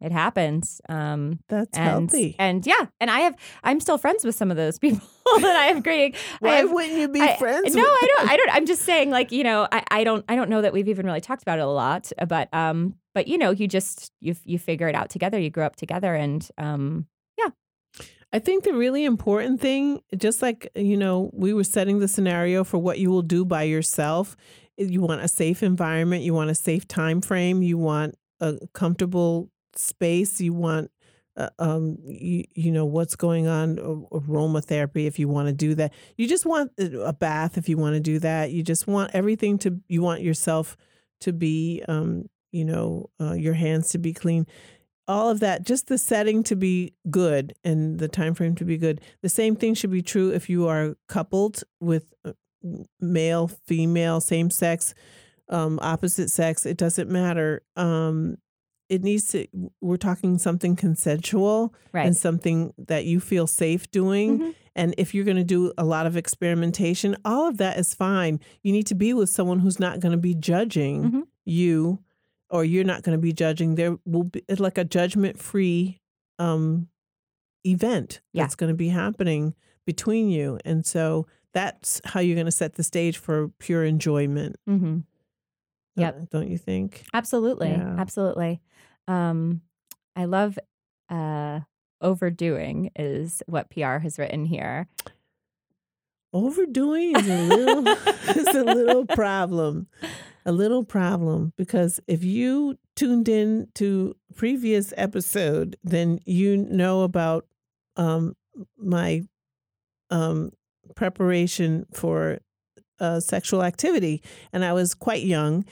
It 0.02 0.12
happens. 0.12 0.82
Um, 0.90 1.40
That's 1.48 1.78
and, 1.78 2.12
healthy. 2.12 2.36
And 2.40 2.66
yeah, 2.66 2.88
and 3.00 3.12
I 3.12 3.20
have, 3.20 3.36
I'm 3.64 3.80
still 3.80 4.00
friends 4.00 4.26
with 4.26 4.34
some 4.34 4.50
of 4.50 4.58
those 4.58 4.80
people 4.86 5.00
that 5.40 5.56
I 5.56 5.66
have 5.66 5.84
great. 5.84 6.16
I 6.16 6.20
Why 6.40 6.56
have, 6.56 6.72
wouldn't 6.72 6.98
you 6.98 7.08
be 7.08 7.22
I- 7.22 7.38
friends? 7.38 7.76
No, 7.76 7.84
I 7.84 8.08
don't. 8.18 8.30
I 8.32 8.38
don't. 8.38 8.50
I'm 8.56 8.66
just 8.66 8.82
saying, 8.82 9.12
like 9.12 9.32
you 9.32 9.44
know, 9.44 9.68
I, 9.72 9.84
I 9.92 10.04
don't. 10.04 10.26
I 10.28 10.36
don't 10.36 10.50
know 10.50 10.64
that 10.64 10.74
we've 10.74 10.88
even 10.88 11.06
really 11.06 11.22
talked 11.22 11.44
about 11.44 11.60
it 11.60 11.62
a 11.62 11.68
lot. 11.68 12.12
But 12.28 12.50
um, 12.52 12.96
but 13.14 13.28
you 13.28 13.38
know, 13.38 13.52
you 13.52 13.68
just 13.68 14.12
you 14.22 14.36
you 14.44 14.58
figure 14.58 14.88
it 14.88 14.96
out 14.96 15.12
together. 15.12 15.40
You 15.40 15.52
grow 15.52 15.68
up 15.68 15.76
together, 15.76 16.16
and 16.16 16.48
um, 16.58 17.06
I 18.34 18.40
think 18.40 18.64
the 18.64 18.74
really 18.74 19.04
important 19.04 19.60
thing, 19.60 20.02
just 20.16 20.42
like, 20.42 20.70
you 20.76 20.96
know, 20.96 21.30
we 21.34 21.54
were 21.54 21.66
setting 21.66 22.00
the 22.00 22.08
scenario 22.08 22.64
for 22.64 22.78
what 22.78 22.98
you 22.98 23.10
will 23.10 23.22
do 23.22 23.44
by 23.44 23.64
yourself. 23.64 24.38
You 24.78 25.02
want 25.02 25.22
a 25.22 25.28
safe 25.28 25.62
environment, 25.64 26.24
you 26.24 26.34
want 26.34 26.50
a 26.50 26.56
safe 26.56 26.88
time 26.88 27.22
frame, 27.22 27.62
you 27.62 27.78
want 27.78 28.16
a 28.40 28.58
comfortable 28.74 29.50
space, 29.76 30.40
you 30.40 30.54
want 30.54 30.92
uh, 31.38 31.50
um 31.60 31.98
you, 32.04 32.44
you 32.56 32.72
know 32.72 32.84
what's 32.84 33.16
going 33.16 33.48
on 33.48 33.78
aromatherapy 33.78 35.08
if 35.08 35.18
you 35.18 35.30
want 35.30 35.48
to 35.48 35.54
do 35.54 35.76
that. 35.76 35.94
You 36.18 36.28
just 36.28 36.46
want 36.46 36.72
a 36.78 37.00
a 37.02 37.14
bath 37.14 37.58
if 37.58 37.70
you 37.70 37.78
want 37.78 37.96
to 37.96 38.02
do 38.02 38.20
that. 38.20 38.52
You 38.52 38.64
just 38.64 38.88
want 38.88 39.12
everything 39.14 39.58
to 39.60 39.80
you 39.88 40.02
want 40.02 40.22
yourself 40.22 40.76
to 41.22 41.32
be 41.32 41.84
um 41.88 42.26
you 42.52 42.66
know 42.66 43.10
uh, 43.20 43.34
your 43.34 43.54
hands 43.54 43.90
to 43.90 43.98
be 43.98 44.14
clean 44.14 44.46
all 45.08 45.30
of 45.30 45.40
that 45.40 45.64
just 45.66 45.88
the 45.88 45.98
setting 45.98 46.44
to 46.44 46.56
be 46.56 46.94
good 47.10 47.54
and 47.64 48.00
the 48.00 48.08
time 48.08 48.34
frame 48.34 48.56
to 48.56 48.64
be 48.66 48.78
good 48.78 49.02
the 49.22 49.30
same 49.30 49.56
thing 49.56 49.74
should 49.74 49.92
be 49.92 50.02
true 50.02 50.30
if 50.32 50.50
you 50.50 50.68
are 50.68 50.96
coupled 51.08 51.64
with 51.80 52.14
uh, 52.26 52.32
male 53.00 53.48
female 53.66 54.22
same 54.22 54.50
sex 54.50 54.94
um, 55.50 55.80
opposite 55.82 56.30
sex 56.30 56.66
it 56.66 56.78
doesn't 56.78 57.10
matter 57.10 57.62
um, 57.76 58.38
it 58.90 59.04
needs 59.04 59.28
to 59.30 59.48
we're 59.82 59.98
talking 59.98 60.38
something 60.38 60.76
consensual 60.76 61.74
right. 61.94 62.06
and 62.06 62.16
something 62.16 62.74
that 62.78 63.06
you 63.06 63.20
feel 63.20 63.48
safe 63.48 63.90
doing 63.92 64.40
Mhm. 64.40 64.56
and 64.76 64.96
if 64.98 65.14
you're 65.16 65.26
going 65.26 65.38
to 65.38 65.44
do 65.44 65.74
a 65.78 65.84
lot 65.84 66.06
of 66.06 66.16
experimentation 66.16 67.18
all 67.26 67.48
of 67.48 67.58
that 67.58 67.78
is 67.80 67.94
fine 67.94 68.40
you 68.64 68.72
need 68.72 68.88
to 68.88 68.96
be 68.96 69.14
with 69.14 69.30
someone 69.30 69.60
who's 69.60 69.80
not 69.80 70.00
going 70.00 70.12
to 70.12 70.18
be 70.18 70.36
judging 70.36 71.04
Mhm. 71.12 71.22
you 71.46 72.00
or 72.52 72.64
you're 72.64 72.84
not 72.84 73.02
going 73.02 73.18
to 73.18 73.22
be 73.22 73.34
judging 73.34 73.76
there 73.76 73.98
will 74.06 74.24
be 74.26 74.44
it's 74.48 74.60
like 74.60 74.78
a 74.78 74.84
judgment 74.84 75.40
free 75.40 76.00
um 76.40 76.88
event 77.66 78.22
Yeah. 78.34 78.44
that's 78.44 78.56
going 78.56 78.72
to 78.72 78.76
be 78.78 78.90
happening 78.90 79.56
between 79.86 80.30
you 80.30 80.60
and 80.66 80.86
so 80.86 81.26
that's 81.54 82.00
how 82.06 82.20
you're 82.20 82.36
going 82.36 82.46
to 82.46 82.52
set 82.52 82.74
the 82.76 82.84
stage 82.84 83.18
for 83.18 83.50
pure 83.60 83.84
enjoyment 83.84 84.56
hmm 84.68 85.00
Yep. 85.98 86.16
uh, 86.16 86.26
don't 86.32 86.50
you 86.50 86.58
think 86.58 87.04
Absolutely. 87.14 87.70
Yeah. 87.72 87.96
Absolutely. 87.98 88.62
Um, 89.10 89.62
I 90.16 90.24
love 90.26 90.58
uh, 91.10 91.60
overdoing 92.00 92.92
is 92.96 93.44
what 93.46 93.70
Piyar 93.70 94.02
has 94.02 94.18
written 94.18 94.46
here. 94.46 94.88
overdoing 96.34 97.16
is 97.16 97.28
a 97.28 97.42
little 97.44 97.88
is 98.38 98.48
a 98.56 98.64
little 98.64 99.06
problem 99.22 99.88
a 100.46 100.52
little 100.52 100.84
problem 100.84 101.54
because 101.58 102.00
if 102.08 102.24
you 102.24 102.78
tuned 102.96 103.30
in 103.30 103.68
to 103.76 104.16
previous 104.36 104.94
episode 104.98 105.76
then 105.84 106.20
you 106.26 106.58
know 106.58 107.04
about 107.04 107.46
um 107.96 108.36
my 108.78 109.22
um 110.10 110.52
preparation 110.96 111.86
for 111.94 112.40
uh, 113.00 113.20
sexual 113.20 113.64
activity 113.64 114.22
and 114.54 114.64
i 114.66 114.74
was 114.74 114.94
quite 114.94 115.24
young 115.24 115.66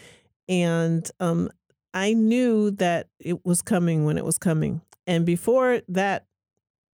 and 0.47 1.11
um 1.19 1.49
i 1.93 2.13
knew 2.13 2.71
that 2.71 3.07
it 3.19 3.45
was 3.45 3.61
coming 3.61 4.05
when 4.05 4.17
it 4.17 4.25
was 4.25 4.37
coming 4.37 4.81
and 5.05 5.25
before 5.25 5.81
that 5.87 6.25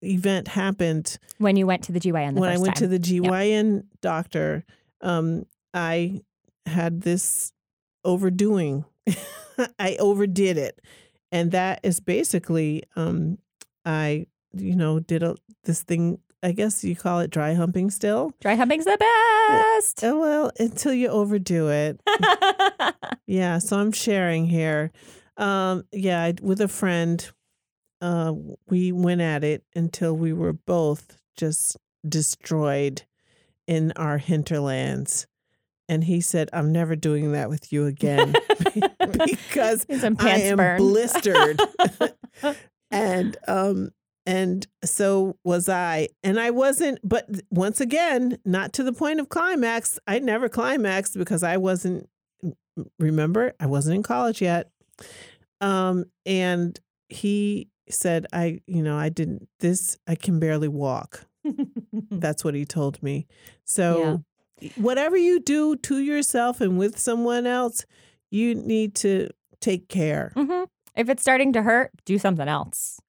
event 0.03 0.49
happened 0.49 1.18
When 1.39 1.57
you 1.57 1.66
went 1.66 1.83
to 1.85 1.93
the 1.93 2.01
GYN 2.01 2.35
the 2.35 2.41
when 2.41 2.51
I 2.51 2.59
went 2.59 2.77
to 2.77 2.87
the 2.87 2.99
GYN 2.99 3.85
doctor, 4.01 4.64
um, 5.01 5.47
I 5.72 6.20
had 6.66 7.01
this 7.03 7.53
overdoing. 8.05 8.85
I 9.79 9.97
overdid 9.97 10.57
it, 10.59 10.81
and 11.31 11.53
that 11.53 11.81
is 11.83 12.01
basically 12.01 12.83
um, 12.97 13.39
I, 13.85 14.27
you 14.53 14.75
know, 14.75 15.01
did 15.01 15.23
a 15.23 15.37
this 15.65 15.83
thing. 15.83 16.19
I 16.43 16.53
guess 16.53 16.85
you 16.85 16.95
call 16.95 17.21
it 17.21 17.31
dry 17.31 17.55
humping 17.55 17.91
still. 17.91 18.33
Dry 18.41 18.55
humping's 18.55 18.85
the 18.85 18.99
best. 18.99 20.05
Oh 20.05 20.21
well, 20.21 20.51
until 20.59 20.93
you 20.93 21.09
overdo 21.09 21.69
it. 21.69 22.01
Yeah, 23.27 23.59
so 23.59 23.79
I'm 23.79 23.93
sharing 23.93 24.47
here. 24.47 24.93
Um, 25.37 25.85
yeah, 25.93 26.23
I, 26.23 26.35
with 26.43 26.61
a 26.61 26.69
friend, 26.69 27.27
uh, 28.01 28.35
we 28.69 28.93
went 28.93 29.21
at 29.21 29.45
it 29.45 29.65
until 29.75 30.15
we 30.15 30.33
were 30.33 30.53
both 30.53 31.17
just 31.37 31.77
destroyed 32.07 33.03
in 33.67 33.93
our 33.97 34.19
hinterlands. 34.19 35.27
And 35.95 36.05
he 36.05 36.20
said, 36.20 36.51
"I'm 36.53 36.72
never 36.72 36.97
doing 36.97 37.32
that 37.32 37.49
with 37.49 37.72
you 37.72 37.86
again 37.86 38.34
because 38.64 39.86
I 39.90 40.38
am 40.38 40.76
blistered." 40.76 41.61
and 42.90 43.36
um, 43.49 43.90
and 44.26 44.66
so 44.84 45.36
was 45.45 45.68
I. 45.68 46.09
And 46.22 46.38
I 46.38 46.51
wasn't, 46.51 46.99
but 47.03 47.28
once 47.51 47.80
again, 47.80 48.38
not 48.45 48.72
to 48.74 48.82
the 48.82 48.92
point 48.92 49.20
of 49.20 49.28
climax. 49.28 49.99
I 50.07 50.18
never 50.18 50.49
climaxed 50.49 51.16
because 51.16 51.42
I 51.42 51.57
wasn't 51.57 52.09
remember 52.99 53.53
i 53.61 53.66
wasn't 53.66 53.95
in 53.95 54.03
college 54.03 54.42
yet 54.42 54.70
um 55.61 56.05
and 56.26 56.80
he 57.09 57.68
said 57.88 58.26
i 58.32 58.61
you 58.66 58.82
know 58.82 58.97
i 58.97 59.09
didn't 59.09 59.49
this 59.61 59.97
i 60.07 60.14
can 60.14 60.40
barely 60.40 60.68
walk 60.68 61.26
that's 62.11 62.45
what 62.45 62.55
he 62.55 62.64
told 62.64 63.03
me 63.03 63.26
so 63.64 64.24
whatever 64.77 65.17
you 65.17 65.41
do 65.41 65.77
to 65.77 65.99
yourself 65.99 66.61
and 66.61 66.79
with 66.79 66.99
someone 66.99 67.47
else 67.47 67.85
you 68.31 68.55
need 68.55 68.95
to 68.97 69.29
take 69.61 69.89
care 69.89 70.33
Mhm. 70.37 70.67
If 70.97 71.09
it's 71.09 71.23
starting 71.23 71.53
to 71.55 71.62
hurt, 71.62 71.91
do 72.05 72.19
something 72.19 72.47
else. 72.49 73.01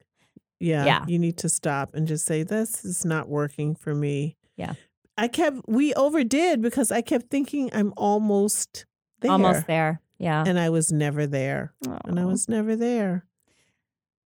yeah, 0.60 0.86
Yeah. 0.86 1.06
you 1.08 1.20
need 1.20 1.38
to 1.38 1.50
stop 1.50 1.94
and 1.94 2.08
just 2.08 2.26
say 2.26 2.42
this 2.44 2.84
is 2.86 3.06
not 3.06 3.28
working 3.30 3.76
for 3.76 3.94
me 3.94 4.38
Yeah. 4.58 4.74
i 5.18 5.28
kept 5.28 5.58
we 5.68 5.94
overdid 5.94 6.62
because 6.62 6.92
i 6.92 7.02
kept 7.02 7.30
thinking 7.30 7.70
i'm 7.74 7.94
almost 7.98 8.86
there 9.22 9.32
Almost 9.32 9.68
there. 9.68 10.02
Yeah. 10.18 10.44
and 10.48 10.58
i 10.60 10.70
was 10.70 10.92
never 10.92 11.28
there 11.28 11.74
and 12.06 12.20
i 12.20 12.26
was 12.26 12.48
never 12.50 12.76
there 12.76 13.26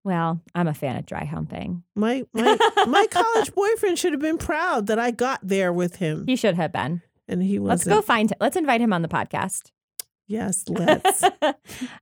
Well, 0.06 0.42
I'm 0.56 0.68
a 0.68 0.74
fan 0.74 0.96
of 0.96 1.06
dry 1.06 1.26
humping. 1.26 1.84
My 1.96 2.24
my 2.34 2.58
my 2.88 3.06
college 3.12 3.54
boyfriend 3.54 4.00
should 4.00 4.14
have 4.14 4.22
been 4.22 4.38
proud 4.38 4.88
that 4.88 4.98
I 4.98 5.12
got 5.12 5.40
there 5.44 5.74
with 5.74 5.98
him, 5.98 6.26
He 6.26 6.36
should 6.38 6.56
have 6.56 6.72
been. 6.72 7.02
And 7.30 7.42
he 7.44 7.60
Let's 7.60 7.86
go 7.86 8.02
find 8.02 8.32
him. 8.32 8.38
Let's 8.42 8.58
invite 8.58 8.82
him 8.82 8.92
on 8.92 9.02
the 9.02 9.08
podcast. 9.08 9.72
Yes, 10.28 10.64
let's. 10.68 11.24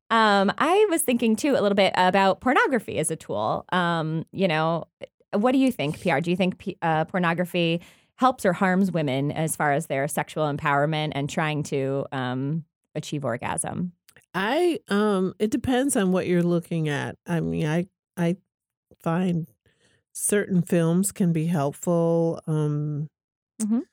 um, 0.09 0.51
I 0.57 0.87
was 0.89 1.01
thinking 1.01 1.35
too 1.35 1.51
a 1.51 1.61
little 1.61 1.75
bit 1.75 1.93
about 1.95 2.41
pornography 2.41 2.97
as 2.97 3.11
a 3.11 3.15
tool. 3.15 3.65
Um, 3.71 4.25
you 4.31 4.47
know, 4.47 4.85
what 5.33 5.51
do 5.51 5.57
you 5.57 5.71
think, 5.71 5.99
Piyar? 5.99 6.23
Do 6.23 6.31
you 6.31 6.37
think 6.37 6.75
uh, 6.81 7.05
pornography 7.05 7.81
helps 8.15 8.45
or 8.45 8.53
harms 8.53 8.91
women 8.91 9.31
as 9.31 9.55
far 9.55 9.71
as 9.73 9.85
their 9.87 10.07
sexual 10.07 10.51
empowerment 10.51 11.11
and 11.13 11.29
trying 11.29 11.63
to 11.63 12.05
um, 12.11 12.65
achieve 12.95 13.23
orgasm? 13.23 13.91
I 14.33 14.79
um 14.89 15.33
it 15.39 15.49
depends 15.49 15.95
on 15.95 16.11
what 16.11 16.27
you're 16.27 16.43
looking 16.43 16.89
at. 16.89 17.15
I 17.25 17.39
mean, 17.39 17.65
I 17.65 17.87
I 18.17 18.35
find 19.01 19.47
certain 20.13 20.61
films 20.61 21.11
can 21.11 21.31
be 21.33 21.45
helpful. 21.47 22.41
Um 22.45 23.07
Mhm. 23.61 23.83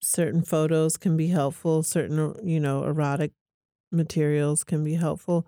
Certain 0.00 0.42
photos 0.42 0.96
can 0.96 1.16
be 1.16 1.28
helpful, 1.28 1.82
certain 1.82 2.18
uh, 2.18 2.34
you 2.42 2.60
know, 2.60 2.84
erotic 2.84 3.32
materials 3.92 4.64
can 4.64 4.84
be 4.84 4.94
helpful. 4.94 5.46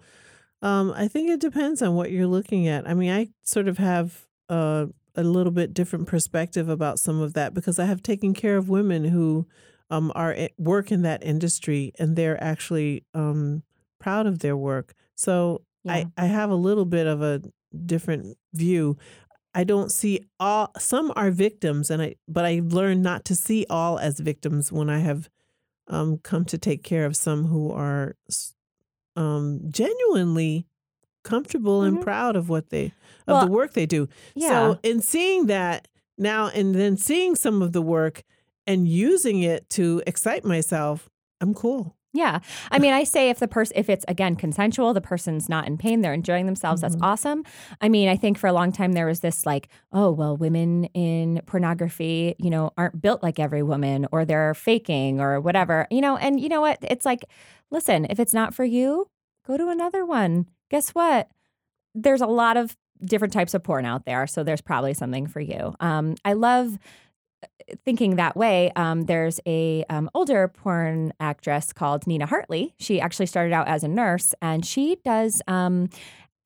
Um 0.62 0.92
I 0.96 1.08
think 1.08 1.30
it 1.30 1.40
depends 1.40 1.82
on 1.82 1.94
what 1.94 2.10
you're 2.10 2.26
looking 2.26 2.68
at. 2.68 2.88
I 2.88 2.94
mean, 2.94 3.10
I 3.10 3.28
sort 3.44 3.68
of 3.68 3.78
have 3.78 4.26
uh, 4.48 4.86
a 5.14 5.22
little 5.24 5.52
bit 5.52 5.74
different 5.74 6.06
perspective 6.08 6.68
about 6.68 6.98
some 6.98 7.20
of 7.20 7.34
that 7.34 7.54
because 7.54 7.78
I 7.78 7.86
have 7.86 8.02
taken 8.02 8.34
care 8.34 8.56
of 8.56 8.68
women 8.68 9.04
who 9.04 9.46
um 9.90 10.12
are 10.14 10.32
at 10.32 10.52
work 10.58 10.92
in 10.92 11.02
that 11.02 11.22
industry 11.24 11.92
and 11.98 12.16
they're 12.16 12.42
actually 12.42 13.04
um 13.14 13.62
proud 13.98 14.26
of 14.26 14.40
their 14.40 14.56
work. 14.56 14.94
So 15.16 15.62
Yeah. 15.84 15.92
I, 15.92 16.06
I 16.16 16.26
have 16.26 16.50
a 16.50 16.54
little 16.54 16.84
bit 16.86 17.06
of 17.06 17.22
a 17.22 17.42
different 17.86 18.36
view. 18.54 18.96
I 19.54 19.64
don't 19.64 19.90
see 19.90 20.20
all 20.38 20.70
some 20.78 21.12
are 21.16 21.30
victims 21.30 21.90
and 21.90 22.00
I 22.02 22.14
but 22.28 22.44
I 22.44 22.60
learned 22.64 23.02
not 23.02 23.24
to 23.26 23.34
see 23.34 23.66
all 23.68 23.98
as 23.98 24.20
victims 24.20 24.70
when 24.72 24.88
I 24.88 24.98
have 25.00 25.28
um 25.88 26.18
come 26.18 26.44
to 26.46 26.58
take 26.58 26.82
care 26.84 27.04
of 27.04 27.16
some 27.16 27.46
who 27.46 27.72
are 27.72 28.14
um 29.16 29.60
genuinely 29.70 30.66
comfortable 31.24 31.82
and 31.82 31.98
Mhm. 31.98 32.02
proud 32.02 32.36
of 32.36 32.48
what 32.48 32.70
they 32.70 32.86
of 32.86 32.92
Well, 33.34 33.46
the 33.46 33.52
work 33.52 33.72
they 33.74 33.86
do. 33.86 34.08
Yeah. 34.34 34.48
So 34.48 34.78
in 34.82 35.00
seeing 35.02 35.46
that 35.46 35.88
now 36.16 36.48
and 36.48 36.74
then 36.74 36.96
seeing 36.96 37.34
some 37.36 37.60
of 37.62 37.72
the 37.72 37.82
work 37.82 38.22
and 38.66 38.86
using 38.88 39.42
it 39.42 39.68
to 39.70 40.02
excite 40.06 40.44
myself, 40.44 41.10
I'm 41.40 41.54
cool. 41.54 41.96
Yeah. 42.12 42.40
I 42.72 42.80
mean, 42.80 42.92
I 42.92 43.04
say 43.04 43.30
if 43.30 43.38
the 43.38 43.46
person, 43.46 43.76
if 43.76 43.88
it's 43.88 44.04
again 44.08 44.34
consensual, 44.34 44.92
the 44.92 45.00
person's 45.00 45.48
not 45.48 45.68
in 45.68 45.78
pain, 45.78 46.00
they're 46.00 46.12
enjoying 46.12 46.46
themselves, 46.46 46.80
Mhm. 46.80 46.82
that's 46.82 46.96
awesome. 47.02 47.44
I 47.80 47.88
mean, 47.88 48.08
I 48.08 48.16
think 48.16 48.36
for 48.36 48.48
a 48.48 48.52
long 48.52 48.72
time 48.72 48.92
there 48.94 49.06
was 49.06 49.20
this 49.20 49.46
like, 49.46 49.68
oh, 49.92 50.10
well, 50.10 50.36
women 50.36 50.86
in 50.86 51.40
pornography, 51.46 52.34
you 52.38 52.50
know, 52.50 52.72
aren't 52.76 53.00
built 53.00 53.22
like 53.22 53.38
every 53.38 53.62
woman 53.62 54.08
or 54.10 54.24
they're 54.24 54.54
faking 54.54 55.20
or 55.20 55.40
whatever, 55.40 55.86
you 55.90 56.00
know, 56.00 56.16
and 56.16 56.40
you 56.40 56.48
know 56.48 56.60
what? 56.60 56.78
It's 56.82 57.06
like, 57.06 57.24
listen, 57.70 58.06
if 58.10 58.18
it's 58.18 58.34
not 58.34 58.54
for 58.54 58.64
you, 58.64 59.06
go 59.46 59.56
to 59.56 59.68
another 59.68 60.04
one. 60.04 60.46
Guess 60.68 60.90
what? 60.90 61.28
There's 61.94 62.20
a 62.20 62.26
lot 62.26 62.56
of 62.56 62.76
different 63.04 63.32
types 63.32 63.54
of 63.54 63.62
porn 63.62 63.84
out 63.86 64.04
there. 64.04 64.26
So 64.26 64.42
there's 64.42 64.60
probably 64.60 64.94
something 64.94 65.26
for 65.28 65.40
you. 65.40 65.74
Um, 65.80 66.16
I 66.24 66.32
love 66.34 66.76
thinking 67.84 68.16
that 68.16 68.36
way, 68.36 68.72
um, 68.76 69.02
there's 69.02 69.40
a 69.46 69.84
um, 69.90 70.10
older 70.14 70.48
porn 70.48 71.12
actress 71.20 71.72
called 71.72 72.06
Nina 72.06 72.26
Hartley. 72.26 72.74
She 72.78 73.00
actually 73.00 73.26
started 73.26 73.52
out 73.52 73.68
as 73.68 73.84
a 73.84 73.88
nurse, 73.88 74.34
and 74.42 74.64
she 74.64 74.96
does 75.04 75.40
um, 75.46 75.88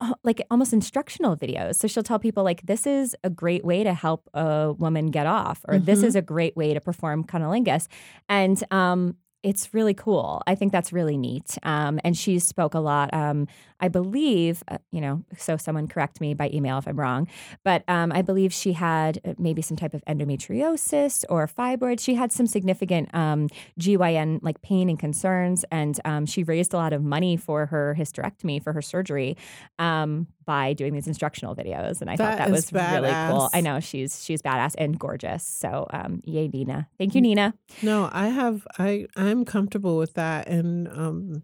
uh, 0.01 0.13
like 0.23 0.41
almost 0.51 0.73
instructional 0.73 1.35
videos. 1.35 1.75
So 1.75 1.87
she'll 1.87 2.03
tell 2.03 2.19
people 2.19 2.43
like, 2.43 2.65
"This 2.65 2.85
is 2.85 3.15
a 3.23 3.29
great 3.29 3.65
way 3.65 3.83
to 3.83 3.93
help 3.93 4.29
a 4.33 4.73
woman 4.77 5.07
get 5.07 5.25
off," 5.25 5.63
or 5.67 5.79
"This 5.79 6.01
Mhm. 6.01 6.05
is 6.05 6.15
a 6.15 6.21
great 6.21 6.55
way 6.55 6.73
to 6.73 6.81
perform 6.81 7.23
cunnilingus," 7.23 7.87
and 8.29 8.61
um, 8.71 9.15
it's 9.45 9.75
really 9.75 9.93
cool. 9.93 10.41
I 10.47 10.55
think 10.55 10.71
that's 10.71 10.91
really 10.91 11.17
neat. 11.17 11.55
Um, 11.61 11.99
and 12.03 12.17
she 12.17 12.39
spoke 12.39 12.73
a 12.73 12.79
lot. 12.79 13.13
Um, 13.13 13.47
I 13.79 13.89
believe, 13.89 14.63
uh, 14.67 14.79
you 14.91 14.99
know, 14.99 15.23
so 15.37 15.55
someone 15.55 15.87
correct 15.87 16.19
me 16.19 16.33
by 16.33 16.49
email 16.51 16.79
if 16.79 16.87
I'm 16.87 16.99
wrong, 16.99 17.27
but 17.63 17.83
um, 17.87 18.11
I 18.11 18.23
believe 18.23 18.51
she 18.51 18.73
had 18.73 19.19
uh, 19.23 19.33
maybe 19.37 19.61
some 19.61 19.77
type 19.77 19.93
of 19.93 20.03
endometriosis 20.05 21.25
or 21.29 21.47
fibroid. 21.47 21.99
She 21.99 22.15
had 22.15 22.31
some 22.31 22.47
significant 22.47 23.13
um, 23.13 23.47
GYN 23.79 24.39
like 24.41 24.63
pain 24.63 24.89
and 24.89 24.97
concerns, 24.97 25.63
and 25.71 25.99
um, 26.05 26.25
she 26.25 26.41
raised 26.41 26.73
a 26.73 26.77
lot 26.77 26.91
of 26.91 27.03
money 27.03 27.37
for 27.37 27.67
her 27.67 27.95
hysterectomy 27.99 28.63
for 28.63 28.73
her 28.73 28.81
surgery 28.81 29.37
um, 29.77 30.25
by 30.45 30.73
doing 30.73 30.93
these 30.93 31.07
instructional 31.07 31.55
videos. 31.55 32.01
And 32.01 32.09
I 32.09 32.15
thought 32.15 32.37
That 32.37 32.49
that 32.49 32.55
is 32.55 32.71
was 32.71 32.73
really 32.73 33.11
cool. 33.29 33.49
I 33.53 33.61
know 33.61 33.79
she's 33.79 34.23
she's 34.23 34.41
badass 34.41 34.75
and 34.77 34.97
gorgeous. 34.97 35.45
So 35.45 35.87
um, 35.91 36.21
yay, 36.23 36.47
Nina! 36.47 36.87
Thank 36.97 37.15
you, 37.15 37.21
Nina. 37.21 37.53
No, 37.81 38.09
I 38.11 38.27
have 38.27 38.67
I 38.77 39.07
I'm 39.15 39.45
comfortable 39.45 39.97
with 39.97 40.13
that 40.13 40.47
and 40.47 40.87
um 40.87 41.43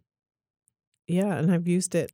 yeah, 1.08 1.36
and 1.36 1.52
I've 1.52 1.68
used 1.68 1.94
it. 1.96 2.12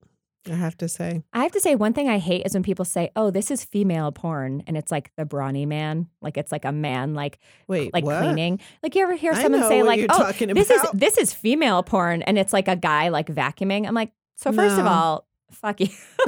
I 0.50 0.56
have 0.56 0.78
to 0.78 0.88
say. 0.88 1.24
I 1.34 1.44
have 1.44 1.52
to 1.52 1.60
say, 1.60 1.76
one 1.76 1.92
thing 1.92 2.08
I 2.08 2.20
hate 2.20 2.46
is 2.46 2.54
when 2.54 2.64
people 2.64 2.86
say, 2.86 3.12
"Oh, 3.18 3.30
this 3.32 3.52
is 3.52 3.66
female 3.66 4.14
porn," 4.14 4.64
and 4.66 4.78
it's 4.78 4.92
like 4.92 5.12
the 5.18 5.26
brawny 5.26 5.66
man, 5.66 6.08
like 6.22 6.38
it's 6.38 6.52
like 6.54 6.64
a 6.64 6.72
man, 6.72 7.14
like 7.14 7.40
Wait, 7.68 7.94
like 7.94 8.06
what? 8.06 8.24
cleaning. 8.24 8.60
Like 8.82 8.96
you 8.96 9.04
ever 9.04 9.16
hear 9.16 9.36
someone 9.36 9.64
say, 9.64 9.84
like, 9.84 10.06
"Oh, 10.10 10.32
this 10.32 10.70
is 10.72 10.82
this 10.94 11.18
is 11.18 11.34
female 11.34 11.84
porn," 11.84 12.22
and 12.22 12.38
it's 12.38 12.54
like 12.54 12.70
a 12.70 12.78
guy 12.78 13.10
like 13.10 13.28
vacuuming. 13.28 13.86
I'm 13.88 13.94
like, 13.94 14.14
so 14.38 14.54
first 14.54 14.80
of 14.80 14.86
all, 14.86 15.27
fuck 15.52 15.80
you. 15.82 15.88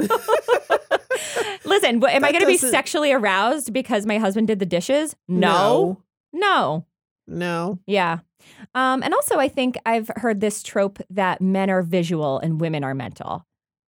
Listen, 1.64 2.00
what, 2.00 2.12
am 2.12 2.24
I 2.24 2.30
going 2.32 2.40
to 2.40 2.46
be 2.46 2.54
doesn't- 2.54 2.70
sexually 2.70 3.12
aroused 3.12 3.72
because 3.72 4.06
my 4.06 4.18
husband 4.18 4.46
did 4.48 4.58
the 4.58 4.66
dishes? 4.66 5.14
No, 5.28 6.02
no. 6.32 6.86
No. 7.26 7.78
Yeah. 7.86 8.18
Um, 8.74 9.02
and 9.02 9.14
also, 9.14 9.36
I 9.38 9.48
think 9.48 9.76
I've 9.86 10.10
heard 10.16 10.40
this 10.40 10.62
trope 10.62 10.98
that 11.10 11.40
men 11.40 11.70
are 11.70 11.82
visual 11.82 12.38
and 12.40 12.60
women 12.60 12.82
are 12.82 12.94
mental. 12.94 13.46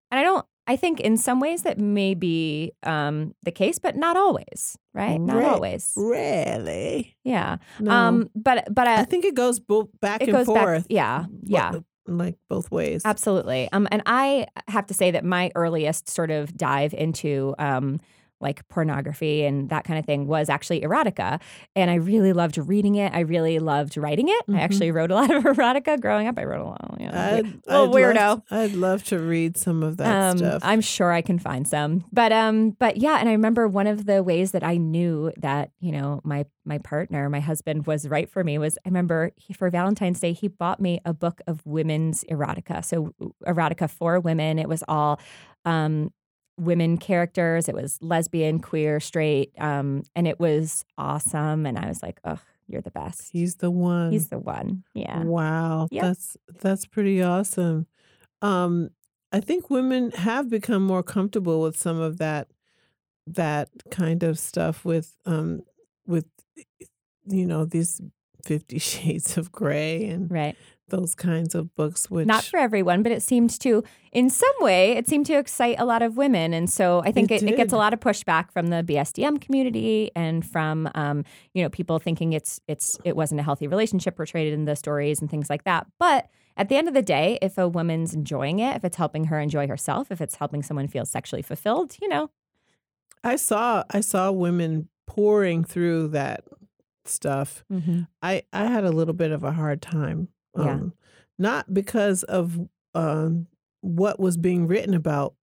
And 0.10 0.20
I 0.20 0.24
don't, 0.24 0.46
I 0.66 0.76
think 0.76 1.00
in 1.02 1.18
some 1.18 1.40
ways 1.40 1.62
that 1.64 1.78
may 1.78 2.14
be 2.16 2.72
um, 2.84 3.36
the 3.44 3.52
case, 3.52 3.78
but 3.78 3.96
not 3.96 4.18
always, 4.18 4.78
right? 4.94 5.20
Not 5.20 5.38
Right. 5.38 5.46
always. 5.48 5.94
Really? 5.96 7.16
Yeah. 7.24 7.58
No. 7.80 7.92
Um, 7.92 8.30
but, 8.36 8.68
but 8.74 8.88
I 8.88 8.96
uh, 9.02 9.06
think 9.06 9.24
it 9.26 9.36
goes 9.36 9.60
both 9.60 9.90
back 10.02 10.22
it 10.22 10.30
and 10.30 10.38
goes 10.38 10.46
forth. 10.48 10.84
back. 10.84 10.86
Yeah. 10.90 11.26
Yeah. 11.44 11.80
Like 12.08 12.36
both 12.50 12.72
ways. 12.72 13.02
Absolutely. 13.06 13.70
Um, 13.72 13.88
and 13.92 14.02
I 14.06 14.48
have 14.68 14.88
to 14.88 14.94
say 14.94 15.12
that 15.12 15.24
my 15.26 15.52
earliest 15.56 16.10
sort 16.10 16.32
of 16.32 16.56
dive 16.56 16.94
into 16.94 17.54
um, 17.60 18.00
like 18.40 18.68
pornography 18.70 19.44
and 19.46 19.70
that 19.70 19.84
kind 19.84 19.98
of 19.98 20.06
thing 20.06 20.28
was 20.28 20.50
actually 20.50 20.82
erotica. 20.82 21.42
And 21.76 21.90
I 21.90 21.96
really 21.96 22.34
loved 22.34 22.58
reading 22.58 22.96
it. 22.96 23.14
I 23.14 23.22
really 23.22 23.60
loved 23.60 23.98
writing 23.98 24.30
it. 24.30 24.48
Mhm. 24.48 24.58
I 24.58 24.62
actually 24.62 24.92
wrote 24.92 25.12
a 25.12 25.16
lot 25.22 25.32
of 25.34 25.44
erotica 25.44 26.00
growing 26.00 26.28
up. 26.28 26.38
I 26.38 26.44
wrote 26.44 26.62
a 26.62 26.66
lot. 26.66 26.98
You 27.00 27.08
know, 27.08 27.18
I'd, 27.18 27.46
little 27.68 27.90
I'd 27.90 27.90
weirdo. 27.90 28.16
Love, 28.16 28.42
I'd 28.52 28.74
love 28.74 29.04
to 29.06 29.20
read 29.20 29.58
some 29.58 29.84
of 29.84 29.98
that 29.98 30.32
um, 30.32 30.38
stuff. 30.38 30.62
I'm 30.64 30.82
sure 30.82 31.12
I 31.12 31.22
can 31.22 31.40
find 31.40 31.68
some, 31.68 32.06
but 32.12 32.32
um, 32.32 32.72
but 32.72 32.98
yeah, 32.98 33.18
and 33.20 33.30
I 33.30 33.32
remember 33.32 33.68
one 33.68 33.88
of 33.88 34.06
the 34.06 34.24
ways 34.24 34.52
that 34.52 34.64
I 34.64 34.78
knew 34.78 35.32
that 35.38 35.72
you 35.80 35.92
know 35.92 36.22
my 36.24 36.46
my 36.66 36.78
partner, 36.80 37.30
my 37.30 37.40
husband, 37.40 37.88
was 37.88 38.08
right 38.08 38.30
for 38.30 38.44
me 38.44 38.58
was 38.58 38.78
I 38.86 38.90
remember 38.90 39.32
he, 39.36 39.54
for 39.54 39.70
Valentine's 39.70 40.20
Day 40.20 40.34
he 40.34 40.48
bought 40.48 40.80
me 40.80 41.00
a 41.06 41.14
book 41.14 41.42
of 41.48 41.66
women's 41.66 42.24
erotica, 42.26 42.84
so 42.84 43.14
erotica 43.46 43.90
for 43.90 44.20
women. 44.20 44.60
It 44.60 44.70
was 44.70 44.84
all 44.88 45.20
um, 45.66 46.12
women 46.58 46.98
characters. 46.98 47.70
It 47.70 47.76
was 47.76 47.98
lesbian, 48.02 48.60
queer, 48.60 49.00
straight, 49.00 49.52
um, 49.60 50.04
and 50.16 50.28
it 50.28 50.40
was 50.40 50.84
awesome. 50.98 51.66
And 51.66 51.78
I 51.78 51.88
was 51.88 52.02
like, 52.04 52.20
oh, 52.24 52.40
you're 52.68 52.82
the 52.82 52.92
best. 52.92 53.30
He's 53.32 53.56
the 53.56 53.72
one. 53.72 54.12
He's 54.12 54.30
the 54.30 54.40
one. 54.40 54.84
Yeah. 54.94 55.24
Wow, 55.24 55.88
Yep. 55.92 56.02
that's 56.04 56.38
that's 56.62 56.86
pretty 56.86 57.22
awesome. 57.24 57.88
Um, 58.42 58.90
I 59.32 59.40
think 59.40 59.70
women 59.70 60.12
have 60.12 60.50
become 60.50 60.84
more 60.86 61.04
comfortable 61.04 61.62
with 61.62 61.78
some 61.78 62.00
of 62.00 62.18
that 62.18 62.48
that 63.28 63.70
kind 63.92 64.24
of 64.24 64.40
stuff 64.40 64.86
with 64.86 65.16
um 65.26 65.62
with 66.06 66.26
you 67.28 67.46
know 67.46 67.66
these 67.66 68.02
Fifty 68.46 68.78
Shades 68.92 69.38
of 69.38 69.52
Grey 69.52 70.06
and 70.06 70.32
Right. 70.32 70.56
Those 70.90 71.16
kinds 71.16 71.56
of 71.56 71.74
books. 71.76 72.10
Which 72.10 72.28
Not 72.28 72.44
for 72.44 72.58
everyone, 72.58 73.04
but 73.04 73.12
it 73.12 73.22
seemed 73.22 73.60
to, 73.62 73.84
in 74.12 74.30
some 74.30 74.54
way, 74.60 74.92
it 74.92 75.08
seemed 75.08 75.26
to 75.28 75.38
excite 75.38 75.80
a 75.80 75.86
lot 75.86 76.02
of 76.02 76.18
women. 76.18 76.54
And 76.54 76.70
so 76.70 77.02
I 77.06 77.12
think 77.12 77.32
It 77.32 77.44
it, 77.44 77.52
it, 77.52 77.58
gets 77.58 77.74
a 77.74 77.78
lot 77.78 77.94
of 77.94 78.00
pushback 78.00 78.52
from 78.52 78.68
the 78.68 78.84
BSDM 78.84 79.42
community 79.42 80.12
and 80.16 80.46
from, 80.46 80.90
um, 80.96 81.24
you 81.54 81.64
know, 81.64 81.70
people 81.70 82.00
thinking 82.00 82.34
it's 82.34 82.60
it's 82.68 82.98
it 83.04 83.16
wasn't 83.16 83.40
a 83.40 83.44
healthy 83.44 83.68
relationship 83.68 84.16
portrayed 84.16 84.54
in 84.54 84.66
the 84.66 84.76
stories 84.76 85.22
and 85.22 85.30
things 85.30 85.50
like 85.50 85.64
that. 85.66 85.88
But 86.00 86.30
at 86.56 86.70
the 86.70 86.76
end 86.76 86.88
of 86.88 86.94
the 86.94 87.02
day, 87.02 87.38
if 87.42 87.58
a 87.58 87.68
woman's 87.68 88.14
enjoying 88.14 88.60
it, 88.60 88.76
if 88.76 88.84
it's 88.84 88.98
helping 88.98 89.26
her 89.26 89.40
enjoy 89.40 89.68
herself, 89.68 90.12
if 90.12 90.22
it's 90.22 90.36
helping 90.36 90.64
someone 90.64 90.88
feel 90.88 91.06
sexually 91.06 91.42
fulfilled, 91.42 91.96
you 92.02 92.08
know, 92.08 92.30
I 93.24 93.36
saw 93.36 93.84
I 93.90 94.02
saw 94.02 94.32
women 94.32 94.90
pouring 95.06 95.64
through 95.64 96.10
that 96.10 96.44
stuff. 97.06 97.64
I 98.22 98.44
I 98.54 98.66
had 98.66 98.84
a 98.84 98.92
little 98.92 99.14
bit 99.14 99.32
of 99.32 99.44
a 99.44 99.52
hard 99.52 99.82
time. 99.82 100.30
Yeah. 100.58 100.72
Um, 100.72 100.94
not 101.38 101.74
because 101.74 102.24
of 102.24 102.60
um, 102.96 103.48
what 103.82 104.20
was 104.20 104.38
being 104.38 104.68
written 104.68 104.94
about 104.94 105.36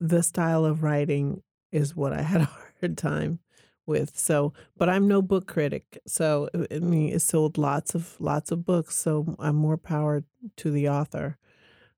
the 0.00 0.22
style 0.22 0.64
of 0.64 0.82
writing 0.82 1.42
is 1.70 1.94
what 1.94 2.12
I 2.12 2.22
had 2.22 2.40
a 2.42 2.50
hard 2.80 2.96
time 2.96 3.38
with. 3.86 4.18
So, 4.18 4.52
but 4.76 4.88
I'm 4.88 5.08
no 5.08 5.22
book 5.22 5.46
critic. 5.46 5.98
So, 6.06 6.48
uh, 6.54 6.64
I 6.70 6.78
mean, 6.78 7.12
it 7.12 7.20
sold 7.20 7.58
lots 7.58 7.94
of 7.94 8.16
lots 8.18 8.50
of 8.50 8.64
books. 8.64 8.96
So, 8.96 9.36
I'm 9.38 9.56
more 9.56 9.76
power 9.76 10.24
to 10.56 10.70
the 10.70 10.88
author. 10.88 11.36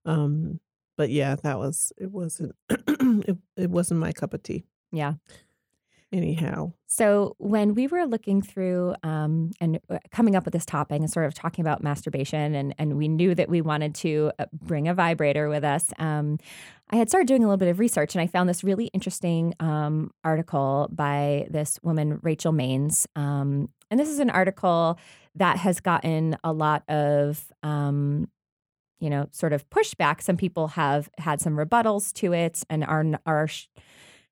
Um, 0.05 0.61
but 0.97 1.11
yeah, 1.11 1.37
that 1.37 1.59
was 1.59 1.93
it. 1.97 2.11
Wasn't 2.11 2.55
it? 2.69 3.37
It 3.57 3.71
wasn't 3.71 4.01
my 4.01 4.13
cup 4.13 4.35
of 4.35 4.43
tea. 4.43 4.65
Yeah. 4.93 5.15
Anyhow, 6.15 6.71
So 6.87 7.35
when 7.39 7.75
we 7.75 7.89
were 7.89 8.07
looking 8.07 8.41
through 8.41 8.95
um, 9.03 9.51
and 9.61 9.81
uh, 9.91 9.99
coming 10.13 10.37
up 10.37 10.45
with 10.45 10.55
this 10.55 10.65
topic 10.65 11.01
and 11.01 11.11
sort 11.11 11.27
of 11.27 11.35
talking 11.35 11.65
about 11.65 11.83
masturbation, 11.83 12.55
and 12.55 12.73
and 12.79 12.97
we 12.97 13.09
knew 13.09 13.35
that 13.35 13.49
we 13.49 13.61
wanted 13.61 13.97
to 13.97 14.31
uh, 14.39 14.47
bring 14.53 14.87
a 14.87 14.95
vibrator 14.95 15.49
with 15.49 15.65
us. 15.65 15.93
Um, 15.99 16.39
I 16.91 16.97
had 16.97 17.09
started 17.09 17.27
doing 17.27 17.43
a 17.43 17.49
little 17.49 17.57
bit 17.57 17.67
of 17.67 17.81
research, 17.81 18.15
and 18.15 18.23
I 18.23 18.29
found 18.29 18.49
this 18.49 18.63
really 18.63 18.87
interesting 18.93 19.55
um, 19.59 20.13
article 20.23 20.89
by 20.93 21.49
this 21.51 21.81
woman, 21.83 22.21
Rachel 22.23 22.53
Maines. 22.53 23.07
Um, 23.17 23.71
and 23.91 23.99
this 23.99 24.09
is 24.09 24.21
an 24.21 24.31
article 24.31 25.01
that 25.35 25.57
has 25.57 25.81
gotten 25.81 26.37
a 26.45 26.53
lot 26.53 26.89
of 26.89 27.53
um, 27.65 28.29
you 29.01 29.11
know, 29.11 29.27
sort 29.33 29.53
of 29.53 29.69
pushback. 29.69 30.23
Some 30.23 30.37
people 30.37 30.69
have 30.69 31.11
had 31.19 31.41
some 31.41 31.57
rebuttals 31.57 32.13
to 32.15 32.33
it 32.33 32.63
and 32.71 32.85
are 32.85 33.05
are 33.27 33.49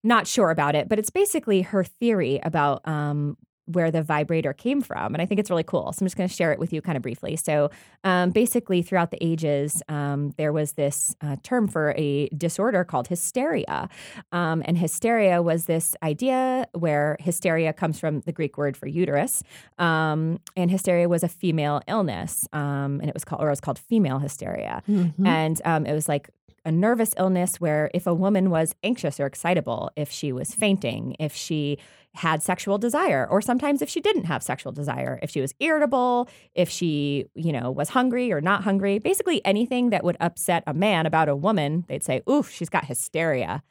not 0.03 0.27
sure 0.27 0.51
about 0.51 0.75
it. 0.75 0.89
But 0.89 0.99
it's 0.99 1.11
basically 1.11 1.63
her 1.63 1.85
theory 1.85 2.41
about 2.43 2.87
um, 2.87 3.37
where 3.67 3.93
the 3.93 4.03
vibrator 4.03 4.53
came 4.53 4.81
from, 4.83 5.15
and 5.15 5.23
I 5.23 5.25
think 5.25 5.39
it's 5.39 5.49
really 5.49 5.63
cool. 5.63 5.93
So 5.93 6.03
I'm 6.03 6.07
just 6.07 6.17
going 6.17 6.29
to 6.29 6.35
share 6.35 6.53
it 6.53 6.59
with 6.59 6.73
you 6.73 6.83
kind 6.83 6.97
of 6.97 7.03
briefly. 7.03 7.37
So 7.37 7.71
um, 8.03 8.31
basically, 8.31 8.83
throughout 8.83 9.13
the 9.13 9.25
ages, 9.25 9.81
um, 9.89 10.33
there 10.37 10.53
was 10.53 10.73
this 10.73 11.15
uh, 11.21 11.37
term 11.45 11.69
for 11.69 11.95
a 11.97 12.29
disorder 12.31 12.83
called 12.83 13.07
hysteria, 13.07 13.89
um, 14.33 14.63
and 14.67 14.77
hysteria 14.77 15.41
was 15.43 15.67
this 15.67 15.95
idea 16.03 16.67
where 16.73 17.17
hysteria 17.21 17.73
comes 17.73 18.01
from 18.01 18.21
the 18.23 18.33
Greek 18.33 18.59
word 18.59 18.77
for 18.77 18.89
uterus, 18.89 19.45
um, 19.79 20.41
and 20.57 20.69
hysteria 20.69 21.09
was 21.09 21.23
a 21.23 21.29
female 21.29 21.81
illness, 21.87 22.49
um, 22.53 22.99
and 23.01 23.09
it 23.09 23.15
was 23.15 23.25
called 23.25 23.41
or 23.43 23.47
it 23.47 23.53
was 23.53 23.61
called 23.61 23.79
female 23.79 24.19
hysteria, 24.19 24.83
Mhm. 24.89 25.25
and 25.25 25.63
um, 25.65 25.87
it 25.87 25.95
was 25.95 26.09
like 26.09 26.31
a 26.65 26.73
nervous 26.73 27.15
illness 27.17 27.57
where 27.61 27.91
if 27.95 28.07
a 28.07 28.15
woman 28.15 28.51
was 28.51 28.75
anxious 28.83 29.19
or 29.19 29.27
excitable, 29.27 29.91
if 29.97 30.11
she 30.11 30.33
was 30.33 30.55
fainting, 30.55 31.17
if 31.19 31.35
she 31.35 31.79
had 32.15 32.43
sexual 32.43 32.79
desire, 32.79 33.27
or 33.31 33.41
sometimes 33.41 33.81
if 33.81 33.89
she 33.89 34.01
didn't 34.01 34.25
have 34.25 34.43
sexual 34.43 34.71
desire, 34.71 35.19
if 35.23 35.31
she 35.31 35.41
was 35.41 35.55
irritable, 35.61 36.29
if 36.55 36.69
she, 36.69 37.27
you 37.35 37.53
know, 37.53 37.71
was 37.71 37.89
hungry 37.89 38.33
or 38.33 38.41
not 38.41 38.63
hungry, 38.63 38.99
basically 38.99 39.45
anything 39.45 39.91
that 39.91 40.05
would 40.05 40.17
upset 40.21 40.63
a 40.67 40.75
man 40.75 41.07
about 41.07 41.29
a 41.29 41.37
woman, 41.37 41.85
they'd 41.89 42.05
say, 42.05 42.23
oof, 42.29 42.51
she's 42.51 42.69
got 42.69 42.85
hysteria. 42.85 43.63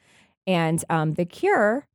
And 0.46 0.84
um, 0.90 1.14
the 1.14 1.24
cure 1.24 1.86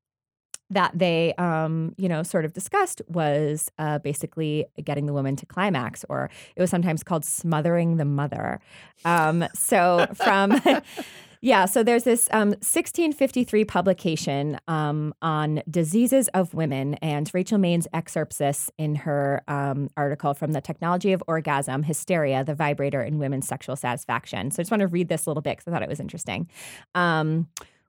that 0.70 0.92
they, 0.98 1.34
um, 1.36 1.96
you 1.98 2.10
know, 2.10 2.24
sort 2.24 2.46
of 2.46 2.54
discussed 2.54 3.02
was 3.08 3.72
uh, 3.80 4.00
basically 4.00 4.66
getting 4.84 5.06
the 5.06 5.14
woman 5.14 5.36
to 5.38 5.46
climax, 5.46 6.04
or 6.10 6.30
it 6.56 6.62
was 6.62 6.70
sometimes 6.70 7.04
called 7.04 7.24
smothering 7.24 7.98
the 7.98 8.06
mother. 8.06 8.60
Um, 9.06 9.46
so 9.54 10.08
from 10.14 10.60
yeah, 11.42 11.66
so 11.66 11.84
there's 11.84 12.04
this 12.04 12.28
um, 12.32 12.50
1653 12.50 13.66
publication 13.66 14.60
um, 14.68 15.14
on 15.22 15.62
diseases 15.70 16.28
of 16.30 16.54
women, 16.54 16.96
and 16.96 17.30
Rachel 17.34 17.60
Maines 17.60 17.88
excerpts 17.94 18.38
this 18.38 18.70
in 18.78 18.96
her 18.96 19.44
um, 19.48 19.90
article 19.96 20.34
from 20.34 20.52
the 20.52 20.62
Technology 20.62 21.14
of 21.14 21.24
Orgasm: 21.28 21.84
Hysteria, 21.84 22.44
the 22.44 22.56
Vibrator 22.56 23.02
in 23.02 23.20
Women's 23.20 23.48
Sexual 23.48 23.76
Satisfaction. 23.76 24.52
So 24.52 24.60
I 24.60 24.64
just 24.64 24.72
want 24.72 24.82
to 24.82 24.88
read 24.88 25.08
this 25.10 25.26
a 25.26 25.30
little 25.30 25.42
bit 25.42 25.58
because 25.58 25.68
I 25.68 25.72
thought 25.72 25.84
it 25.84 25.90
was 25.90 26.00
interesting. 26.00 26.50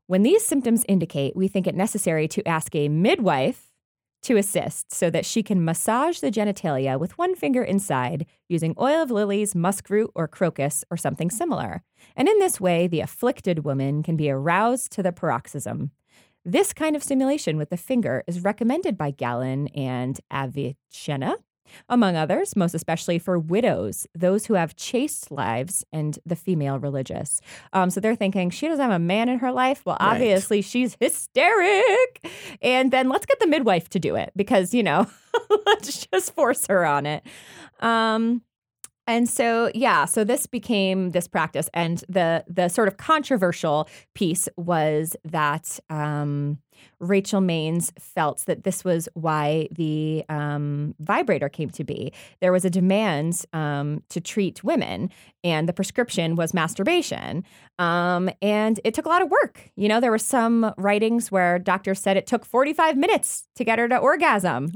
When 0.09 0.23
these 0.23 0.43
symptoms 0.43 0.87
indicate, 0.89 1.37
we 1.37 1.49
think 1.49 1.67
it 1.67 1.75
necessary 1.75 2.29
to 2.29 2.49
ask 2.49 2.75
a 2.75 2.89
midwife 2.89 3.71
to 4.23 4.39
assist 4.39 4.91
so 4.91 5.11
that 5.11 5.27
she 5.27 5.43
can 5.43 5.63
massage 5.63 6.21
the 6.21 6.31
genitalia 6.31 6.99
with 6.99 7.19
one 7.19 7.35
finger 7.35 7.63
inside 7.63 8.25
using 8.49 8.75
oil 8.81 9.03
of 9.03 9.11
lilies, 9.11 9.53
muskroot, 9.53 10.09
or 10.15 10.27
crocus, 10.27 10.83
or 10.91 10.97
something 10.97 11.31
similar. 11.31 11.83
And 12.17 12.27
in 12.27 12.39
this 12.39 12.59
way, 12.59 12.87
the 12.87 13.01
afflicted 13.01 13.67
woman 13.67 14.03
can 14.03 14.17
be 14.17 14.31
aroused 14.31 14.93
to 14.93 15.03
the 15.03 15.13
paroxysm. 15.13 15.91
This 16.43 16.73
kind 16.73 16.97
of 16.97 17.03
stimulation 17.03 17.59
with 17.59 17.69
the 17.69 17.77
finger 17.77 18.25
is 18.27 18.43
recommended 18.43 18.97
by 18.97 19.11
Galen 19.11 19.69
and 19.69 20.19
Avicenna, 20.33 21.37
among 21.89 22.17
others, 22.17 22.57
most 22.57 22.75
especially 22.75 23.19
for 23.19 23.39
widows, 23.39 24.07
those 24.15 24.47
who 24.47 24.55
have 24.55 24.77
chaste 24.77 25.31
lives, 25.31 25.85
and 25.93 26.19
the 26.27 26.37
female 26.37 26.79
religious. 26.79 27.41
Um, 27.73 27.91
so 27.91 28.01
they're 28.01 28.15
thinking 28.17 28.51
she 28.51 28.69
doesn't 28.69 28.83
have 28.83 28.93
a 28.93 28.99
man 28.99 29.29
in 29.29 29.39
her 29.41 29.53
life. 29.53 29.83
Well, 29.85 29.97
Right. 30.01 30.13
obviously 30.15 30.63
she's 30.63 30.97
hysteric. 31.01 32.27
And 32.63 32.91
then 32.91 33.09
let's 33.09 33.27
get 33.27 33.41
the 33.41 33.47
midwife 33.47 33.89
to 33.91 33.99
do 33.99 34.17
it 34.17 34.33
because, 34.37 34.75
you 34.75 34.83
know, 34.83 35.07
let's 35.67 36.07
just 36.07 36.35
force 36.35 36.67
her 36.69 36.85
on 36.85 37.07
it. 37.07 37.23
Um, 37.81 38.43
and 39.07 39.29
so 39.29 39.71
yeah, 39.75 40.05
so 40.05 40.23
this 40.23 40.47
became 40.47 41.13
this 41.13 41.27
practice, 41.29 41.71
and 41.73 42.05
the 42.11 42.45
the 42.47 42.69
sort 42.69 42.89
of 42.89 42.99
controversial 42.99 43.89
piece 44.15 44.51
was 44.59 45.17
that 45.25 45.81
um, 45.89 46.59
Rachel 47.01 47.41
Maines 47.41 47.93
felt 47.99 48.45
that 48.47 48.65
this 48.65 48.85
was 48.85 49.09
why 49.15 49.69
the 49.71 50.25
um, 50.29 50.95
vibrator 50.99 51.49
came 51.49 51.71
to 51.71 51.85
be. 51.85 52.13
There 52.41 52.53
was 52.53 52.65
a 52.65 52.71
demand 52.71 53.45
um, 53.53 54.03
to 54.09 54.21
treat 54.21 54.65
women, 54.65 55.11
and 55.45 55.69
the 55.69 55.73
prescription 55.73 56.37
was 56.37 56.53
masturbation. 56.53 57.45
Um, 57.79 58.29
and 58.43 58.81
it 58.83 58.95
took 58.95 59.07
a 59.07 59.09
lot 59.09 59.23
of 59.23 59.31
work. 59.31 59.71
You 59.77 59.89
know, 59.89 60.01
there 60.01 60.11
were 60.11 60.19
some 60.19 60.75
writings 60.77 61.31
where 61.31 61.59
doctors 61.59 62.01
said 62.01 62.17
it 62.17 62.27
took 62.27 62.45
45 62.45 62.97
minutes 62.97 63.47
to 63.55 63.65
get 63.65 63.79
her 63.79 63.89
to 63.89 63.97
orgasm. 63.97 64.73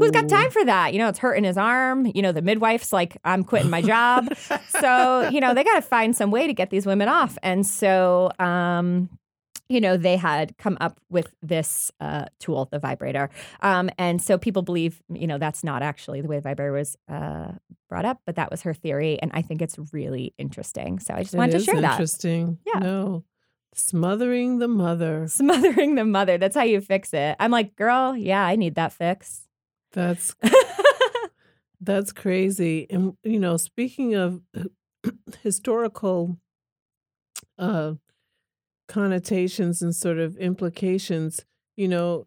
Who's 0.00 0.10
got 0.10 0.28
time 0.28 0.50
for 0.50 0.64
that? 0.64 0.94
You 0.94 1.00
know, 1.00 1.08
it's 1.08 1.18
hurting 1.18 1.44
his 1.44 1.58
arm. 1.58 2.10
You 2.14 2.22
know, 2.22 2.32
the 2.32 2.42
midwife's 2.42 2.92
like, 2.92 3.18
I'm 3.24 3.44
quitting 3.44 3.70
my 3.70 3.82
job. 3.82 4.34
so, 4.68 5.28
you 5.28 5.40
know, 5.40 5.52
they 5.52 5.64
got 5.64 5.76
to 5.76 5.82
find 5.82 6.16
some 6.16 6.30
way 6.30 6.46
to 6.46 6.54
get 6.54 6.70
these 6.70 6.86
women 6.86 7.08
off. 7.08 7.36
And 7.42 7.66
so, 7.66 8.30
um, 8.38 9.10
you 9.68 9.80
know, 9.80 9.96
they 9.96 10.16
had 10.16 10.56
come 10.56 10.78
up 10.80 10.98
with 11.10 11.34
this 11.42 11.90
uh, 12.00 12.24
tool, 12.40 12.68
the 12.70 12.78
vibrator. 12.78 13.28
Um, 13.60 13.90
and 13.98 14.20
so 14.20 14.38
people 14.38 14.62
believe, 14.62 15.02
you 15.12 15.26
know, 15.26 15.38
that's 15.38 15.62
not 15.62 15.82
actually 15.82 16.20
the 16.22 16.28
way 16.28 16.36
the 16.36 16.42
vibrator 16.42 16.72
was 16.72 16.96
uh, 17.08 17.52
brought 17.88 18.06
up, 18.06 18.20
but 18.24 18.36
that 18.36 18.50
was 18.50 18.62
her 18.62 18.72
theory. 18.72 19.20
And 19.20 19.30
I 19.34 19.42
think 19.42 19.60
it's 19.60 19.76
really 19.92 20.34
interesting. 20.38 20.98
So 20.98 21.14
I 21.14 21.22
just 21.22 21.34
wanted 21.34 21.56
It 21.56 21.58
to 21.58 21.64
share 21.64 21.74
is 21.76 21.80
that. 21.82 21.92
Interesting. 21.92 22.58
Yeah. 22.66 22.78
No. 22.80 23.24
Smothering 23.74 24.58
the 24.58 24.68
mother. 24.68 25.26
Smothering 25.28 25.94
the 25.96 26.04
mother. 26.04 26.38
That's 26.38 26.56
how 26.56 26.62
you 26.64 26.80
fix 26.80 27.12
it. 27.12 27.36
I'm 27.38 27.50
like, 27.50 27.76
girl, 27.76 28.16
yeah, 28.16 28.44
I 28.44 28.56
need 28.56 28.74
that 28.76 28.92
fix. 28.92 29.46
That's 29.92 30.34
that's 31.80 32.12
crazy. 32.12 32.86
And 32.90 33.16
you 33.22 33.38
know, 33.38 33.56
speaking 33.56 34.14
of 34.14 34.40
historical 35.42 36.38
uh 37.58 37.94
connotations 38.88 39.80
and 39.82 39.94
sort 39.94 40.18
of 40.18 40.36
implications, 40.38 41.44
you 41.76 41.86
know, 41.88 42.24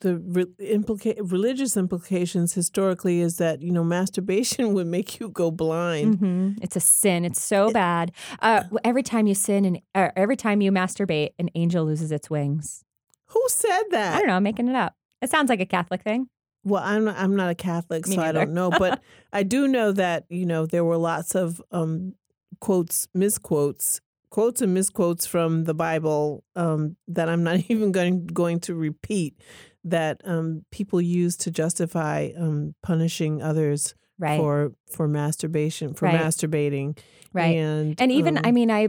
the 0.00 0.18
re- 0.18 0.44
implica- 0.60 1.16
religious 1.32 1.74
implications 1.76 2.52
historically 2.52 3.20
is 3.20 3.38
that 3.38 3.62
you 3.62 3.72
know 3.72 3.84
masturbation 3.98 4.74
would 4.74 4.86
make 4.86 5.18
you 5.20 5.28
go 5.30 5.50
blind. 5.50 6.18
Mhm. 6.18 6.58
It's 6.62 6.76
a 6.76 6.80
sin. 6.80 7.24
It's 7.24 7.40
so 7.40 7.70
bad. 7.70 8.12
Uh, 8.40 8.64
every 8.84 9.02
time 9.02 9.26
you 9.26 9.34
sin 9.34 9.64
and 9.64 9.80
uh, 9.94 10.10
every 10.16 10.36
time 10.36 10.60
you 10.60 10.70
masturbate, 10.72 11.30
an 11.38 11.48
angel 11.54 11.84
loses 11.86 12.12
its 12.12 12.28
wings. 12.28 12.84
Who 13.28 13.42
said 13.48 13.84
that? 13.92 14.16
I 14.16 14.18
don't 14.18 14.26
know. 14.26 14.34
I'm 14.36 14.42
making 14.42 14.68
it 14.68 14.74
up. 14.74 14.94
It 15.22 15.30
sounds 15.30 15.48
like 15.48 15.60
a 15.60 15.66
Catholic 15.66 16.02
thing. 16.02 16.28
Well, 16.62 16.82
I'm 16.84 17.04
not, 17.04 17.16
I'm 17.16 17.36
not 17.36 17.48
a 17.50 17.54
Catholic, 17.54 18.06
Me 18.06 18.16
so 18.16 18.22
I 18.22 18.32
don't 18.32 18.52
know, 18.52 18.68
but 18.70 19.00
I 19.32 19.44
do 19.44 19.66
know 19.66 19.92
that 19.92 20.24
you 20.28 20.44
know 20.44 20.66
there 20.66 20.84
were 20.84 20.98
lots 20.98 21.34
of 21.34 21.62
um, 21.72 22.14
quotes, 22.60 23.08
misquotes, 23.14 24.00
quotes 24.30 24.62
and 24.62 24.72
misquotes 24.74 25.26
from 25.26 25.64
the 25.64 25.74
Bible 25.74 26.44
um, 26.56 26.96
that 27.08 27.28
I'm 27.28 27.42
not 27.42 27.58
even 27.68 27.92
going 27.92 28.26
going 28.26 28.60
to 28.60 28.74
repeat 28.74 29.40
that 29.84 30.20
um, 30.24 30.64
people 30.70 31.00
use 31.00 31.36
to 31.38 31.50
justify 31.50 32.30
um, 32.38 32.74
punishing 32.82 33.42
others 33.42 33.94
Right. 34.18 34.36
for 34.36 34.72
for 34.92 35.08
masturbation 35.08 35.94
for 35.94 36.06
Right. 36.06 36.20
masturbating, 36.20 36.98
right. 37.32 37.56
And 37.56 37.96
And 37.98 38.12
even, 38.12 38.36
I 38.38 38.48
um, 38.48 38.54
mean, 38.54 38.70
I, 38.70 38.88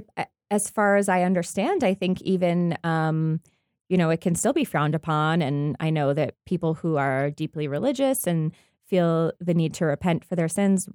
as 0.50 0.70
far 0.70 0.98
as 0.98 1.08
I 1.08 1.24
understand, 1.24 1.84
I 1.86 1.94
think 1.94 2.22
even, 2.22 2.78
um, 2.84 3.40
you 3.88 3.98
know, 3.98 4.10
it 4.10 4.20
can 4.20 4.36
still 4.36 4.52
be 4.52 4.66
frowned 4.66 4.94
upon. 4.94 5.42
And 5.42 5.78
I 5.80 5.90
know 5.90 6.14
that 6.14 6.36
people 6.46 6.74
who 6.74 6.98
are 6.98 7.32
deeply 7.32 7.70
religious 7.70 8.28
and 8.28 8.54
feel 8.86 9.32
the 9.40 9.54
need 9.54 9.74
to 9.76 9.86
repent 9.86 10.26
for 10.26 10.36
their 10.36 10.50
sins, 10.50 10.90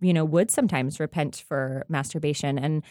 you 0.00 0.12
know, 0.12 0.24
would 0.24 0.50
sometimes 0.50 1.00
repent 1.00 1.42
for 1.48 1.86
masturbation. 1.88 2.58
And 2.58 2.82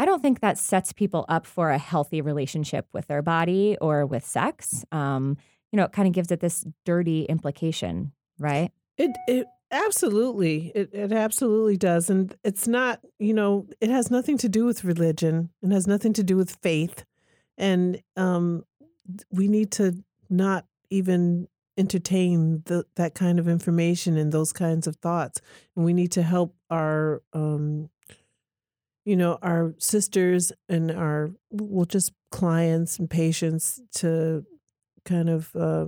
I 0.00 0.06
don't 0.06 0.22
think 0.22 0.40
that 0.40 0.56
sets 0.56 0.94
people 0.94 1.26
up 1.28 1.44
for 1.44 1.70
a 1.70 1.76
healthy 1.76 2.22
relationship 2.22 2.86
with 2.94 3.06
their 3.06 3.20
body 3.20 3.76
or 3.82 4.06
with 4.06 4.24
sex. 4.24 4.82
Um, 4.90 5.36
you 5.70 5.76
know, 5.76 5.84
it 5.84 5.92
kind 5.92 6.08
of 6.08 6.14
gives 6.14 6.30
it 6.30 6.40
this 6.40 6.64
dirty 6.86 7.24
implication, 7.24 8.12
right? 8.38 8.72
It 8.96 9.10
it 9.28 9.46
absolutely 9.70 10.72
it 10.74 10.88
it 10.94 11.12
absolutely 11.12 11.76
does, 11.76 12.08
and 12.08 12.34
it's 12.42 12.66
not 12.66 13.00
you 13.18 13.34
know 13.34 13.66
it 13.78 13.90
has 13.90 14.10
nothing 14.10 14.38
to 14.38 14.48
do 14.48 14.64
with 14.64 14.84
religion. 14.84 15.50
It 15.62 15.70
has 15.70 15.86
nothing 15.86 16.14
to 16.14 16.22
do 16.22 16.34
with 16.34 16.56
faith, 16.62 17.04
and 17.58 18.00
um 18.16 18.64
we 19.30 19.48
need 19.48 19.70
to 19.72 20.02
not 20.30 20.64
even 20.88 21.46
entertain 21.76 22.62
the, 22.64 22.86
that 22.96 23.14
kind 23.14 23.38
of 23.38 23.48
information 23.48 24.16
and 24.16 24.32
those 24.32 24.52
kinds 24.52 24.86
of 24.86 24.96
thoughts. 24.96 25.42
And 25.76 25.84
we 25.84 25.92
need 25.92 26.12
to 26.12 26.22
help 26.22 26.54
our, 26.70 27.22
um, 27.34 27.90
you 29.04 29.16
know, 29.16 29.38
our 29.42 29.74
sisters 29.78 30.52
and 30.68 30.90
our, 30.90 31.30
well, 31.50 31.84
just 31.86 32.12
clients 32.30 32.98
and 32.98 33.08
patients 33.08 33.80
to 33.96 34.44
kind 35.04 35.28
of 35.30 35.54
uh, 35.56 35.86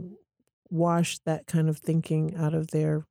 wash 0.71 1.19
that 1.27 1.47
kind 1.47 1.69
of 1.69 1.79
thinking 1.79 2.35
out 2.37 2.55
of 2.55 2.69
their, 2.69 3.07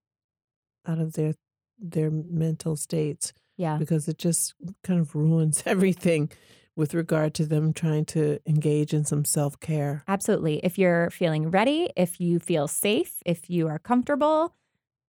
out 0.87 0.99
of 0.99 1.13
their, 1.13 1.33
their 1.79 2.09
mental 2.11 2.75
states 2.75 3.31
Yeah. 3.57 3.77
because 3.77 4.07
it 4.07 4.17
just 4.17 4.53
kind 4.83 4.99
of 4.99 5.13
ruins 5.15 5.63
everything 5.65 6.31
with 6.75 6.93
regard 6.93 7.33
to 7.35 7.45
them 7.45 7.73
trying 7.73 8.05
to 8.05 8.39
engage 8.47 8.93
in 8.93 9.03
some 9.05 9.25
self 9.25 9.59
care. 9.59 10.03
Absolutely. 10.07 10.59
If 10.63 10.77
you're 10.79 11.09
feeling 11.11 11.51
ready, 11.51 11.89
if 11.95 12.19
you 12.19 12.39
feel 12.39 12.67
safe, 12.67 13.21
if 13.25 13.49
you 13.49 13.67
are 13.67 13.77
comfortable, 13.79 14.55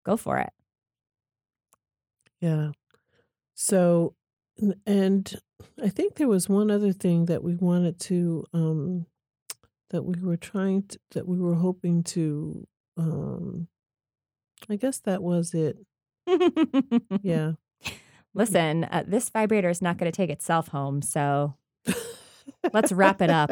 go 0.05 0.17
for 0.17 0.37
it. 0.39 0.51
Yeah. 2.41 2.71
So, 3.55 4.15
and 4.85 5.35
I 5.81 5.89
think 5.89 6.15
there 6.15 6.27
was 6.27 6.49
one 6.49 6.69
other 6.69 6.91
thing 6.91 7.25
that 7.25 7.43
we 7.43 7.55
wanted 7.55 7.99
to, 8.01 8.45
um, 8.53 9.05
that 9.89 10.03
we 10.03 10.19
were 10.21 10.37
trying 10.37 10.83
to, 10.87 10.99
that 11.11 11.27
we 11.27 11.39
were 11.39 11.55
hoping 11.55 12.03
to, 12.03 12.67
um, 12.97 13.67
I 14.69 14.75
guess 14.75 14.99
that 14.99 15.21
was 15.21 15.53
it. 15.53 15.77
Yeah. 17.21 17.53
Listen, 18.33 18.85
uh, 18.85 19.03
this 19.05 19.29
vibrator 19.29 19.69
is 19.69 19.81
not 19.81 19.97
going 19.97 20.11
to 20.11 20.15
take 20.15 20.31
itself 20.31 20.69
home. 20.69 21.01
So 21.01 21.55
let's 22.73 22.91
wrap 22.91 23.21
it 23.21 23.29
up. 23.29 23.51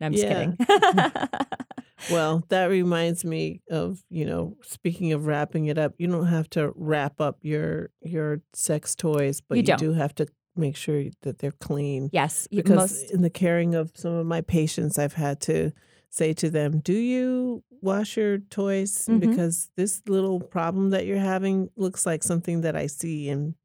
No, 0.00 0.06
I'm 0.06 0.12
just 0.12 0.24
Yeah. 0.24 0.52
kidding. 0.52 0.56
Well, 2.10 2.44
that 2.48 2.66
reminds 2.66 3.26
me 3.26 3.60
of, 3.70 4.02
you 4.08 4.24
know, 4.24 4.56
speaking 4.62 5.12
of 5.12 5.26
wrapping 5.26 5.66
it 5.66 5.76
up, 5.76 5.92
you 5.98 6.06
don't 6.06 6.26
have 6.28 6.48
to 6.50 6.72
wrap 6.74 7.20
up 7.20 7.38
your 7.42 7.90
your 8.00 8.40
sex 8.54 8.94
toys, 8.94 9.42
but 9.46 9.56
You 9.58 9.60
you, 9.62 9.76
don't. 9.76 9.94
have 9.96 10.14
to 10.14 10.26
make 10.56 10.76
sure 10.76 11.04
that 11.22 11.38
they're 11.40 11.52
clean. 11.52 12.08
yes. 12.12 12.48
Because 12.50 12.76
most, 12.76 13.10
in 13.12 13.20
the 13.20 13.28
caring 13.30 13.74
of 13.74 13.92
some 13.94 14.14
of 14.14 14.24
my 14.26 14.40
patients, 14.40 14.98
I've 14.98 15.12
had 15.12 15.40
to 15.42 15.72
say 16.08 16.32
to 16.34 16.48
them, 16.50 16.80
"Do 16.80 16.94
you 16.94 17.62
wash 17.82 18.16
your 18.16 18.38
toys? 18.38 19.06
Mhm. 19.06 19.20
Because 19.20 19.70
this 19.76 20.00
little 20.08 20.40
problem 20.40 20.90
that 20.90 21.04
you're 21.04 21.18
having 21.18 21.68
looks 21.76 22.06
like 22.06 22.22
something 22.22 22.62
that 22.62 22.74
I 22.76 22.86
see 22.86 23.28
in 23.28 23.56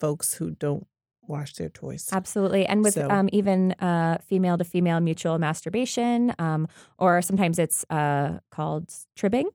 folks 0.00 0.34
who 0.34 0.50
don't 0.50 0.86
wash 1.28 1.52
their 1.54 1.68
toys." 1.68 2.08
Absolutely. 2.12 2.66
And 2.66 2.82
with 2.82 2.94
So- 2.94 3.08
um, 3.10 3.28
even 3.32 3.72
uh, 3.72 4.18
female 4.26 4.58
to 4.58 4.64
female 4.64 5.00
mutual 5.00 5.38
masturbation, 5.38 6.34
um, 6.38 6.66
or 6.98 7.22
sometimes 7.22 7.58
it's 7.58 7.84
uh, 7.90 8.38
called 8.50 8.92
tribbing. 9.16 9.48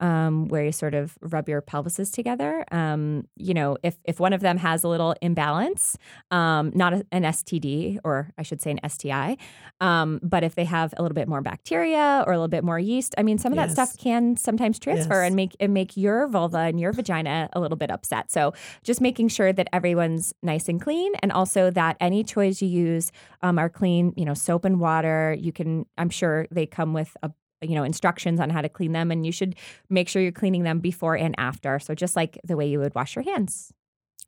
Um, 0.00 0.46
where 0.46 0.64
you 0.64 0.70
sort 0.70 0.94
of 0.94 1.18
rub 1.20 1.48
your 1.48 1.60
pelvises 1.60 2.12
together. 2.12 2.64
Um, 2.70 3.26
you 3.36 3.52
know, 3.52 3.76
if 3.82 3.96
if 4.04 4.20
one 4.20 4.32
of 4.32 4.40
them 4.40 4.56
has 4.58 4.84
a 4.84 4.88
little 4.88 5.14
imbalance, 5.20 5.96
um, 6.30 6.70
not 6.74 6.92
a, 6.92 7.04
an 7.10 7.24
STD 7.24 7.98
or 8.04 8.30
I 8.38 8.42
should 8.44 8.60
say 8.62 8.70
an 8.70 8.78
STI, 8.88 9.36
um, 9.80 10.20
but 10.22 10.44
if 10.44 10.54
they 10.54 10.64
have 10.66 10.94
a 10.96 11.02
little 11.02 11.16
bit 11.16 11.26
more 11.26 11.40
bacteria 11.40 12.22
or 12.26 12.32
a 12.32 12.36
little 12.36 12.46
bit 12.48 12.62
more 12.62 12.78
yeast, 12.78 13.14
I 13.18 13.22
mean, 13.24 13.38
some 13.38 13.52
of 13.52 13.56
that 13.56 13.70
stuff 13.72 13.96
can 13.98 14.36
sometimes 14.36 14.78
transfer 14.78 15.20
Yes. 15.22 15.26
and 15.26 15.34
make 15.36 15.56
and 15.58 15.74
make 15.74 15.96
your 15.96 16.28
vulva 16.28 16.58
and 16.58 16.78
your 16.78 16.92
vagina 16.92 17.48
a 17.52 17.60
little 17.60 17.76
bit 17.76 17.90
upset. 17.90 18.30
So 18.30 18.52
just 18.84 19.00
making 19.00 19.28
sure 19.28 19.52
that 19.52 19.68
everyone's 19.72 20.32
nice 20.44 20.68
and 20.68 20.80
clean, 20.80 21.12
and 21.22 21.32
also 21.32 21.70
that 21.72 21.96
any 22.00 22.22
toys 22.22 22.62
you 22.62 22.68
use 22.68 23.10
um, 23.42 23.58
are 23.58 23.68
clean. 23.68 24.12
You 24.16 24.24
know, 24.26 24.34
soap 24.34 24.64
and 24.64 24.78
water. 24.78 25.34
You 25.38 25.52
can. 25.52 25.86
I'm 25.96 26.10
sure 26.10 26.46
they 26.52 26.66
come 26.66 26.92
with 26.92 27.16
a 27.22 27.30
you 27.62 27.74
know 27.74 27.84
instructions 27.84 28.40
on 28.40 28.50
how 28.50 28.60
to 28.62 28.68
clean 28.68 28.92
them, 28.92 29.10
and 29.10 29.24
you 29.26 29.32
should 29.32 29.54
make 29.88 30.08
sure 30.08 30.22
you're 30.22 30.32
cleaning 30.32 30.62
them 30.62 30.80
before 30.80 31.16
and 31.16 31.34
after. 31.38 31.78
So 31.78 31.94
just 31.94 32.16
like 32.16 32.38
the 32.44 32.56
way 32.56 32.68
you 32.68 32.78
would 32.78 32.94
wash 32.94 33.16
your 33.16 33.24
hands. 33.24 33.72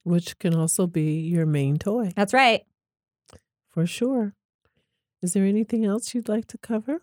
Which 0.02 0.38
can 0.38 0.54
also 0.54 0.86
be 0.86 1.20
your 1.20 1.44
main 1.44 1.76
toy, 1.76 2.10
That's 2.16 2.32
right. 2.32 2.62
for 3.68 3.86
sure. 3.86 4.34
Is 5.22 5.34
there 5.34 5.44
anything 5.44 5.84
else 5.84 6.14
you'd 6.14 6.28
like 6.28 6.46
to 6.46 6.58
cover? 6.58 7.02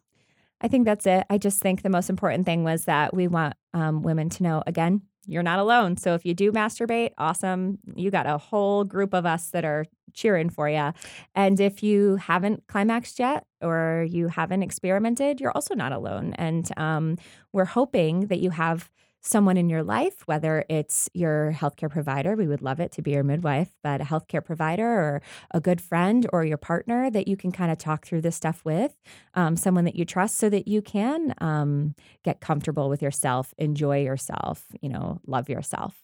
I 0.59 0.67
think 0.67 0.85
that's 0.85 1.05
it. 1.05 1.23
I 1.29 1.37
just 1.37 1.61
think 1.61 1.83
the 1.83 1.89
most 1.89 2.09
important 2.09 2.47
thing 2.47 2.63
was 2.63 2.85
that 2.85 3.13
we 3.13 3.27
want 3.27 3.53
um, 3.75 4.01
women 4.01 4.29
to 4.29 4.43
know 4.43 4.63
again, 4.65 5.03
you're 5.27 5.43
not 5.43 5.59
alone. 5.59 5.97
So 5.97 6.13
if 6.13 6.25
you 6.25 6.33
do 6.33 6.51
masturbate, 6.51 7.11
awesome. 7.17 7.77
You 7.95 8.09
got 8.09 8.25
a 8.25 8.37
whole 8.37 8.83
group 8.83 9.13
of 9.13 9.25
us 9.25 9.49
that 9.49 9.65
are 9.65 9.85
cheering 10.13 10.49
for 10.49 10.67
you. 10.67 10.91
And 11.35 11.59
if 11.59 11.83
you 11.83 12.15
haven't 12.15 12.63
climaxed 12.67 13.19
yet 13.19 13.45
or 13.61 14.05
you 14.09 14.29
haven't 14.29 14.63
experimented, 14.63 15.39
you're 15.39 15.51
also 15.51 15.75
not 15.75 15.91
alone. 15.91 16.33
And 16.37 16.67
um, 16.77 17.17
we're 17.53 17.65
hoping 17.65 18.27
that 18.27 18.39
you 18.39 18.49
have 18.51 18.89
someone 19.21 19.57
in 19.57 19.69
your 19.69 19.83
life, 19.83 20.21
whether 20.25 20.63
it's 20.69 21.09
your 21.13 21.51
healthcare 21.53 21.89
provider, 21.89 22.35
we 22.35 22.47
would 22.47 22.61
love 22.61 22.79
it 22.79 22.91
to 22.93 23.01
be 23.01 23.11
your 23.11 23.23
midwife, 23.23 23.73
but 23.83 24.01
a 24.01 24.05
healthcare 24.05 24.43
provider 24.43 24.87
or 24.87 25.21
a 25.51 25.59
good 25.59 25.81
friend 25.81 26.27
or 26.31 26.45
your 26.45 26.57
partner 26.57 27.09
that 27.09 27.27
you 27.27 27.35
can 27.35 27.51
kind 27.51 27.71
of 27.71 27.77
talk 27.77 28.05
through 28.05 28.21
this 28.21 28.35
stuff 28.35 28.63
with, 28.63 28.95
um, 29.33 29.57
someone 29.57 29.85
that 29.85 29.95
you 29.95 30.05
trust 30.05 30.37
so 30.37 30.49
that 30.49 30.67
you 30.67 30.81
can 30.81 31.33
um, 31.39 31.95
get 32.23 32.39
comfortable 32.41 32.89
with 32.89 33.01
yourself, 33.01 33.53
enjoy 33.57 34.01
yourself, 34.01 34.67
you 34.81 34.89
know, 34.89 35.19
love 35.25 35.49
yourself. 35.49 36.03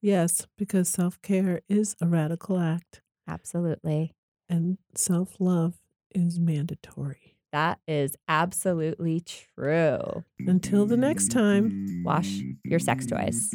Yes, 0.00 0.46
because 0.56 0.88
self 0.88 1.22
care 1.22 1.62
is 1.68 1.94
a 2.00 2.08
radical 2.08 2.58
act 2.58 3.00
Absolutely. 3.28 4.16
and 4.48 4.78
self 4.94 5.40
love 5.40 5.80
is 6.10 6.38
mandatory. 6.38 7.37
That 7.52 7.78
is 7.88 8.14
absolutely 8.28 9.20
true. 9.20 10.24
Until 10.40 10.84
the 10.86 10.96
next 10.98 11.30
time, 11.30 12.02
Wash 12.04 12.40
your 12.64 12.78
sex 12.78 13.06
toys. 13.06 13.50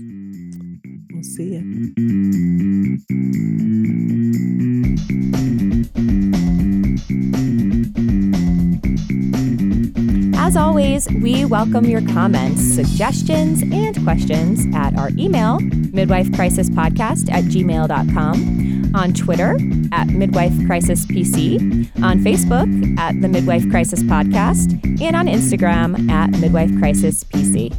we'll 1.11 1.23
see 1.23 1.53
you. 1.53 2.99
As 10.53 10.57
always, 10.57 11.09
we 11.13 11.45
welcome 11.45 11.83
your 11.85 12.01
comments, 12.09 12.61
suggestions, 12.61 13.63
and 13.63 14.03
questions 14.03 14.67
at 14.75 14.95
our 14.99 15.09
email, 15.17 15.57
midwifecrisispodcast 15.57 17.31
at 17.31 17.45
gmail.com, 17.45 18.91
on 18.93 19.13
Twitter 19.13 19.57
at 19.91 20.09
Midwife 20.09 20.53
Crisis 20.67 21.07
PC, 21.07 21.57
on 22.03 22.19
Facebook 22.19 22.99
at 22.99 23.19
the 23.19 23.27
Midwife 23.29 23.67
Crisis 23.71 24.03
Podcast, 24.03 24.79
and 25.01 25.15
on 25.15 25.25
Instagram 25.25 26.07
at 26.11 26.29
Midwife 26.39 26.77
Crisis 26.77 27.23
PC. 27.23 27.73